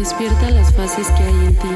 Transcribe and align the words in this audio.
Despierta 0.00 0.50
las 0.52 0.74
fases 0.74 1.06
que 1.10 1.22
hay 1.22 1.46
en 1.46 1.56
ti. 1.58 1.68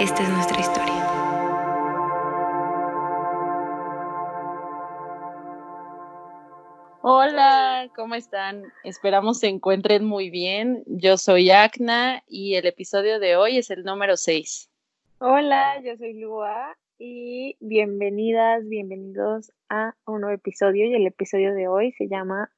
Esta 0.00 0.22
es 0.24 0.28
nuestra 0.30 0.58
historia. 0.58 1.06
Hola, 7.02 7.88
¿cómo 7.94 8.16
están? 8.16 8.64
Esperamos 8.82 9.38
se 9.38 9.46
encuentren 9.46 10.04
muy 10.04 10.28
bien. 10.28 10.82
Yo 10.86 11.16
soy 11.18 11.52
Acna 11.52 12.24
y 12.26 12.56
el 12.56 12.66
episodio 12.66 13.20
de 13.20 13.36
hoy 13.36 13.58
es 13.58 13.70
el 13.70 13.84
número 13.84 14.16
6. 14.16 14.68
Hola, 15.20 15.80
yo 15.82 15.96
soy 15.96 16.14
Lua 16.14 16.76
y 17.02 17.56
bienvenidas, 17.60 18.68
bienvenidos 18.68 19.54
a 19.70 19.94
un 20.04 20.20
nuevo 20.20 20.36
episodio 20.36 20.84
y 20.84 20.94
el 20.94 21.06
episodio 21.06 21.54
de 21.54 21.66
hoy 21.66 21.92
se 21.92 22.08
llama 22.08 22.52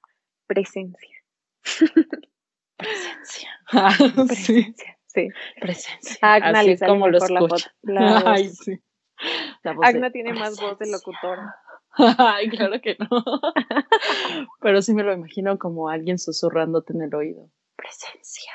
Presencia. 0.48 1.16
Presencia. 2.76 3.50
Presencia, 4.26 4.98
sí. 5.06 5.28
Presencia. 5.60 6.16
Agna 6.22 6.58
Así 6.58 6.66
le 6.66 6.72
es 6.72 6.78
sale 6.80 6.90
como 6.90 7.06
lo 7.06 7.18
la 7.20 7.40
voz- 7.40 7.70
la. 7.82 8.22
Ay, 8.26 8.48
sí. 8.48 8.82
La 9.62 9.74
voz 9.74 9.82
de 9.82 9.88
Agna 9.88 10.10
tiene 10.10 10.32
más 10.32 10.60
voz 10.60 10.76
de 10.76 10.90
locutora. 10.90 11.54
Ay, 12.18 12.48
claro 12.48 12.80
que 12.80 12.96
no. 12.98 13.22
Pero 14.60 14.82
sí 14.82 14.92
me 14.92 15.04
lo 15.04 15.12
imagino 15.12 15.56
como 15.56 15.88
alguien 15.88 16.18
susurrándote 16.18 16.94
en 16.94 17.02
el 17.02 17.14
oído. 17.14 17.48
Presencia. 17.76 18.52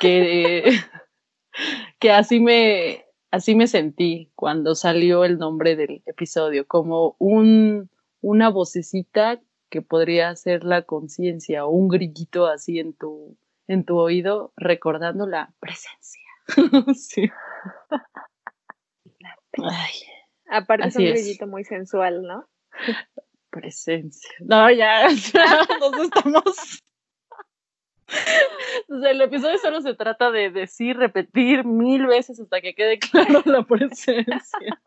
Que, 0.00 0.64
que 1.98 2.10
así 2.10 2.40
me 2.40 3.04
así 3.30 3.54
me 3.54 3.66
sentí 3.66 4.30
cuando 4.34 4.74
salió 4.74 5.24
el 5.24 5.38
nombre 5.38 5.76
del 5.76 6.02
episodio, 6.06 6.66
como 6.66 7.16
un, 7.18 7.90
una 8.20 8.50
vocecita 8.50 9.40
que 9.70 9.82
podría 9.82 10.34
ser 10.36 10.64
la 10.64 10.82
conciencia 10.82 11.66
o 11.66 11.70
un 11.70 11.88
grillito 11.88 12.46
así 12.46 12.78
en 12.78 12.94
tu, 12.94 13.36
en 13.66 13.84
tu 13.84 13.98
oído 13.98 14.52
recordando 14.56 15.26
la 15.26 15.52
presencia. 15.60 16.22
sí. 16.94 17.30
Ay, 19.62 19.92
Aparte 20.48 20.88
es 20.88 20.96
un 20.96 21.02
es. 21.02 21.12
brillito 21.12 21.46
muy 21.46 21.64
sensual, 21.64 22.22
¿no? 22.22 22.48
presencia. 23.50 24.30
No, 24.40 24.70
ya, 24.70 25.08
ya 25.34 25.66
nos 25.80 26.00
estamos. 26.00 26.82
O 28.88 29.00
sea, 29.00 29.10
el 29.10 29.20
episodio 29.20 29.58
solo 29.58 29.82
se 29.82 29.94
trata 29.94 30.30
de 30.30 30.50
decir, 30.50 30.96
repetir 30.96 31.64
mil 31.64 32.06
veces 32.06 32.40
hasta 32.40 32.60
que 32.60 32.74
quede 32.74 32.98
claro 32.98 33.42
la 33.44 33.62
presencia. 33.62 34.80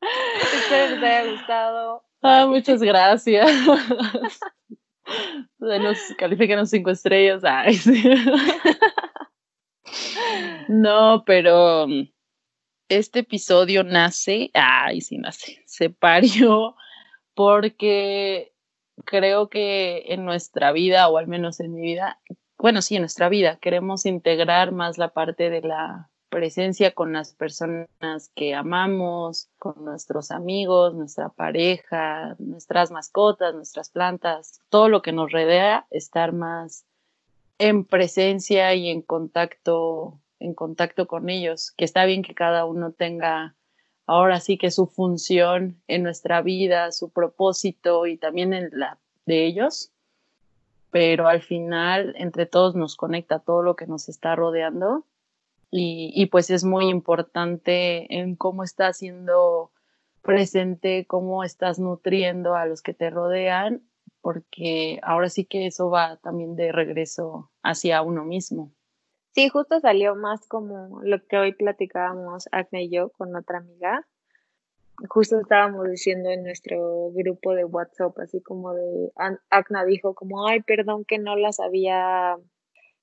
Espero 0.00 0.96
les 0.96 1.02
haya 1.02 1.32
gustado. 1.32 2.04
Ah, 2.22 2.46
muchas 2.46 2.82
gracias. 2.82 3.50
Denos, 5.58 5.98
califíquenos 6.18 6.70
cinco 6.70 6.90
estrellas. 6.90 7.42
Ay, 7.44 7.74
sí. 7.74 8.02
No, 10.68 11.22
pero 11.24 11.86
mm, 11.86 12.08
este 12.88 13.20
episodio 13.20 13.84
nace, 13.84 14.50
ay, 14.52 15.00
sí 15.00 15.16
nace, 15.18 15.62
se 15.64 15.90
parió 15.90 16.74
porque 17.34 18.52
creo 19.06 19.48
que 19.48 20.12
en 20.12 20.26
nuestra 20.26 20.72
vida, 20.72 21.08
o 21.08 21.16
al 21.16 21.28
menos 21.28 21.60
en 21.60 21.72
mi 21.72 21.80
vida, 21.80 22.20
bueno, 22.58 22.82
sí, 22.82 22.96
en 22.96 23.02
nuestra 23.02 23.30
vida, 23.30 23.56
queremos 23.56 24.04
integrar 24.04 24.72
más 24.72 24.98
la 24.98 25.14
parte 25.14 25.48
de 25.48 25.62
la 25.62 26.10
presencia 26.28 26.92
con 26.92 27.12
las 27.12 27.32
personas 27.32 27.88
que 28.34 28.54
amamos, 28.54 29.48
con 29.58 29.84
nuestros 29.84 30.30
amigos, 30.30 30.94
nuestra 30.94 31.30
pareja, 31.30 32.36
nuestras 32.38 32.90
mascotas, 32.90 33.54
nuestras 33.54 33.88
plantas, 33.90 34.60
todo 34.68 34.88
lo 34.88 35.00
que 35.00 35.12
nos 35.12 35.32
rodea, 35.32 35.86
estar 35.90 36.32
más 36.32 36.84
en 37.58 37.84
presencia 37.84 38.74
y 38.74 38.90
en 38.90 39.02
contacto, 39.02 40.20
en 40.40 40.52
contacto 40.52 41.06
con 41.06 41.30
ellos, 41.30 41.72
que 41.76 41.84
está 41.84 42.04
bien 42.04 42.22
que 42.22 42.34
cada 42.34 42.66
uno 42.66 42.92
tenga 42.92 43.54
ahora 44.06 44.40
sí 44.40 44.56
que 44.58 44.70
su 44.70 44.86
función 44.86 45.80
en 45.88 46.02
nuestra 46.02 46.42
vida, 46.42 46.92
su 46.92 47.10
propósito 47.10 48.06
y 48.06 48.16
también 48.16 48.54
en 48.54 48.70
la 48.72 48.98
de 49.26 49.44
ellos, 49.46 49.90
pero 50.90 51.28
al 51.28 51.42
final 51.42 52.14
entre 52.16 52.46
todos 52.46 52.74
nos 52.74 52.96
conecta 52.96 53.40
todo 53.40 53.62
lo 53.62 53.76
que 53.76 53.86
nos 53.86 54.08
está 54.08 54.34
rodeando 54.36 55.04
y, 55.70 56.26
pues 56.26 56.48
es 56.50 56.64
muy 56.64 56.88
importante 56.88 58.16
en 58.16 58.36
cómo 58.36 58.62
estás 58.62 58.98
siendo 58.98 59.72
presente, 60.22 61.06
cómo 61.06 61.44
estás 61.44 61.78
nutriendo 61.78 62.54
a 62.54 62.66
los 62.66 62.82
que 62.82 62.94
te 62.94 63.10
rodean, 63.10 63.82
porque 64.22 65.00
ahora 65.02 65.28
sí 65.28 65.44
que 65.44 65.66
eso 65.66 65.90
va 65.90 66.16
también 66.16 66.56
de 66.56 66.72
regreso 66.72 67.50
hacia 67.62 68.00
uno 68.02 68.24
mismo. 68.24 68.72
Sí, 69.36 69.50
justo 69.50 69.78
salió 69.80 70.14
más 70.14 70.48
como 70.48 71.02
lo 71.02 71.22
que 71.26 71.36
hoy 71.36 71.52
platicábamos 71.52 72.48
Agna 72.52 72.80
y 72.80 72.88
yo 72.88 73.10
con 73.10 73.36
otra 73.36 73.58
amiga. 73.58 74.08
Justo 75.10 75.38
estábamos 75.38 75.90
diciendo 75.90 76.30
en 76.30 76.42
nuestro 76.42 77.10
grupo 77.10 77.52
de 77.52 77.66
WhatsApp, 77.66 78.18
así 78.18 78.40
como 78.40 78.72
de 78.72 79.12
Agna 79.50 79.84
dijo 79.84 80.14
como, 80.14 80.48
ay, 80.48 80.62
perdón 80.62 81.04
que 81.04 81.18
no 81.18 81.36
las 81.36 81.60
había, 81.60 82.38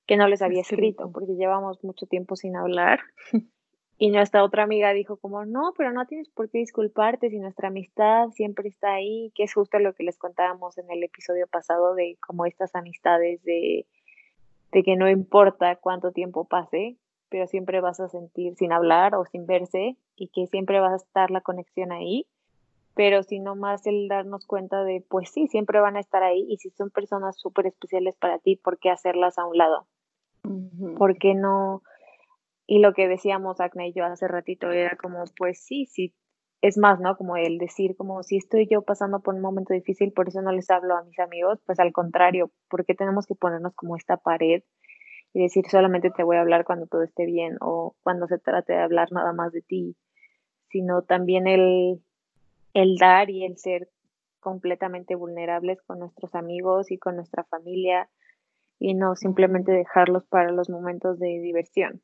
que 0.08 0.16
no 0.16 0.26
les 0.26 0.42
había 0.42 0.62
Escrito. 0.62 1.08
porque 1.12 1.36
llevamos 1.36 1.84
mucho 1.84 2.06
tiempo 2.06 2.34
sin 2.34 2.56
hablar. 2.56 2.98
Y 3.96 4.10
nuestra 4.10 4.42
otra 4.42 4.64
amiga 4.64 4.92
dijo 4.92 5.18
como, 5.18 5.44
no, 5.44 5.72
pero 5.78 5.92
no 5.92 6.04
tienes 6.04 6.28
por 6.28 6.50
qué 6.50 6.58
disculparte 6.58 7.30
si 7.30 7.38
nuestra 7.38 7.68
amistad 7.68 8.30
siempre 8.30 8.68
está 8.68 8.94
ahí, 8.94 9.30
que 9.36 9.44
es 9.44 9.54
justo 9.54 9.78
lo 9.78 9.94
que 9.94 10.02
les 10.02 10.18
contábamos 10.18 10.76
en 10.78 10.90
el 10.90 11.04
episodio 11.04 11.46
pasado 11.46 11.94
de 11.94 12.18
como 12.20 12.44
estas 12.44 12.74
amistades 12.74 13.40
de, 13.44 13.86
de 14.74 14.82
que 14.82 14.96
no 14.96 15.08
importa 15.08 15.76
cuánto 15.76 16.10
tiempo 16.10 16.46
pase, 16.46 16.96
pero 17.30 17.46
siempre 17.46 17.80
vas 17.80 18.00
a 18.00 18.08
sentir 18.08 18.56
sin 18.56 18.72
hablar 18.72 19.14
o 19.14 19.24
sin 19.24 19.46
verse 19.46 19.96
y 20.16 20.28
que 20.28 20.48
siempre 20.48 20.80
va 20.80 20.92
a 20.92 20.96
estar 20.96 21.30
la 21.30 21.40
conexión 21.40 21.92
ahí, 21.92 22.26
pero 22.94 23.22
si 23.22 23.38
no 23.38 23.54
más 23.54 23.86
el 23.86 24.08
darnos 24.08 24.46
cuenta 24.46 24.82
de, 24.82 25.04
pues 25.08 25.30
sí, 25.30 25.46
siempre 25.46 25.78
van 25.80 25.96
a 25.96 26.00
estar 26.00 26.24
ahí 26.24 26.44
y 26.48 26.56
si 26.56 26.70
son 26.70 26.90
personas 26.90 27.38
súper 27.38 27.66
especiales 27.68 28.16
para 28.16 28.40
ti, 28.40 28.56
¿por 28.56 28.78
qué 28.78 28.90
hacerlas 28.90 29.38
a 29.38 29.46
un 29.46 29.56
lado? 29.56 29.86
¿por 30.98 31.16
qué 31.16 31.34
no? 31.34 31.82
Y 32.66 32.80
lo 32.80 32.92
que 32.92 33.08
decíamos 33.08 33.60
Acna 33.60 33.86
y 33.86 33.92
yo 33.92 34.04
hace 34.04 34.28
ratito 34.28 34.70
era 34.70 34.96
como, 34.96 35.24
pues 35.38 35.64
sí, 35.64 35.86
sí, 35.86 36.12
es 36.66 36.78
más, 36.78 36.98
¿no? 36.98 37.14
Como 37.18 37.36
el 37.36 37.58
decir, 37.58 37.94
como 37.94 38.22
si 38.22 38.38
estoy 38.38 38.66
yo 38.66 38.80
pasando 38.80 39.20
por 39.20 39.34
un 39.34 39.42
momento 39.42 39.74
difícil, 39.74 40.12
por 40.12 40.28
eso 40.28 40.40
no 40.40 40.50
les 40.50 40.70
hablo 40.70 40.96
a 40.96 41.04
mis 41.04 41.18
amigos, 41.18 41.60
pues 41.66 41.78
al 41.78 41.92
contrario, 41.92 42.50
porque 42.70 42.94
tenemos 42.94 43.26
que 43.26 43.34
ponernos 43.34 43.74
como 43.74 43.96
esta 43.96 44.16
pared 44.16 44.62
y 45.34 45.42
decir 45.42 45.66
solamente 45.68 46.10
te 46.10 46.22
voy 46.22 46.36
a 46.38 46.40
hablar 46.40 46.64
cuando 46.64 46.86
todo 46.86 47.02
esté 47.02 47.26
bien 47.26 47.58
o 47.60 47.94
cuando 48.02 48.26
se 48.28 48.38
trate 48.38 48.72
de 48.72 48.78
hablar 48.78 49.12
nada 49.12 49.34
más 49.34 49.52
de 49.52 49.60
ti, 49.60 49.94
sino 50.70 51.02
también 51.02 51.46
el, 51.46 52.02
el 52.72 52.96
dar 52.96 53.28
y 53.28 53.44
el 53.44 53.58
ser 53.58 53.90
completamente 54.40 55.16
vulnerables 55.16 55.82
con 55.82 55.98
nuestros 55.98 56.34
amigos 56.34 56.90
y 56.90 56.96
con 56.96 57.16
nuestra 57.16 57.44
familia 57.44 58.08
y 58.78 58.94
no 58.94 59.16
simplemente 59.16 59.70
dejarlos 59.70 60.24
para 60.24 60.50
los 60.50 60.70
momentos 60.70 61.18
de 61.18 61.40
diversión. 61.40 62.00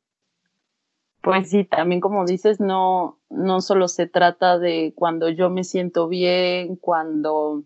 Pues 1.21 1.51
sí, 1.51 1.65
también 1.65 2.01
como 2.01 2.25
dices, 2.25 2.59
no, 2.59 3.19
no 3.29 3.61
solo 3.61 3.87
se 3.87 4.07
trata 4.07 4.57
de 4.57 4.93
cuando 4.95 5.29
yo 5.29 5.51
me 5.51 5.63
siento 5.63 6.07
bien, 6.07 6.75
cuando, 6.77 7.63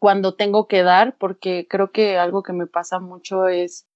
cuando 0.00 0.34
tengo 0.34 0.66
que 0.66 0.82
dar, 0.82 1.16
porque 1.16 1.68
creo 1.68 1.92
que 1.92 2.18
algo 2.18 2.42
que 2.42 2.52
me 2.52 2.66
pasa 2.66 2.98
mucho 2.98 3.46
es 3.46 3.86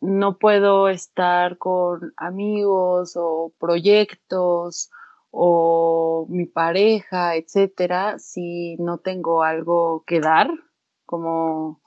no 0.00 0.38
puedo 0.38 0.88
estar 0.88 1.58
con 1.58 2.12
amigos 2.16 3.16
o 3.16 3.52
proyectos 3.58 4.90
o 5.30 6.26
mi 6.28 6.46
pareja, 6.46 7.34
etcétera, 7.34 8.18
si 8.18 8.76
no 8.76 8.98
tengo 8.98 9.42
algo 9.42 10.04
que 10.06 10.20
dar, 10.20 10.50
como 11.04 11.80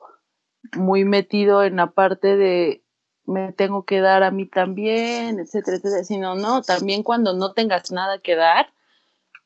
muy 0.78 1.06
metido 1.06 1.64
en 1.64 1.78
la 1.78 1.92
parte 1.92 2.36
de 2.36 2.84
me 3.30 3.54
tengo 3.54 3.84
que 3.84 4.02
dar 4.02 4.24
a 4.24 4.32
mí 4.32 4.46
también, 4.48 5.40
etcétera, 5.40 5.78
etcétera, 5.78 6.04
sino 6.04 6.36
no, 6.36 6.62
también 6.64 7.04
cuando 7.04 7.34
no 7.34 7.54
tengas 7.54 7.92
nada 7.92 8.20
que 8.20 8.36
dar, 8.36 8.74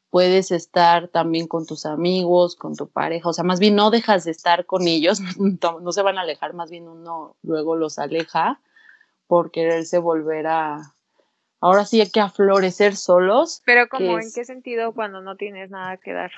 puedes 0.10 0.52
estar 0.52 1.10
también 1.10 1.48
con 1.48 1.66
tus 1.66 1.86
amigos, 1.86 2.56
con 2.56 2.76
tu 2.76 2.88
pareja, 2.88 3.30
o 3.30 3.34
sea, 3.34 3.44
más 3.44 3.60
bien 3.60 3.76
no 3.76 3.92
dejas 3.92 4.24
de 4.24 4.32
estar 4.32 4.66
con 4.66 4.88
ellos, 4.88 5.20
no, 5.38 5.92
se 5.92 6.02
van 6.02 6.18
a 6.18 6.22
alejar, 6.22 6.54
más 6.54 6.70
bien 6.70 6.88
uno 6.88 7.36
luego 7.44 7.76
los 7.76 8.00
aleja 8.00 8.62
por 9.28 9.52
quererse 9.52 9.98
volver 9.98 10.48
a, 10.48 10.94
ahora 11.60 11.86
sí 11.86 12.00
hay 12.00 12.10
que 12.10 12.22
aflorecer 12.22 12.96
solos. 12.96 13.62
Pero 13.66 13.90
como 13.90 14.18
en 14.20 14.32
qué 14.34 14.46
sentido 14.46 14.94
cuando 14.94 15.22
no 15.22 15.36
tienes 15.36 15.70
nada 15.72 15.98
que 15.98 16.14
dar? 16.14 16.32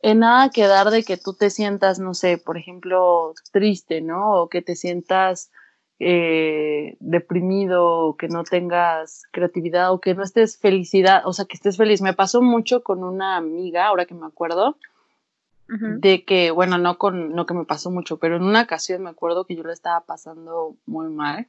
En 0.00 0.20
nada 0.20 0.50
que 0.50 0.66
dar 0.66 0.90
de 0.90 1.02
que 1.02 1.16
tú 1.16 1.34
te 1.34 1.50
sientas, 1.50 1.98
no 1.98 2.14
sé, 2.14 2.38
por 2.38 2.56
ejemplo, 2.56 3.34
triste, 3.52 4.00
¿no? 4.00 4.42
O 4.42 4.48
que 4.48 4.60
te 4.60 4.74
sientas 4.74 5.50
eh, 5.98 6.96
deprimido, 7.00 8.16
que 8.18 8.28
no 8.28 8.44
tengas 8.44 9.22
creatividad 9.30 9.92
o 9.92 10.00
que 10.00 10.14
no 10.14 10.22
estés 10.22 10.58
felicidad, 10.58 11.22
o 11.24 11.32
sea, 11.32 11.44
que 11.44 11.56
estés 11.56 11.76
feliz. 11.76 12.02
Me 12.02 12.14
pasó 12.14 12.42
mucho 12.42 12.82
con 12.82 13.04
una 13.04 13.36
amiga, 13.36 13.86
ahora 13.86 14.06
que 14.06 14.14
me 14.14 14.26
acuerdo, 14.26 14.76
de 15.68 16.24
que, 16.26 16.50
bueno, 16.50 16.76
no 16.76 16.98
con, 16.98 17.34
no 17.34 17.46
que 17.46 17.54
me 17.54 17.64
pasó 17.64 17.90
mucho, 17.90 18.18
pero 18.18 18.36
en 18.36 18.42
una 18.42 18.62
ocasión 18.62 19.02
me 19.02 19.08
acuerdo 19.08 19.46
que 19.46 19.56
yo 19.56 19.62
lo 19.62 19.72
estaba 19.72 20.00
pasando 20.00 20.76
muy 20.84 21.08
mal. 21.08 21.46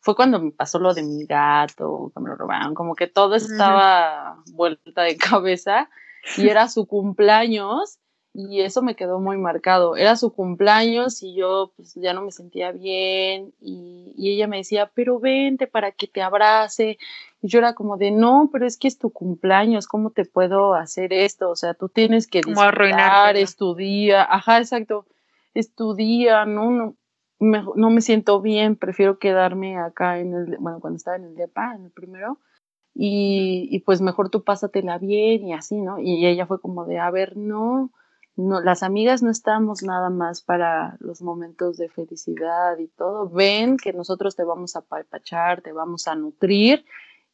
Fue 0.00 0.16
cuando 0.16 0.40
me 0.40 0.50
pasó 0.50 0.78
lo 0.78 0.94
de 0.94 1.02
mi 1.02 1.26
gato, 1.26 2.10
que 2.14 2.20
me 2.22 2.30
lo 2.30 2.36
robaron, 2.36 2.74
como 2.74 2.94
que 2.94 3.06
todo 3.06 3.34
estaba 3.34 4.38
vuelta 4.52 5.02
de 5.02 5.16
cabeza 5.18 5.90
y 6.38 6.48
era 6.48 6.68
su 6.68 6.86
cumpleaños 6.86 7.98
y 8.38 8.60
eso 8.60 8.82
me 8.82 8.96
quedó 8.96 9.18
muy 9.18 9.38
marcado. 9.38 9.96
Era 9.96 10.14
su 10.14 10.30
cumpleaños 10.30 11.22
y 11.22 11.34
yo 11.34 11.72
pues 11.74 11.94
ya 11.94 12.12
no 12.12 12.20
me 12.20 12.30
sentía 12.30 12.70
bien 12.70 13.54
y, 13.62 14.12
ella 14.18 14.46
me 14.46 14.58
decía, 14.58 14.90
pero 14.92 15.18
vente 15.18 15.66
para 15.66 15.90
que 15.90 16.06
te 16.06 16.20
abrace. 16.20 16.98
Y 17.40 17.48
yo 17.48 17.60
era 17.60 17.72
como 17.72 17.96
de, 17.96 18.10
no, 18.10 18.50
pero 18.52 18.66
es 18.66 18.76
que 18.76 18.88
es 18.88 18.98
tu 18.98 19.10
cumpleaños, 19.10 19.86
¿cómo 19.86 20.10
te 20.10 20.26
puedo 20.26 20.74
hacer 20.74 21.14
esto? 21.14 21.48
O 21.48 21.56
sea, 21.56 21.72
tú 21.72 21.88
tienes 21.88 22.26
que 22.26 22.42
disfrutar, 22.42 23.36
estudiar, 23.36 24.26
ajá, 24.28 24.58
exacto, 24.58 25.06
estudiar, 25.54 26.46
no, 26.46 26.70
no, 26.70 26.94
me, 27.38 27.64
no 27.74 27.88
me 27.88 28.02
siento 28.02 28.42
bien, 28.42 28.76
prefiero 28.76 29.18
quedarme 29.18 29.78
acá 29.78 30.18
en 30.18 30.34
el, 30.34 30.56
bueno, 30.58 30.80
cuando 30.80 30.98
estaba 30.98 31.16
en 31.16 31.24
el 31.24 31.36
DEPA, 31.36 31.76
en 31.76 31.84
el 31.84 31.90
primero, 31.90 32.38
y, 32.94 33.68
y 33.70 33.78
pues 33.80 34.02
mejor 34.02 34.28
tú 34.28 34.44
pásatela 34.44 34.98
bien 34.98 35.46
y 35.46 35.54
así, 35.54 35.80
¿no? 35.80 35.98
Y 35.98 36.26
ella 36.26 36.46
fue 36.46 36.60
como 36.60 36.84
de, 36.84 36.98
a 36.98 37.10
ver, 37.10 37.36
no, 37.36 37.92
no, 38.36 38.60
las 38.60 38.82
amigas 38.82 39.22
no 39.22 39.30
estamos 39.30 39.82
nada 39.82 40.10
más 40.10 40.42
para 40.42 40.96
los 41.00 41.22
momentos 41.22 41.78
de 41.78 41.88
felicidad 41.88 42.78
y 42.78 42.86
todo. 42.88 43.28
Ven 43.28 43.78
que 43.78 43.92
nosotros 43.92 44.36
te 44.36 44.44
vamos 44.44 44.76
a 44.76 44.82
palpachar, 44.82 45.62
te 45.62 45.72
vamos 45.72 46.06
a 46.06 46.14
nutrir 46.14 46.84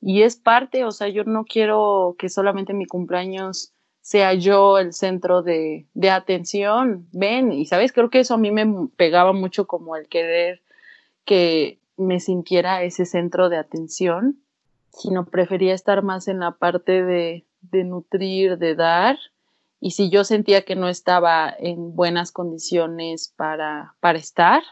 y 0.01 0.23
es 0.23 0.37
parte, 0.37 0.85
o 0.85 0.93
sea, 0.93 1.09
yo 1.09 1.25
no 1.25 1.45
quiero 1.45 2.15
que 2.19 2.29
solamente 2.29 2.73
mi 2.73 2.87
cumpleaños 2.87 3.73
sea 4.01 4.35
yo 4.35 4.79
el 4.79 4.93
centro 4.93 5.43
de, 5.43 5.87
de 5.95 6.11
atención. 6.11 7.09
Ven, 7.13 7.53
y 7.53 7.67
sabes, 7.67 7.93
creo 7.93 8.11
que 8.11 8.21
eso 8.21 8.35
a 8.35 8.39
mí 8.39 8.51
me 8.51 8.89
pegaba 8.97 9.33
mucho 9.33 9.67
como 9.67 9.97
el 9.97 10.09
querer 10.09 10.63
que 11.25 11.81
me 11.97 12.21
sintiera 12.21 12.83
ese 12.83 13.07
centro 13.07 13.49
de 13.49 13.57
atención, 13.57 14.39
sino 14.91 15.25
prefería 15.25 15.75
estar 15.75 16.03
más 16.03 16.29
en 16.29 16.41
la 16.41 16.53
parte 16.53 17.05
de, 17.05 17.45
de 17.61 17.85
nutrir, 17.85 18.59
de 18.59 18.75
dar 18.75 19.19
y 19.85 19.91
si 19.91 20.11
yo 20.11 20.23
sentía 20.23 20.65
que 20.65 20.77
no 20.77 20.89
estaba 20.89 21.53
en 21.59 21.97
buenas 21.97 22.31
condiciones 22.31 23.35
para, 23.37 23.97
para 23.99 24.17
estar, 24.17 24.63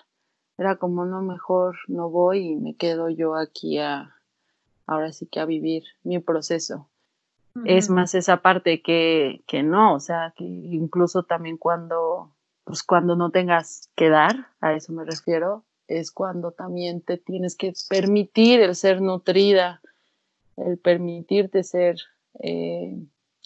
era 0.56 0.76
como, 0.76 1.04
no, 1.04 1.20
mejor 1.20 1.76
no 1.88 2.08
voy 2.08 2.50
y 2.50 2.54
me 2.54 2.76
quedo 2.76 3.10
yo 3.10 3.34
aquí 3.34 3.78
a, 3.78 4.14
ahora 4.86 5.12
sí 5.12 5.26
que 5.26 5.40
a 5.40 5.46
vivir 5.46 5.82
mi 6.04 6.20
proceso. 6.20 6.88
Es 7.64 7.90
más 7.90 8.14
esa 8.14 8.36
parte 8.36 8.82
que, 8.82 9.42
que 9.48 9.64
no, 9.64 9.94
o 9.94 9.98
sea, 9.98 10.32
que 10.36 10.44
incluso 10.44 11.24
también 11.24 11.56
cuando, 11.56 12.30
pues 12.62 12.84
cuando 12.84 13.16
no 13.16 13.32
tengas 13.32 13.90
que 13.96 14.10
dar, 14.10 14.46
a 14.60 14.74
eso 14.74 14.92
me 14.92 15.04
refiero, 15.04 15.64
es 15.88 16.12
cuando 16.12 16.52
también 16.52 17.00
te 17.00 17.18
tienes 17.18 17.56
que 17.56 17.72
permitir 17.88 18.60
el 18.60 18.76
ser 18.76 19.02
nutrida, 19.02 19.82
el 20.56 20.78
permitirte 20.78 21.64
ser 21.64 21.96
eh, 22.38 22.96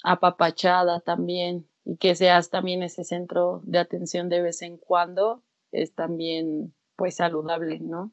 apapachada 0.04 1.00
también 1.00 1.66
y 1.84 1.96
que 1.96 2.14
seas 2.14 2.50
también 2.50 2.82
ese 2.82 3.04
centro 3.04 3.60
de 3.64 3.78
atención 3.78 4.28
de 4.28 4.42
vez 4.42 4.62
en 4.62 4.76
cuando 4.76 5.42
es 5.72 5.94
también 5.94 6.72
pues 6.94 7.16
saludable, 7.16 7.80
¿no? 7.80 8.12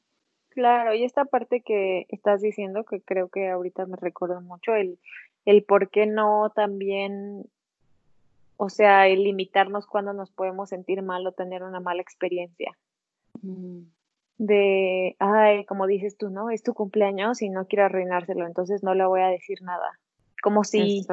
Claro, 0.49 0.93
y 0.93 1.03
esta 1.03 1.25
parte 1.25 1.61
que 1.61 2.07
estás 2.09 2.41
diciendo 2.41 2.83
que 2.83 3.01
creo 3.01 3.29
que 3.29 3.49
ahorita 3.49 3.85
me 3.85 3.97
recuerdo 3.97 4.41
mucho, 4.41 4.73
el, 4.73 4.99
el 5.45 5.63
por 5.63 5.89
qué 5.89 6.07
no 6.07 6.51
también, 6.55 7.45
o 8.57 8.69
sea, 8.69 9.07
el 9.07 9.23
limitarnos 9.23 9.85
cuando 9.85 10.13
nos 10.13 10.31
podemos 10.31 10.69
sentir 10.69 11.01
mal 11.03 11.25
o 11.27 11.31
tener 11.31 11.63
una 11.63 11.79
mala 11.79 12.01
experiencia. 12.01 12.71
Mm. 13.41 13.83
De, 14.38 15.15
ay, 15.19 15.65
como 15.65 15.88
dices 15.88 16.17
tú, 16.17 16.29
¿no? 16.29 16.49
Es 16.49 16.63
tu 16.63 16.73
cumpleaños 16.73 17.41
y 17.41 17.49
no 17.49 17.67
quiero 17.67 17.85
arruinárselo, 17.85 18.45
entonces 18.47 18.81
no 18.81 18.95
le 18.95 19.05
voy 19.05 19.21
a 19.21 19.27
decir 19.27 19.61
nada 19.61 19.99
como 20.41 20.63
si, 20.63 21.05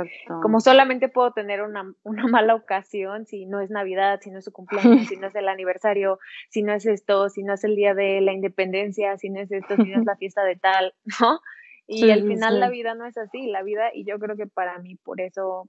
como 0.43 0.61
solamente 0.61 1.09
puedo 1.09 1.33
tener 1.33 1.63
una, 1.63 1.93
una, 2.03 2.27
mala 2.27 2.55
ocasión 2.55 3.27
si 3.27 3.47
no 3.47 3.61
es 3.61 3.71
Navidad, 3.71 4.21
si 4.23 4.31
no 4.31 4.39
es 4.39 4.45
su 4.45 4.53
cumpleaños, 4.53 5.07
si 5.07 5.17
no 5.17 5.27
es 5.27 5.35
el 5.35 5.49
aniversario, 5.49 6.19
si 6.49 6.63
no 6.63 6.73
es 6.73 6.87
esto, 6.87 7.29
si 7.29 7.43
no 7.43 7.55
es 7.55 7.65
el 7.65 7.77
día 7.77 7.95
de 7.95 8.21
la 8.21 8.33
independencia, 8.33 9.17
si 9.19 9.29
no 9.31 9.41
es 9.41 9.53
esto, 9.53 9.77
si 9.77 9.85
no 9.85 10.01
es 10.01 10.07
la 10.07 10.17
fiesta 10.19 10.43
de 10.45 10.57
tal, 10.57 10.95
¿no? 11.21 11.41
Y 11.87 12.11
al 12.11 12.27
final 12.27 12.61
la 12.61 12.69
vida 12.69 12.95
no 12.95 13.07
es 13.07 13.17
así, 13.17 13.47
la 13.47 13.63
vida, 13.63 13.91
y 13.95 14.05
yo 14.05 14.19
creo 14.19 14.37
que 14.37 14.47
para 14.47 14.79
mí 14.79 14.97
por 14.97 15.21
eso, 15.21 15.69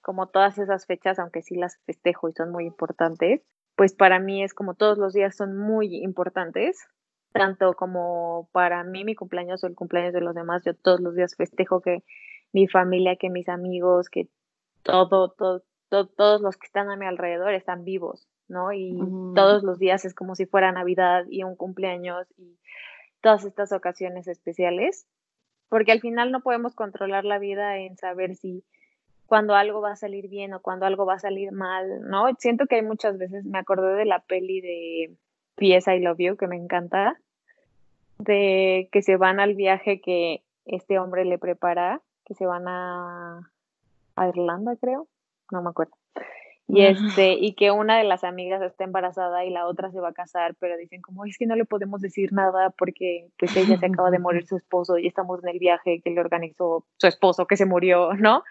como 0.00 0.28
todas 0.28 0.56
esas 0.58 0.86
fechas, 0.86 1.18
aunque 1.18 1.42
sí 1.42 1.56
las 1.56 1.78
festejo 1.84 2.28
y 2.28 2.32
son 2.32 2.50
muy 2.50 2.64
importantes, 2.64 3.42
pues 3.76 3.94
para 3.94 4.18
mí 4.18 4.42
es 4.42 4.54
como 4.54 4.74
todos 4.74 4.96
los 4.98 5.12
días 5.12 5.36
son 5.36 5.56
muy 5.56 6.02
importantes, 6.02 6.88
tanto 7.32 7.74
como 7.74 8.48
para 8.52 8.82
mí 8.82 9.04
mi 9.04 9.14
cumpleaños 9.14 9.62
o 9.62 9.66
el 9.66 9.74
cumpleaños 9.74 10.14
de 10.14 10.20
los 10.20 10.34
demás, 10.34 10.62
yo 10.64 10.74
todos 10.74 11.00
los 11.00 11.14
días 11.14 11.36
festejo 11.36 11.80
que 11.80 12.02
mi 12.58 12.66
familia, 12.66 13.16
que 13.16 13.30
mis 13.30 13.48
amigos, 13.48 14.08
que 14.08 14.28
todo, 14.82 15.30
todo, 15.30 15.62
todos 15.88 16.40
los 16.40 16.56
que 16.56 16.66
están 16.66 16.90
a 16.90 16.96
mi 16.96 17.06
alrededor 17.06 17.54
están 17.54 17.84
vivos, 17.84 18.28
¿no? 18.48 18.72
Y 18.72 18.98
todos 19.34 19.62
los 19.62 19.78
días 19.78 20.04
es 20.04 20.14
como 20.14 20.34
si 20.34 20.46
fuera 20.46 20.72
Navidad 20.72 21.24
y 21.30 21.44
un 21.44 21.54
cumpleaños 21.54 22.26
y 22.36 22.58
todas 23.20 23.44
estas 23.44 23.72
ocasiones 23.72 24.26
especiales, 24.26 25.06
porque 25.68 25.92
al 25.92 26.00
final 26.00 26.32
no 26.32 26.40
podemos 26.40 26.74
controlar 26.74 27.24
la 27.24 27.38
vida 27.38 27.78
en 27.78 27.96
saber 27.96 28.34
si 28.34 28.64
cuando 29.26 29.54
algo 29.54 29.80
va 29.80 29.92
a 29.92 29.96
salir 29.96 30.28
bien 30.28 30.52
o 30.54 30.60
cuando 30.60 30.86
algo 30.86 31.06
va 31.06 31.14
a 31.14 31.20
salir 31.20 31.52
mal, 31.52 32.00
¿no? 32.08 32.26
Siento 32.38 32.66
que 32.66 32.76
hay 32.76 32.82
muchas 32.82 33.18
veces, 33.18 33.44
me 33.44 33.58
acordé 33.58 33.94
de 33.94 34.04
la 34.04 34.20
peli 34.20 34.60
de 34.60 35.16
Pieza 35.54 35.94
I 35.94 36.00
Love 36.00 36.18
You, 36.18 36.36
que 36.36 36.48
me 36.48 36.56
encanta, 36.56 37.20
de 38.18 38.88
que 38.90 39.02
se 39.02 39.16
van 39.16 39.38
al 39.38 39.54
viaje 39.54 40.00
que 40.00 40.42
este 40.64 40.98
hombre 40.98 41.24
le 41.24 41.38
prepara 41.38 42.02
que 42.28 42.34
se 42.34 42.46
van 42.46 42.68
a, 42.68 43.50
a 44.14 44.28
Irlanda, 44.28 44.76
creo, 44.76 45.08
no 45.50 45.62
me 45.62 45.70
acuerdo. 45.70 45.96
Y 46.70 46.82
este, 46.82 47.32
y 47.32 47.54
que 47.54 47.70
una 47.70 47.96
de 47.96 48.04
las 48.04 48.24
amigas 48.24 48.60
está 48.60 48.84
embarazada 48.84 49.42
y 49.46 49.50
la 49.50 49.66
otra 49.66 49.90
se 49.90 50.00
va 50.00 50.10
a 50.10 50.12
casar, 50.12 50.54
pero 50.60 50.76
dicen 50.76 51.00
como 51.00 51.24
es 51.24 51.38
que 51.38 51.46
no 51.46 51.56
le 51.56 51.64
podemos 51.64 52.02
decir 52.02 52.30
nada 52.34 52.68
porque 52.68 53.28
pues 53.38 53.56
ella 53.56 53.78
se 53.78 53.86
acaba 53.86 54.10
de 54.10 54.18
morir 54.18 54.46
su 54.46 54.56
esposo 54.56 54.98
y 54.98 55.06
estamos 55.06 55.42
en 55.42 55.48
el 55.48 55.58
viaje 55.58 56.02
que 56.04 56.10
le 56.10 56.20
organizó 56.20 56.84
su 56.98 57.06
esposo 57.06 57.46
que 57.46 57.56
se 57.56 57.64
murió, 57.64 58.12
¿no? 58.12 58.44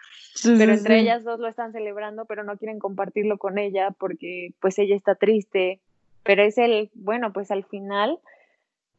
pero 0.44 0.74
entre 0.74 1.00
ellas 1.00 1.24
dos 1.24 1.40
lo 1.40 1.48
están 1.48 1.74
celebrando, 1.74 2.26
pero 2.26 2.44
no 2.44 2.58
quieren 2.58 2.80
compartirlo 2.80 3.38
con 3.38 3.60
ella 3.60 3.92
porque 3.92 4.50
pues 4.60 4.80
ella 4.80 4.96
está 4.96 5.14
triste, 5.14 5.80
pero 6.24 6.42
es 6.42 6.58
el, 6.58 6.90
bueno, 6.96 7.32
pues 7.34 7.52
al 7.52 7.66
final 7.66 8.18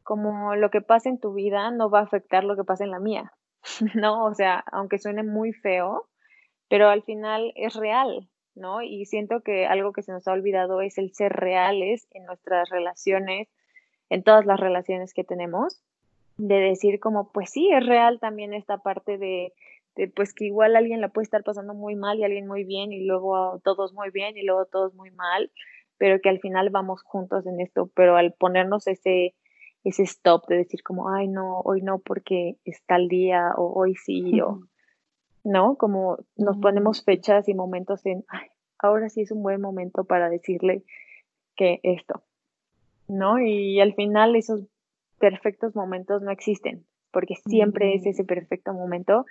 como 0.03 0.55
lo 0.55 0.71
que 0.71 0.79
pasa 0.79 1.09
en 1.09 1.19
tu 1.19 1.33
vida 1.33 1.71
no 1.71 1.89
va 1.89 1.99
a 1.99 2.03
afectar 2.03 2.45
lo 2.45 2.55
que 2.55 2.63
pasa 2.63 2.85
en 2.85 2.91
la 2.91 2.99
mía. 2.99 3.33
¿no? 3.95 4.25
O 4.25 4.33
sea, 4.33 4.63
aunque 4.71 4.99
suene 4.99 5.23
muy 5.23 5.53
feo, 5.53 6.07
pero 6.67 6.89
al 6.89 7.03
final 7.03 7.51
es 7.55 7.75
real, 7.75 8.29
¿no? 8.55 8.81
Y 8.81 9.05
siento 9.05 9.41
que 9.41 9.65
algo 9.65 9.93
que 9.93 10.03
se 10.03 10.11
nos 10.11 10.27
ha 10.27 10.33
olvidado 10.33 10.81
es 10.81 10.97
el 10.97 11.13
ser 11.13 11.33
reales 11.33 12.07
en 12.11 12.25
nuestras 12.25 12.69
relaciones, 12.69 13.47
en 14.09 14.23
todas 14.23 14.45
las 14.45 14.59
relaciones 14.59 15.13
que 15.13 15.23
tenemos, 15.23 15.81
de 16.37 16.55
decir 16.55 16.99
como, 16.99 17.31
pues 17.31 17.49
sí, 17.49 17.69
es 17.71 17.85
real 17.85 18.19
también 18.19 18.53
esta 18.53 18.77
parte 18.77 19.17
de, 19.17 19.53
pues 20.15 20.33
que 20.33 20.45
igual 20.45 20.75
alguien 20.75 21.01
la 21.01 21.09
puede 21.09 21.25
estar 21.25 21.43
pasando 21.43 21.73
muy 21.73 21.95
mal 21.95 22.19
y 22.19 22.23
alguien 22.23 22.47
muy 22.47 22.63
bien 22.63 22.93
y 22.93 23.03
luego 23.03 23.59
todos 23.63 23.93
muy 23.93 24.09
bien 24.11 24.37
y 24.37 24.43
luego 24.43 24.65
todos 24.65 24.93
muy 24.93 25.11
mal, 25.11 25.51
pero 25.97 26.21
que 26.21 26.29
al 26.29 26.39
final 26.39 26.69
vamos 26.69 27.03
juntos 27.03 27.45
en 27.45 27.59
esto, 27.59 27.89
pero 27.93 28.15
al 28.15 28.33
ponernos 28.33 28.87
ese 28.87 29.35
ese 29.83 30.03
stop 30.03 30.47
de 30.47 30.57
decir 30.57 30.83
como, 30.83 31.09
ay, 31.09 31.27
no, 31.27 31.61
hoy 31.61 31.81
no 31.81 31.99
porque 31.99 32.57
está 32.65 32.97
el 32.97 33.07
día 33.07 33.53
o 33.55 33.73
hoy 33.73 33.95
sí, 33.95 34.39
o, 34.41 34.61
¿no? 35.43 35.75
Como 35.77 36.17
nos 36.35 36.57
ponemos 36.57 37.03
fechas 37.03 37.47
y 37.47 37.53
momentos 37.53 38.05
en, 38.05 38.25
ay, 38.27 38.47
ahora 38.77 39.09
sí 39.09 39.21
es 39.21 39.31
un 39.31 39.41
buen 39.41 39.61
momento 39.61 40.03
para 40.03 40.29
decirle 40.29 40.83
que 41.55 41.79
esto, 41.83 42.23
¿no? 43.07 43.39
Y 43.39 43.79
al 43.79 43.93
final 43.93 44.35
esos 44.35 44.67
perfectos 45.17 45.75
momentos 45.75 46.21
no 46.21 46.31
existen, 46.31 46.85
porque 47.11 47.35
siempre 47.47 47.93
es 47.93 48.05
ese 48.05 48.23
perfecto 48.23 48.73
momento 48.73 49.25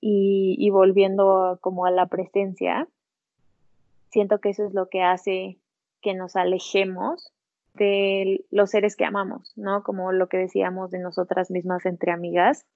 y, 0.00 0.56
y 0.58 0.70
volviendo 0.70 1.58
como 1.60 1.86
a 1.86 1.90
la 1.90 2.06
presencia, 2.06 2.88
siento 4.10 4.40
que 4.40 4.50
eso 4.50 4.64
es 4.66 4.74
lo 4.74 4.88
que 4.88 5.02
hace 5.02 5.58
que 6.00 6.14
nos 6.14 6.36
alejemos 6.36 7.32
de 7.74 8.44
los 8.50 8.70
seres 8.70 8.96
que 8.96 9.04
amamos, 9.04 9.52
¿no? 9.56 9.82
Como 9.82 10.12
lo 10.12 10.28
que 10.28 10.38
decíamos 10.38 10.90
de 10.90 10.98
nosotras 10.98 11.50
mismas 11.50 11.86
entre 11.86 12.12
amigas. 12.12 12.66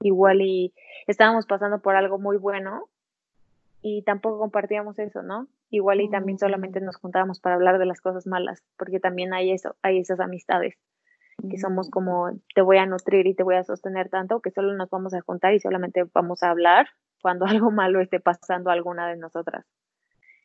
Igual 0.00 0.42
y 0.42 0.74
estábamos 1.06 1.46
pasando 1.46 1.80
por 1.80 1.96
algo 1.96 2.18
muy 2.18 2.36
bueno 2.36 2.88
y 3.82 4.02
tampoco 4.02 4.38
compartíamos 4.38 4.98
eso, 4.98 5.22
¿no? 5.22 5.48
Igual 5.70 6.00
y 6.00 6.10
también 6.10 6.38
solamente 6.38 6.80
nos 6.80 6.96
juntábamos 6.96 7.40
para 7.40 7.56
hablar 7.56 7.78
de 7.78 7.86
las 7.86 8.00
cosas 8.00 8.26
malas, 8.26 8.62
porque 8.76 9.00
también 9.00 9.32
hay 9.34 9.52
eso, 9.52 9.76
hay 9.82 9.98
esas 9.98 10.20
amistades 10.20 10.76
que 11.48 11.58
somos 11.58 11.88
como 11.88 12.30
te 12.54 12.62
voy 12.62 12.78
a 12.78 12.86
nutrir 12.86 13.26
y 13.26 13.34
te 13.34 13.44
voy 13.44 13.54
a 13.54 13.64
sostener 13.64 14.08
tanto 14.08 14.40
que 14.40 14.50
solo 14.50 14.74
nos 14.74 14.90
vamos 14.90 15.14
a 15.14 15.20
juntar 15.20 15.54
y 15.54 15.60
solamente 15.60 16.04
vamos 16.12 16.42
a 16.42 16.50
hablar 16.50 16.88
cuando 17.22 17.44
algo 17.46 17.70
malo 17.70 18.00
esté 18.00 18.20
pasando 18.20 18.70
a 18.70 18.72
alguna 18.72 19.08
de 19.08 19.16
nosotras. 19.16 19.64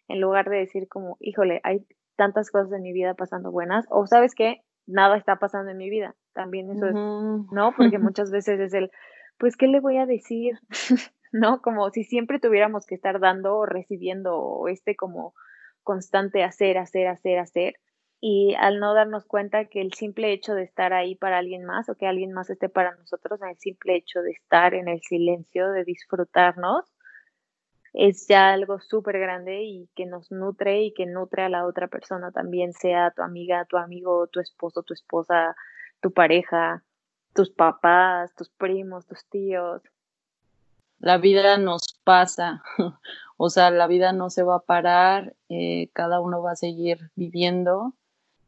En 0.08 0.20
lugar 0.20 0.50
de 0.50 0.58
decir 0.58 0.88
como, 0.88 1.17
híjole, 1.20 1.62
hay 1.63 1.86
tantas 2.15 2.51
cosas 2.51 2.72
en 2.74 2.82
mi 2.84 2.93
vida 2.93 3.13
pasando 3.13 3.51
buenas, 3.51 3.86
o 3.89 4.05
sabes 4.08 4.36
que 4.36 4.62
nada 4.86 5.17
está 5.17 5.38
pasando 5.38 5.72
en 5.72 5.77
mi 5.77 5.89
vida. 5.89 6.15
También 6.34 6.70
eso 6.72 6.88
es, 6.88 6.93
¿no? 6.93 7.74
Porque 7.77 7.98
muchas 8.00 8.32
veces 8.32 8.60
es 8.60 8.74
el, 8.74 8.91
pues, 9.38 9.55
¿qué 9.58 9.67
le 9.67 9.79
voy 9.79 9.98
a 9.98 10.05
decir? 10.05 10.60
¿No? 11.32 11.62
Como 11.62 11.89
si 11.89 12.03
siempre 12.03 12.39
tuviéramos 12.39 12.86
que 12.86 12.96
estar 12.96 13.20
dando 13.20 13.58
o 13.58 13.65
recibiendo 13.65 14.38
o 14.38 14.67
este 14.67 14.96
como 14.96 15.34
constante 15.82 16.43
hacer, 16.43 16.77
hacer, 16.77 17.08
hacer, 17.08 17.39
hacer. 17.39 17.74
Y 18.22 18.55
al 18.58 18.79
no 18.79 18.93
darnos 18.93 19.25
cuenta 19.25 19.65
que 19.65 19.82
el 19.82 19.93
simple 19.93 20.32
hecho 20.32 20.53
de 20.53 20.63
estar 20.63 20.93
ahí 20.93 21.15
para 21.15 21.39
alguien 21.39 21.65
más 21.65 21.89
o 21.89 21.96
que 21.96 22.08
alguien 22.08 22.32
más 22.32 22.50
esté 22.50 22.70
para 22.70 22.96
nosotros, 22.96 23.41
el 23.41 23.58
simple 23.58 23.98
hecho 23.98 24.22
de 24.22 24.32
estar 24.32 24.74
en 24.74 24.88
el 24.88 25.01
silencio, 25.01 25.70
de 25.72 25.84
disfrutarnos, 25.84 26.86
es 27.93 28.27
ya 28.27 28.51
algo 28.51 28.79
súper 28.79 29.19
grande 29.19 29.63
y 29.63 29.88
que 29.95 30.05
nos 30.05 30.31
nutre 30.31 30.83
y 30.83 30.93
que 30.93 31.05
nutre 31.05 31.43
a 31.43 31.50
la 31.50 31.65
otra 31.65 31.88
persona 31.88 32.31
también, 32.31 32.73
sea 32.73 33.12
tu 33.12 33.21
amiga, 33.21 33.65
tu 33.65 33.77
amigo, 33.77 34.27
tu 34.27 34.39
esposo, 34.39 34.81
tu 34.83 34.93
esposa, 34.93 35.55
tu 36.01 36.12
pareja, 36.12 36.83
tus 37.33 37.51
papás, 37.51 38.33
tus 38.35 38.50
primos, 38.50 39.05
tus 39.05 39.25
tíos. 39.29 39.81
La 41.00 41.17
vida 41.17 41.57
nos 41.57 42.00
pasa, 42.03 42.63
o 43.38 43.50
sea, 43.50 43.69
la 43.69 43.88
vida 43.88 44.12
no 44.12 44.29
se 44.29 44.43
va 44.43 44.55
a 44.55 44.62
parar, 44.62 45.35
eh, 45.50 45.89
cada 45.93 46.19
uno 46.19 46.41
va 46.41 46.51
a 46.51 46.55
seguir 46.55 47.12
viviendo 47.15 47.93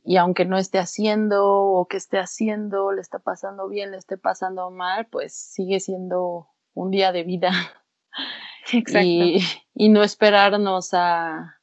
y 0.04 0.18
aunque 0.18 0.46
no 0.46 0.58
esté 0.58 0.80
haciendo 0.80 1.46
o 1.48 1.88
que 1.88 1.98
esté 1.98 2.20
haciendo, 2.20 2.92
le 2.92 3.02
está 3.02 3.20
pasando 3.20 3.68
bien, 3.68 3.92
le 3.92 3.98
esté 3.98 4.18
pasando 4.18 4.70
mal, 4.72 5.08
pues 5.08 5.34
sigue 5.34 5.80
siendo 5.80 6.48
un 6.74 6.92
día 6.92 7.12
de 7.12 7.24
vida. 7.24 7.50
Y, 9.04 9.44
y, 9.76 9.90
no 9.90 10.02
esperarnos 10.02 10.90
a... 10.94 11.60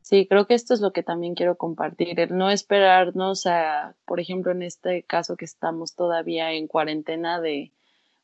Sí, 0.00 0.28
creo 0.28 0.46
que 0.46 0.54
esto 0.54 0.74
es 0.74 0.80
lo 0.80 0.92
que 0.92 1.02
también 1.02 1.34
quiero 1.34 1.56
compartir, 1.56 2.20
el 2.20 2.36
no 2.36 2.50
esperarnos 2.50 3.46
a, 3.46 3.96
por 4.04 4.20
ejemplo, 4.20 4.52
en 4.52 4.62
este 4.62 5.02
caso 5.02 5.36
que 5.36 5.44
estamos 5.44 5.96
todavía 5.96 6.52
en 6.52 6.68
cuarentena 6.68 7.40
de 7.40 7.72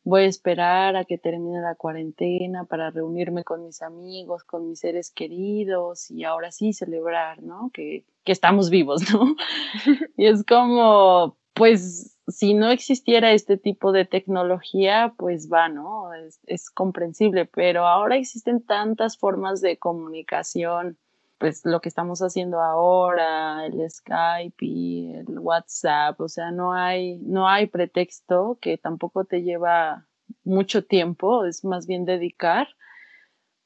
voy 0.05 0.23
a 0.23 0.26
esperar 0.26 0.97
a 0.97 1.05
que 1.05 1.19
termine 1.19 1.61
la 1.61 1.75
cuarentena 1.75 2.64
para 2.64 2.91
reunirme 2.91 3.45
con 3.45 3.64
mis 3.64 3.83
amigos, 3.83 4.45
con 4.45 4.69
mis 4.69 4.81
seres 4.81 5.11
queridos 5.11 6.11
y 6.11 6.25
ahora 6.25 6.50
sí 6.50 6.73
celebrar, 6.73 7.43
¿no? 7.43 7.71
Que, 7.73 8.05
que 8.25 8.33
estamos 8.33 8.71
vivos, 8.71 9.02
¿no? 9.12 9.37
y 10.17 10.26
es 10.26 10.45
como, 10.45 11.37
pues 11.55 12.12
si 12.29 12.55
no 12.55 12.71
existiera 12.71 13.33
este 13.33 13.57
tipo 13.57 13.93
de 13.93 14.05
tecnología, 14.05 15.14
pues 15.17 15.49
va, 15.52 15.69
¿no? 15.69 16.11
Es, 16.47 16.71
comprensible, 16.71 17.47
pero 17.47 17.87
ahora 17.87 18.17
existen 18.17 18.64
tantas 18.64 19.19
formas 19.19 19.61
de 19.61 19.79
comunicación, 19.79 20.99
pues 21.38 21.62
lo 21.64 21.81
que 21.81 21.88
estamos 21.88 22.21
haciendo 22.21 22.61
ahora, 22.61 23.67
el 23.67 23.91
Skype 23.91 24.64
y 24.64 25.12
el 25.14 25.38
WhatsApp, 25.38 26.21
o 26.21 26.29
sea, 26.29 26.52
no 26.52 26.73
hay, 26.73 27.19
no 27.19 27.49
hay 27.49 27.67
pretexto 27.67 28.59
que 28.61 28.79
tampoco 28.79 29.25
te 29.25 29.43
lleva 29.43 30.07
mucho 30.45 30.85
tiempo, 30.85 31.45
es 31.45 31.64
más 31.64 31.87
bien 31.87 32.05
dedicar 32.05 32.69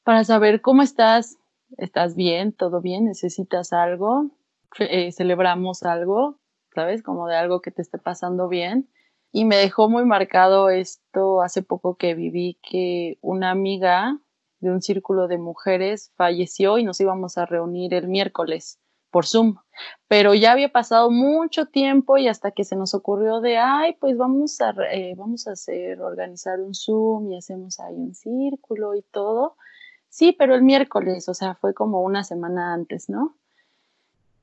para 0.03 0.23
saber 0.23 0.61
cómo 0.61 0.81
estás, 0.81 1.37
estás 1.77 2.15
bien, 2.15 2.53
todo 2.53 2.81
bien, 2.81 3.05
necesitas 3.05 3.73
algo, 3.73 4.31
eh, 4.79 5.11
celebramos 5.11 5.83
algo, 5.83 6.39
¿sabes? 6.77 7.01
Como 7.01 7.27
de 7.27 7.35
algo 7.35 7.59
que 7.59 7.71
te 7.71 7.81
esté 7.81 7.97
pasando 7.97 8.47
bien. 8.47 8.87
Y 9.31 9.45
me 9.45 9.55
dejó 9.57 9.89
muy 9.89 10.05
marcado 10.05 10.69
esto 10.69 11.41
hace 11.41 11.63
poco 11.63 11.95
que 11.95 12.13
viví 12.13 12.59
que 12.61 13.17
una 13.21 13.49
amiga 13.49 14.19
de 14.59 14.69
un 14.69 14.83
círculo 14.83 15.27
de 15.27 15.39
mujeres 15.39 16.11
falleció 16.15 16.77
y 16.77 16.83
nos 16.83 17.01
íbamos 17.01 17.39
a 17.39 17.47
reunir 17.47 17.95
el 17.95 18.07
miércoles 18.07 18.79
por 19.09 19.25
Zoom. 19.25 19.55
Pero 20.07 20.35
ya 20.35 20.51
había 20.51 20.71
pasado 20.71 21.09
mucho 21.09 21.65
tiempo 21.65 22.19
y 22.19 22.27
hasta 22.27 22.51
que 22.51 22.63
se 22.63 22.75
nos 22.75 22.93
ocurrió 22.93 23.41
de, 23.41 23.57
ay, 23.57 23.97
pues 23.99 24.15
vamos 24.15 24.61
a, 24.61 24.75
eh, 24.91 25.15
vamos 25.17 25.47
a 25.47 25.53
hacer, 25.53 25.99
organizar 25.99 26.59
un 26.59 26.75
Zoom 26.75 27.31
y 27.31 27.37
hacemos 27.37 27.79
ahí 27.79 27.95
un 27.95 28.13
círculo 28.13 28.93
y 28.93 29.01
todo. 29.01 29.55
Sí, 30.09 30.31
pero 30.31 30.53
el 30.53 30.61
miércoles, 30.61 31.27
o 31.27 31.33
sea, 31.33 31.55
fue 31.55 31.73
como 31.73 32.03
una 32.03 32.23
semana 32.23 32.71
antes, 32.75 33.09
¿no? 33.09 33.35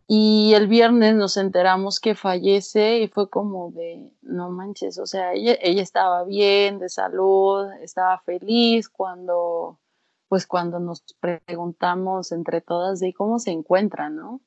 Y 0.06 0.52
el 0.54 0.68
viernes 0.68 1.14
nos 1.14 1.38
enteramos 1.38 1.98
que 1.98 2.14
fallece 2.14 2.98
y 3.00 3.08
fue 3.08 3.30
como 3.30 3.70
de, 3.70 4.10
no 4.20 4.50
manches, 4.50 4.98
o 4.98 5.06
sea, 5.06 5.32
ella, 5.32 5.54
estaba 5.62 6.24
bien, 6.24 6.78
de 6.78 6.90
salud, 6.90 7.70
estaba 7.80 8.18
feliz 8.18 8.90
cuando, 8.90 9.78
pues 10.28 10.46
cuando 10.46 10.78
nos 10.78 11.02
preguntamos 11.20 12.32
entre 12.32 12.60
todas 12.60 13.00
de 13.00 13.14
cómo 13.14 13.38
se 13.38 13.52
encuentran, 13.52 14.16
¿no? 14.16 14.40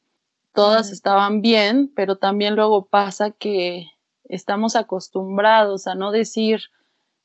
Todas 0.53 0.91
estaban 0.91 1.41
bien, 1.41 1.91
pero 1.95 2.17
también 2.17 2.55
luego 2.55 2.85
pasa 2.85 3.31
que 3.31 3.87
estamos 4.25 4.75
acostumbrados 4.75 5.87
a 5.87 5.95
no 5.95 6.11
decir, 6.11 6.61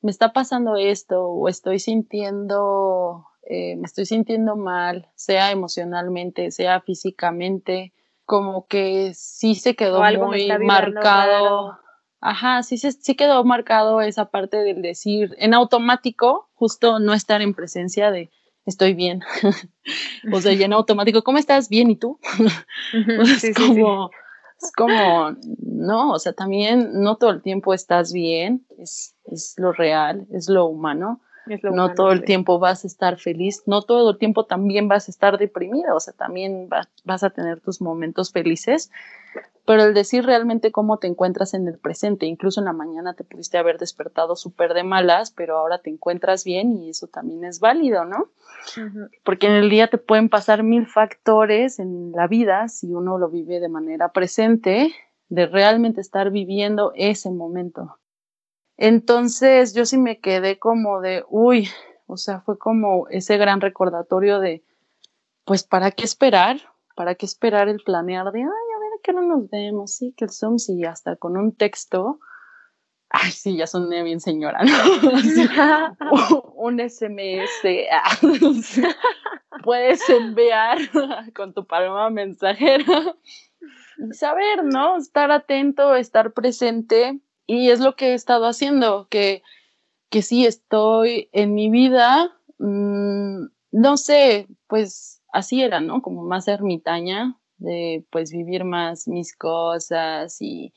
me 0.00 0.10
está 0.10 0.32
pasando 0.32 0.76
esto 0.76 1.26
o 1.26 1.48
estoy 1.48 1.78
sintiendo, 1.78 3.26
eh, 3.42 3.76
me 3.76 3.84
estoy 3.84 4.06
sintiendo 4.06 4.56
mal, 4.56 5.10
sea 5.16 5.50
emocionalmente, 5.50 6.50
sea 6.50 6.80
físicamente 6.80 7.92
como 8.32 8.66
que 8.66 9.12
sí 9.14 9.54
se 9.54 9.76
quedó 9.76 10.02
muy 10.26 10.50
marcado. 10.64 11.78
Ajá, 12.18 12.62
sí, 12.62 12.78
sí 12.78 13.14
quedó 13.14 13.44
marcado 13.44 14.00
esa 14.00 14.30
parte 14.30 14.56
del 14.56 14.80
decir 14.80 15.34
en 15.36 15.52
automático, 15.52 16.48
justo 16.54 16.98
no 16.98 17.12
estar 17.12 17.42
en 17.42 17.52
presencia 17.52 18.10
de 18.10 18.30
estoy 18.64 18.94
bien. 18.94 19.20
o 20.32 20.40
sea, 20.40 20.54
y 20.54 20.62
en 20.62 20.72
automático, 20.72 21.22
¿cómo 21.22 21.36
estás? 21.36 21.68
Bien, 21.68 21.90
¿y 21.90 21.96
tú? 21.96 22.18
es 22.94 23.54
como, 23.54 24.10
es 24.58 24.72
como, 24.74 25.36
no, 25.58 26.12
o 26.12 26.18
sea, 26.18 26.32
también 26.32 27.02
no 27.02 27.16
todo 27.16 27.32
el 27.32 27.42
tiempo 27.42 27.74
estás 27.74 28.14
bien, 28.14 28.66
es, 28.78 29.14
es 29.26 29.56
lo 29.58 29.72
real, 29.72 30.26
es 30.32 30.48
lo 30.48 30.64
humano 30.64 31.20
no 31.46 31.94
todo 31.94 32.12
el 32.12 32.24
tiempo 32.24 32.58
vas 32.58 32.84
a 32.84 32.86
estar 32.86 33.18
feliz, 33.18 33.62
no 33.66 33.82
todo 33.82 34.10
el 34.10 34.18
tiempo 34.18 34.46
también 34.46 34.88
vas 34.88 35.08
a 35.08 35.10
estar 35.10 35.38
deprimida, 35.38 35.94
o 35.94 36.00
sea, 36.00 36.14
también 36.14 36.68
vas 37.04 37.22
a 37.22 37.30
tener 37.30 37.60
tus 37.60 37.80
momentos 37.80 38.32
felices, 38.32 38.90
pero 39.64 39.84
el 39.84 39.94
decir 39.94 40.24
realmente 40.24 40.72
cómo 40.72 40.98
te 40.98 41.06
encuentras 41.06 41.54
en 41.54 41.68
el 41.68 41.78
presente, 41.78 42.26
incluso 42.26 42.60
en 42.60 42.66
la 42.66 42.72
mañana 42.72 43.14
te 43.14 43.24
pudiste 43.24 43.58
haber 43.58 43.78
despertado 43.78 44.34
súper 44.34 44.74
de 44.74 44.82
malas, 44.82 45.30
pero 45.30 45.58
ahora 45.58 45.78
te 45.78 45.90
encuentras 45.90 46.44
bien 46.44 46.72
y 46.72 46.90
eso 46.90 47.06
también 47.06 47.44
es 47.44 47.60
válido, 47.60 48.04
¿no? 48.04 48.28
Porque 49.24 49.46
en 49.46 49.54
el 49.54 49.70
día 49.70 49.88
te 49.88 49.98
pueden 49.98 50.28
pasar 50.28 50.62
mil 50.62 50.86
factores 50.86 51.78
en 51.78 52.12
la 52.12 52.26
vida 52.26 52.68
si 52.68 52.92
uno 52.92 53.18
lo 53.18 53.28
vive 53.28 53.60
de 53.60 53.68
manera 53.68 54.10
presente, 54.10 54.92
de 55.28 55.46
realmente 55.46 56.00
estar 56.00 56.30
viviendo 56.30 56.92
ese 56.94 57.30
momento. 57.30 57.98
Entonces 58.84 59.74
yo 59.74 59.86
sí 59.86 59.96
me 59.96 60.18
quedé 60.18 60.58
como 60.58 61.00
de, 61.00 61.24
uy, 61.28 61.68
o 62.08 62.16
sea, 62.16 62.40
fue 62.40 62.58
como 62.58 63.06
ese 63.10 63.36
gran 63.36 63.60
recordatorio 63.60 64.40
de, 64.40 64.64
pues, 65.44 65.62
¿para 65.62 65.92
qué 65.92 66.02
esperar? 66.02 66.60
¿Para 66.96 67.14
qué 67.14 67.24
esperar 67.24 67.68
el 67.68 67.80
planear 67.84 68.32
de, 68.32 68.40
ay, 68.40 68.44
a 68.44 68.80
ver, 68.80 68.90
que 69.04 69.12
no 69.12 69.22
nos 69.22 69.48
vemos? 69.48 69.92
Sí, 69.94 70.12
que 70.16 70.24
el 70.24 70.32
Zoom, 70.32 70.58
sí, 70.58 70.84
hasta 70.84 71.14
con 71.14 71.36
un 71.36 71.54
texto. 71.54 72.18
Ay, 73.08 73.30
sí, 73.30 73.56
ya 73.56 73.68
son 73.68 73.88
bien 73.88 74.18
señora, 74.18 74.64
¿no? 74.64 74.72
un 76.56 76.80
SMS. 76.80 77.86
Ah, 77.92 78.18
puedes 79.62 80.10
enviar 80.10 80.78
con 81.36 81.54
tu 81.54 81.64
paloma 81.68 82.10
mensajera. 82.10 83.14
Y 83.96 84.12
saber, 84.12 84.64
¿no? 84.64 84.96
Estar 84.96 85.30
atento, 85.30 85.94
estar 85.94 86.32
presente 86.32 87.20
y 87.46 87.70
es 87.70 87.80
lo 87.80 87.96
que 87.96 88.08
he 88.08 88.14
estado 88.14 88.46
haciendo, 88.46 89.08
que, 89.08 89.42
que 90.10 90.22
sí 90.22 90.46
estoy 90.46 91.28
en 91.32 91.54
mi 91.54 91.70
vida, 91.70 92.32
mm, 92.58 93.46
no 93.72 93.96
sé, 93.96 94.48
pues 94.68 95.22
así 95.32 95.62
era, 95.62 95.80
¿no? 95.80 96.02
Como 96.02 96.22
más 96.24 96.48
ermitaña, 96.48 97.38
de 97.58 98.04
pues 98.10 98.32
vivir 98.32 98.64
más 98.64 99.08
mis 99.08 99.36
cosas 99.36 100.40
y, 100.40 100.74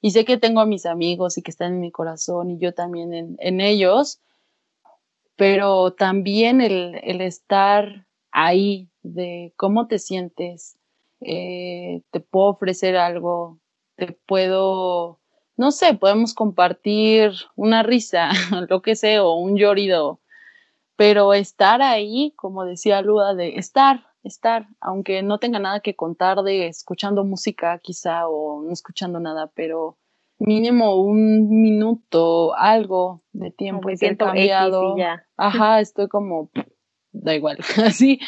y 0.00 0.12
sé 0.12 0.24
que 0.24 0.38
tengo 0.38 0.60
a 0.60 0.66
mis 0.66 0.86
amigos 0.86 1.36
y 1.38 1.42
que 1.42 1.50
están 1.50 1.74
en 1.74 1.80
mi 1.80 1.90
corazón 1.90 2.50
y 2.50 2.58
yo 2.58 2.74
también 2.74 3.12
en, 3.14 3.36
en 3.40 3.60
ellos, 3.60 4.20
pero 5.36 5.92
también 5.92 6.60
el, 6.60 7.00
el 7.02 7.20
estar 7.20 8.06
ahí, 8.32 8.88
de 9.02 9.52
cómo 9.56 9.86
te 9.86 9.98
sientes, 9.98 10.78
eh, 11.20 12.02
te 12.10 12.20
puedo 12.20 12.48
ofrecer 12.50 12.96
algo, 12.96 13.58
te 13.96 14.12
puedo, 14.26 15.17
no 15.58 15.72
sé, 15.72 15.92
podemos 15.94 16.34
compartir 16.34 17.32
una 17.56 17.82
risa, 17.82 18.30
lo 18.70 18.80
que 18.80 18.96
sea, 18.96 19.24
o 19.24 19.34
un 19.34 19.56
llorido, 19.56 20.20
pero 20.96 21.34
estar 21.34 21.82
ahí, 21.82 22.32
como 22.36 22.64
decía 22.64 23.02
Luda, 23.02 23.34
de 23.34 23.56
estar, 23.56 24.06
estar, 24.22 24.68
aunque 24.80 25.22
no 25.22 25.38
tenga 25.38 25.58
nada 25.58 25.80
que 25.80 25.96
contar 25.96 26.42
de 26.42 26.68
escuchando 26.68 27.24
música 27.24 27.78
quizá 27.80 28.28
o 28.28 28.62
no 28.62 28.72
escuchando 28.72 29.18
nada, 29.18 29.50
pero 29.54 29.98
mínimo 30.38 30.94
un 30.94 31.48
minuto, 31.48 32.54
algo 32.56 33.22
de 33.32 33.50
tiempo 33.50 33.90
intercambiado. 33.90 34.94
Ajá, 35.36 35.80
estoy 35.80 36.06
como, 36.06 36.50
da 37.10 37.34
igual, 37.34 37.58
así. 37.84 38.20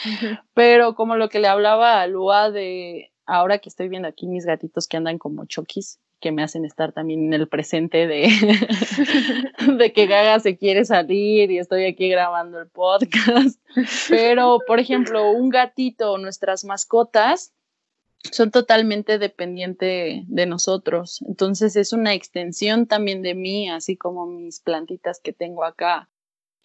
Pero 0.52 0.96
como 0.96 1.14
lo 1.14 1.28
que 1.28 1.38
le 1.38 1.46
hablaba 1.46 2.00
a 2.00 2.08
Lua 2.08 2.50
de 2.50 3.12
ahora 3.24 3.58
que 3.58 3.68
estoy 3.68 3.88
viendo 3.88 4.08
aquí 4.08 4.26
mis 4.26 4.46
gatitos 4.46 4.88
que 4.88 4.96
andan 4.96 5.18
como 5.18 5.46
choquis, 5.46 6.00
que 6.20 6.32
me 6.32 6.42
hacen 6.42 6.64
estar 6.64 6.92
también 6.92 7.26
en 7.26 7.32
el 7.32 7.48
presente 7.48 8.06
de, 8.06 8.28
de 9.78 9.92
que 9.92 10.06
Gaga 10.06 10.38
se 10.40 10.56
quiere 10.56 10.84
salir 10.84 11.50
y 11.50 11.58
estoy 11.58 11.86
aquí 11.86 12.08
grabando 12.08 12.60
el 12.60 12.68
podcast. 12.68 13.60
Pero, 14.08 14.58
por 14.66 14.78
ejemplo, 14.78 15.30
un 15.30 15.48
gatito, 15.48 16.18
nuestras 16.18 16.64
mascotas, 16.64 17.52
son 18.30 18.50
totalmente 18.50 19.18
dependientes 19.18 20.22
de 20.26 20.46
nosotros. 20.46 21.22
Entonces 21.26 21.76
es 21.76 21.92
una 21.92 22.14
extensión 22.14 22.86
también 22.86 23.22
de 23.22 23.34
mí, 23.34 23.70
así 23.70 23.96
como 23.96 24.26
mis 24.26 24.60
plantitas 24.60 25.20
que 25.20 25.32
tengo 25.32 25.64
acá. 25.64 26.08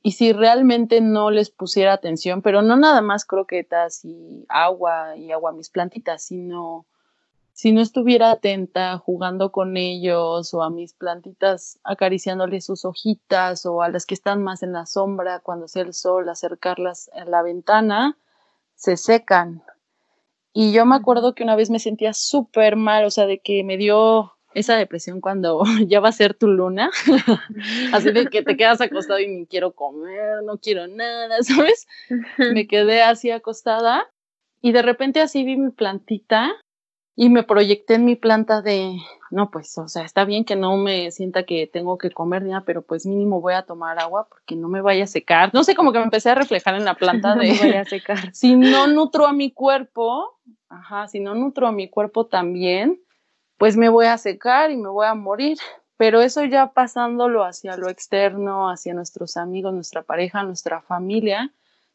Y 0.03 0.11
si 0.11 0.33
realmente 0.33 1.01
no 1.01 1.31
les 1.31 1.49
pusiera 1.49 1.93
atención, 1.93 2.41
pero 2.41 2.61
no 2.61 2.75
nada 2.77 3.01
más 3.01 3.25
croquetas 3.25 4.05
y 4.05 4.45
agua 4.49 5.15
y 5.17 5.31
agua 5.31 5.51
a 5.51 5.53
mis 5.53 5.69
plantitas, 5.69 6.25
sino 6.25 6.85
si 7.55 7.71
no 7.71 7.79
estuviera 7.79 8.31
atenta 8.31 8.97
jugando 8.97 9.53
con 9.53 9.77
ellos 9.77 10.53
o 10.53 10.61
a 10.61 10.69
mis 10.69 10.93
plantitas 10.93 11.79
acariciándoles 11.85 12.65
sus 12.65 12.83
hojitas 12.83 13.65
o 13.65 13.81
a 13.81 13.87
las 13.87 14.05
que 14.05 14.13
están 14.13 14.43
más 14.43 14.61
en 14.61 14.73
la 14.73 14.85
sombra 14.85 15.39
cuando 15.39 15.69
sea 15.69 15.83
el 15.83 15.93
sol, 15.93 16.27
acercarlas 16.27 17.09
a 17.13 17.23
la 17.23 17.41
ventana, 17.43 18.17
se 18.75 18.97
secan. 18.97 19.63
Y 20.51 20.73
yo 20.73 20.85
me 20.85 20.95
acuerdo 20.95 21.33
que 21.33 21.43
una 21.43 21.55
vez 21.55 21.69
me 21.69 21.79
sentía 21.79 22.11
súper 22.13 22.75
mal, 22.75 23.05
o 23.05 23.09
sea, 23.09 23.25
de 23.25 23.39
que 23.39 23.63
me 23.63 23.77
dio 23.77 24.33
esa 24.53 24.75
depresión 24.75 25.21
cuando 25.21 25.63
ya 25.87 26.01
va 26.01 26.09
a 26.09 26.11
ser 26.11 26.33
tu 26.33 26.47
luna, 26.47 26.91
así 27.93 28.11
de 28.11 28.27
que 28.27 28.43
te 28.43 28.57
quedas 28.57 28.81
acostado 28.81 29.21
y 29.21 29.29
ni 29.29 29.45
quiero 29.45 29.71
comer, 29.71 30.43
no 30.43 30.57
quiero 30.57 30.87
nada, 30.87 31.41
¿sabes? 31.41 31.87
Me 32.37 32.67
quedé 32.67 33.01
así 33.01 33.31
acostada 33.31 34.05
y 34.61 34.73
de 34.73 34.81
repente 34.81 35.21
así 35.21 35.45
vi 35.45 35.55
mi 35.55 35.71
plantita 35.71 36.53
y 37.15 37.29
me 37.29 37.43
proyecté 37.43 37.95
en 37.95 38.05
mi 38.05 38.15
planta 38.15 38.61
de, 38.61 38.97
no, 39.31 39.49
pues, 39.49 39.77
o 39.77 39.87
sea, 39.87 40.03
está 40.03 40.25
bien 40.25 40.43
que 40.43 40.57
no 40.57 40.75
me 40.75 41.11
sienta 41.11 41.43
que 41.43 41.65
tengo 41.65 41.97
que 41.97 42.11
comer 42.11 42.43
nada, 42.43 42.63
pero 42.65 42.81
pues 42.81 43.05
mínimo 43.05 43.39
voy 43.39 43.53
a 43.53 43.63
tomar 43.63 43.99
agua 43.99 44.27
porque 44.27 44.55
no 44.55 44.67
me 44.67 44.81
vaya 44.81 45.05
a 45.05 45.07
secar. 45.07 45.53
No 45.53 45.63
sé, 45.63 45.75
como 45.75 45.93
que 45.93 45.99
me 45.99 46.05
empecé 46.05 46.31
a 46.31 46.35
reflejar 46.35 46.75
en 46.75 46.83
la 46.83 46.95
planta 46.95 47.35
de, 47.35 47.47
no 47.47 47.53
me 47.53 47.59
vaya 47.59 47.81
a 47.81 47.85
secar. 47.85 48.17
si 48.33 48.55
no 48.55 48.87
nutro 48.87 49.25
a 49.27 49.33
mi 49.33 49.51
cuerpo, 49.51 50.39
ajá, 50.67 51.07
si 51.07 51.21
no 51.21 51.35
nutro 51.35 51.67
a 51.67 51.71
mi 51.71 51.89
cuerpo 51.89 52.25
también, 52.25 53.01
pues 53.57 53.77
me 53.77 53.87
voy 53.87 54.07
a 54.07 54.17
secar 54.17 54.71
y 54.71 54.77
me 54.77 54.89
voy 54.89 55.05
a 55.05 55.13
morir. 55.13 55.57
Pero 55.97 56.21
eso 56.21 56.43
ya 56.43 56.73
pasándolo 56.73 57.45
hacia 57.45 57.77
lo 57.77 57.87
externo, 57.87 58.69
hacia 58.69 58.93
nuestros 58.93 59.37
amigos, 59.37 59.73
nuestra 59.73 60.03
pareja, 60.03 60.43
nuestra 60.43 60.81
familia, 60.81 61.53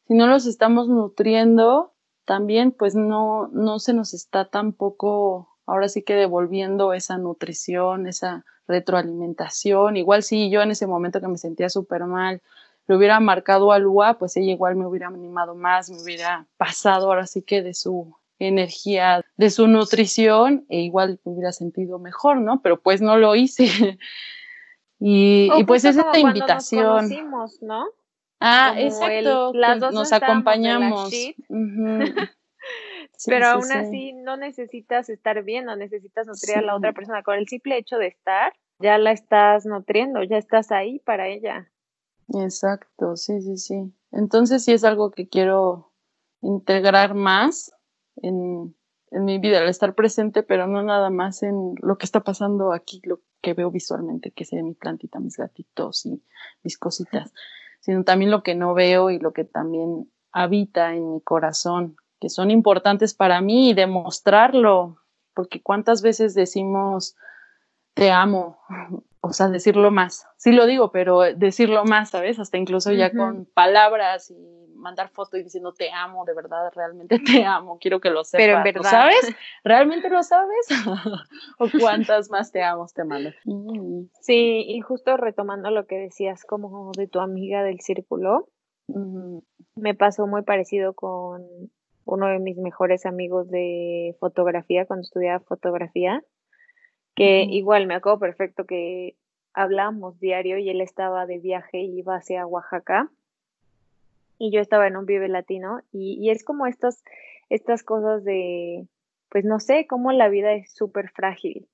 si 0.08 0.14
no 0.14 0.26
los 0.26 0.46
estamos 0.46 0.88
nutriendo, 0.88 1.92
también 2.24 2.72
pues 2.72 2.94
no, 2.94 3.48
no 3.52 3.78
se 3.78 3.92
nos 3.92 4.14
está 4.14 4.44
tampoco 4.46 5.48
ahora 5.66 5.88
sí 5.88 6.02
que 6.02 6.14
devolviendo 6.14 6.92
esa 6.92 7.18
nutrición, 7.18 8.06
esa 8.06 8.44
retroalimentación. 8.66 9.96
Igual 9.96 10.22
si 10.22 10.50
yo 10.50 10.62
en 10.62 10.72
ese 10.72 10.86
momento 10.86 11.20
que 11.20 11.28
me 11.28 11.38
sentía 11.38 11.68
súper 11.68 12.04
mal, 12.06 12.42
le 12.86 12.96
hubiera 12.96 13.20
marcado 13.20 13.72
a 13.72 13.78
Lua, 13.78 14.18
pues 14.18 14.36
ella 14.36 14.50
igual 14.50 14.76
me 14.76 14.86
hubiera 14.86 15.06
animado 15.06 15.54
más, 15.54 15.90
me 15.90 16.02
hubiera 16.02 16.46
pasado 16.56 17.06
ahora 17.06 17.26
sí 17.26 17.42
que 17.42 17.62
de 17.62 17.74
su 17.74 18.16
energía, 18.40 19.24
de 19.36 19.50
su 19.50 19.68
nutrición, 19.68 20.64
e 20.68 20.80
igual 20.80 21.20
me 21.24 21.32
hubiera 21.32 21.52
sentido 21.52 21.98
mejor, 21.98 22.38
¿no? 22.38 22.62
Pero 22.62 22.80
pues 22.80 23.00
no 23.00 23.16
lo 23.16 23.36
hice. 23.36 23.98
y, 24.98 25.50
pues 25.64 25.84
es 25.84 25.96
esta 25.96 26.18
invitación. 26.18 27.08
Nos 27.30 27.62
¿no? 27.62 27.86
Ah, 28.40 28.74
exacto. 28.78 29.52
las 29.52 29.78
dos 29.78 29.92
nos 29.92 30.12
acompañamos. 30.12 31.10
Pero 33.26 33.46
aún 33.48 33.70
así 33.70 34.14
no 34.14 34.38
necesitas 34.38 35.10
estar 35.10 35.42
bien, 35.42 35.66
no 35.66 35.76
necesitas 35.76 36.26
nutrir 36.26 36.56
a 36.56 36.62
la 36.62 36.74
otra 36.74 36.94
persona. 36.94 37.22
Con 37.22 37.36
el 37.36 37.46
simple 37.46 37.76
hecho 37.76 37.98
de 37.98 38.06
estar, 38.06 38.54
ya 38.78 38.96
la 38.96 39.12
estás 39.12 39.66
nutriendo, 39.66 40.22
ya 40.22 40.38
estás 40.38 40.72
ahí 40.72 41.00
para 41.00 41.28
ella. 41.28 41.70
Exacto, 42.28 43.16
sí, 43.16 43.42
sí, 43.42 43.58
sí. 43.58 43.92
Entonces 44.10 44.64
sí 44.64 44.72
es 44.72 44.84
algo 44.84 45.10
que 45.10 45.28
quiero 45.28 45.92
integrar 46.40 47.14
más 47.14 47.72
en, 48.16 48.74
en 49.10 49.24
mi 49.24 49.38
vida, 49.38 49.58
el 49.58 49.68
estar 49.68 49.94
presente, 49.94 50.42
pero 50.42 50.66
no 50.66 50.82
nada 50.82 51.10
más 51.10 51.42
en 51.42 51.74
lo 51.82 51.98
que 51.98 52.06
está 52.06 52.20
pasando 52.20 52.72
aquí, 52.72 53.02
lo 53.04 53.20
que 53.42 53.52
veo 53.52 53.70
visualmente, 53.70 54.30
que 54.30 54.46
sea 54.46 54.62
mi 54.62 54.74
plantita, 54.74 55.20
mis 55.20 55.36
gatitos 55.36 56.06
y 56.06 56.22
mis 56.62 56.78
cositas 56.78 57.32
sino 57.80 58.04
también 58.04 58.30
lo 58.30 58.42
que 58.42 58.54
no 58.54 58.74
veo 58.74 59.10
y 59.10 59.18
lo 59.18 59.32
que 59.32 59.44
también 59.44 60.10
habita 60.32 60.94
en 60.94 61.14
mi 61.14 61.20
corazón, 61.20 61.96
que 62.20 62.28
son 62.28 62.50
importantes 62.50 63.14
para 63.14 63.40
mí 63.40 63.70
y 63.70 63.74
demostrarlo, 63.74 64.98
porque 65.34 65.62
cuántas 65.62 66.02
veces 66.02 66.34
decimos 66.34 67.16
te 67.94 68.10
amo, 68.10 68.58
o 69.20 69.32
sea, 69.32 69.48
decirlo 69.48 69.90
más. 69.90 70.26
Sí 70.36 70.52
lo 70.52 70.66
digo, 70.66 70.92
pero 70.92 71.20
decirlo 71.20 71.84
más, 71.84 72.10
¿sabes? 72.10 72.38
Hasta 72.38 72.58
incluso 72.58 72.92
ya 72.92 73.12
con 73.12 73.46
palabras 73.46 74.30
y 74.30 74.69
mandar 74.80 75.10
foto 75.10 75.36
y 75.36 75.42
diciendo 75.42 75.72
te 75.72 75.90
amo, 75.92 76.24
de 76.24 76.34
verdad, 76.34 76.72
realmente 76.74 77.18
te 77.18 77.44
amo, 77.44 77.78
quiero 77.78 78.00
que 78.00 78.10
lo 78.10 78.24
sepas. 78.24 78.44
Pero 78.44 78.56
en 78.58 78.64
verdad. 78.64 78.90
¿Sabes? 78.90 79.36
¿Realmente 79.62 80.08
lo 80.08 80.22
sabes? 80.22 80.66
¿O 81.58 81.68
cuántas 81.78 82.30
más 82.30 82.50
te 82.50 82.62
amo 82.62 82.86
te 82.94 83.04
mando? 83.04 83.30
Mm. 83.44 84.06
Sí, 84.20 84.64
y 84.66 84.80
justo 84.80 85.16
retomando 85.16 85.70
lo 85.70 85.86
que 85.86 85.96
decías 85.96 86.44
como 86.44 86.92
de 86.92 87.06
tu 87.06 87.20
amiga 87.20 87.62
del 87.62 87.80
círculo, 87.80 88.48
me 89.76 89.94
pasó 89.94 90.26
muy 90.26 90.42
parecido 90.42 90.94
con 90.94 91.46
uno 92.04 92.26
de 92.26 92.40
mis 92.40 92.56
mejores 92.56 93.06
amigos 93.06 93.48
de 93.48 94.16
fotografía, 94.18 94.86
cuando 94.86 95.02
estudiaba 95.02 95.40
fotografía, 95.40 96.24
que 97.14 97.42
igual 97.42 97.86
me 97.86 97.94
acuerdo 97.94 98.18
perfecto 98.18 98.64
que 98.64 99.16
hablábamos 99.52 100.18
diario 100.18 100.58
y 100.58 100.70
él 100.70 100.80
estaba 100.80 101.26
de 101.26 101.38
viaje 101.38 101.78
y 101.78 101.98
iba 101.98 102.16
hacia 102.16 102.46
Oaxaca 102.46 103.10
y 104.40 104.50
yo 104.50 104.60
estaba 104.60 104.88
en 104.88 104.96
un 104.96 105.04
Vive 105.04 105.28
Latino 105.28 105.82
y, 105.92 106.30
es 106.30 106.44
como 106.44 106.66
estas, 106.66 107.04
estas 107.50 107.84
cosas 107.84 108.24
de, 108.24 108.88
pues 109.28 109.44
no 109.44 109.60
sé, 109.60 109.86
cómo 109.86 110.12
la 110.12 110.30
vida 110.30 110.54
es 110.54 110.72
súper 110.74 111.10
frágil. 111.10 111.68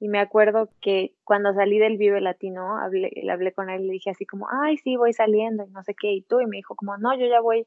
Y 0.00 0.08
me 0.08 0.18
acuerdo 0.18 0.70
que 0.80 1.14
cuando 1.22 1.54
salí 1.54 1.78
del 1.78 1.96
Vive 1.96 2.20
Latino, 2.20 2.78
hablé, 2.78 3.12
hablé 3.30 3.52
con 3.52 3.70
él 3.70 3.82
y 3.82 3.86
le 3.86 3.92
dije 3.92 4.10
así 4.10 4.26
como, 4.26 4.48
ay, 4.50 4.76
sí, 4.78 4.96
voy 4.96 5.12
saliendo 5.12 5.66
y 5.66 5.70
no 5.70 5.84
sé 5.84 5.94
qué, 5.94 6.12
y 6.12 6.22
tú, 6.22 6.40
y 6.40 6.46
me 6.46 6.56
dijo 6.56 6.74
como, 6.74 6.96
no, 6.96 7.16
yo 7.16 7.26
ya 7.26 7.40
voy, 7.40 7.64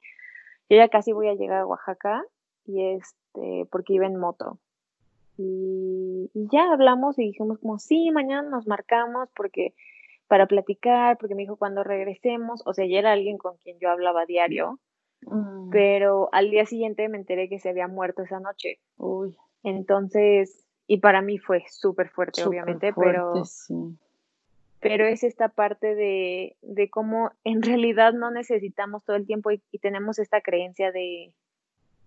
yo 0.69 0.75
ya 0.75 0.89
casi 0.89 1.13
voy 1.13 1.29
a 1.29 1.35
llegar 1.35 1.61
a 1.61 1.65
Oaxaca, 1.65 2.21
y 2.65 2.83
este, 2.95 3.65
porque 3.71 3.93
iba 3.93 4.07
en 4.07 4.17
moto. 4.17 4.59
Y, 5.37 6.29
y 6.33 6.47
ya 6.51 6.69
hablamos 6.73 7.17
y 7.17 7.27
dijimos 7.27 7.59
como, 7.59 7.79
sí, 7.79 8.11
mañana 8.11 8.49
nos 8.49 8.67
marcamos 8.67 9.29
porque 9.37 9.73
para 10.31 10.45
platicar, 10.45 11.17
porque 11.17 11.35
me 11.35 11.41
dijo 11.41 11.57
cuando 11.57 11.83
regresemos, 11.83 12.63
o 12.65 12.73
sea, 12.73 12.85
ya 12.85 12.99
era 12.99 13.11
alguien 13.11 13.37
con 13.37 13.57
quien 13.57 13.77
yo 13.79 13.89
hablaba 13.89 14.25
diario, 14.25 14.79
mm. 15.23 15.71
pero 15.71 16.29
al 16.31 16.49
día 16.49 16.65
siguiente 16.65 17.09
me 17.09 17.17
enteré 17.17 17.49
que 17.49 17.59
se 17.59 17.67
había 17.67 17.89
muerto 17.89 18.21
esa 18.21 18.39
noche. 18.39 18.79
Uy. 18.95 19.35
Entonces, 19.61 20.65
y 20.87 20.99
para 20.99 21.21
mí 21.21 21.37
fue 21.37 21.65
súper 21.67 22.07
fuerte, 22.07 22.45
obviamente, 22.45 22.93
pero... 22.93 23.43
Pero 24.79 25.05
es 25.05 25.25
esta 25.25 25.49
parte 25.49 25.95
de, 25.95 26.55
de, 26.61 26.89
cómo 26.89 27.31
en 27.43 27.61
realidad 27.61 28.13
no 28.13 28.31
necesitamos 28.31 29.03
todo 29.03 29.17
el 29.17 29.27
tiempo 29.27 29.51
y 29.51 29.59
tenemos 29.79 30.17
esta 30.17 30.39
creencia 30.39 30.93
de, 30.93 31.33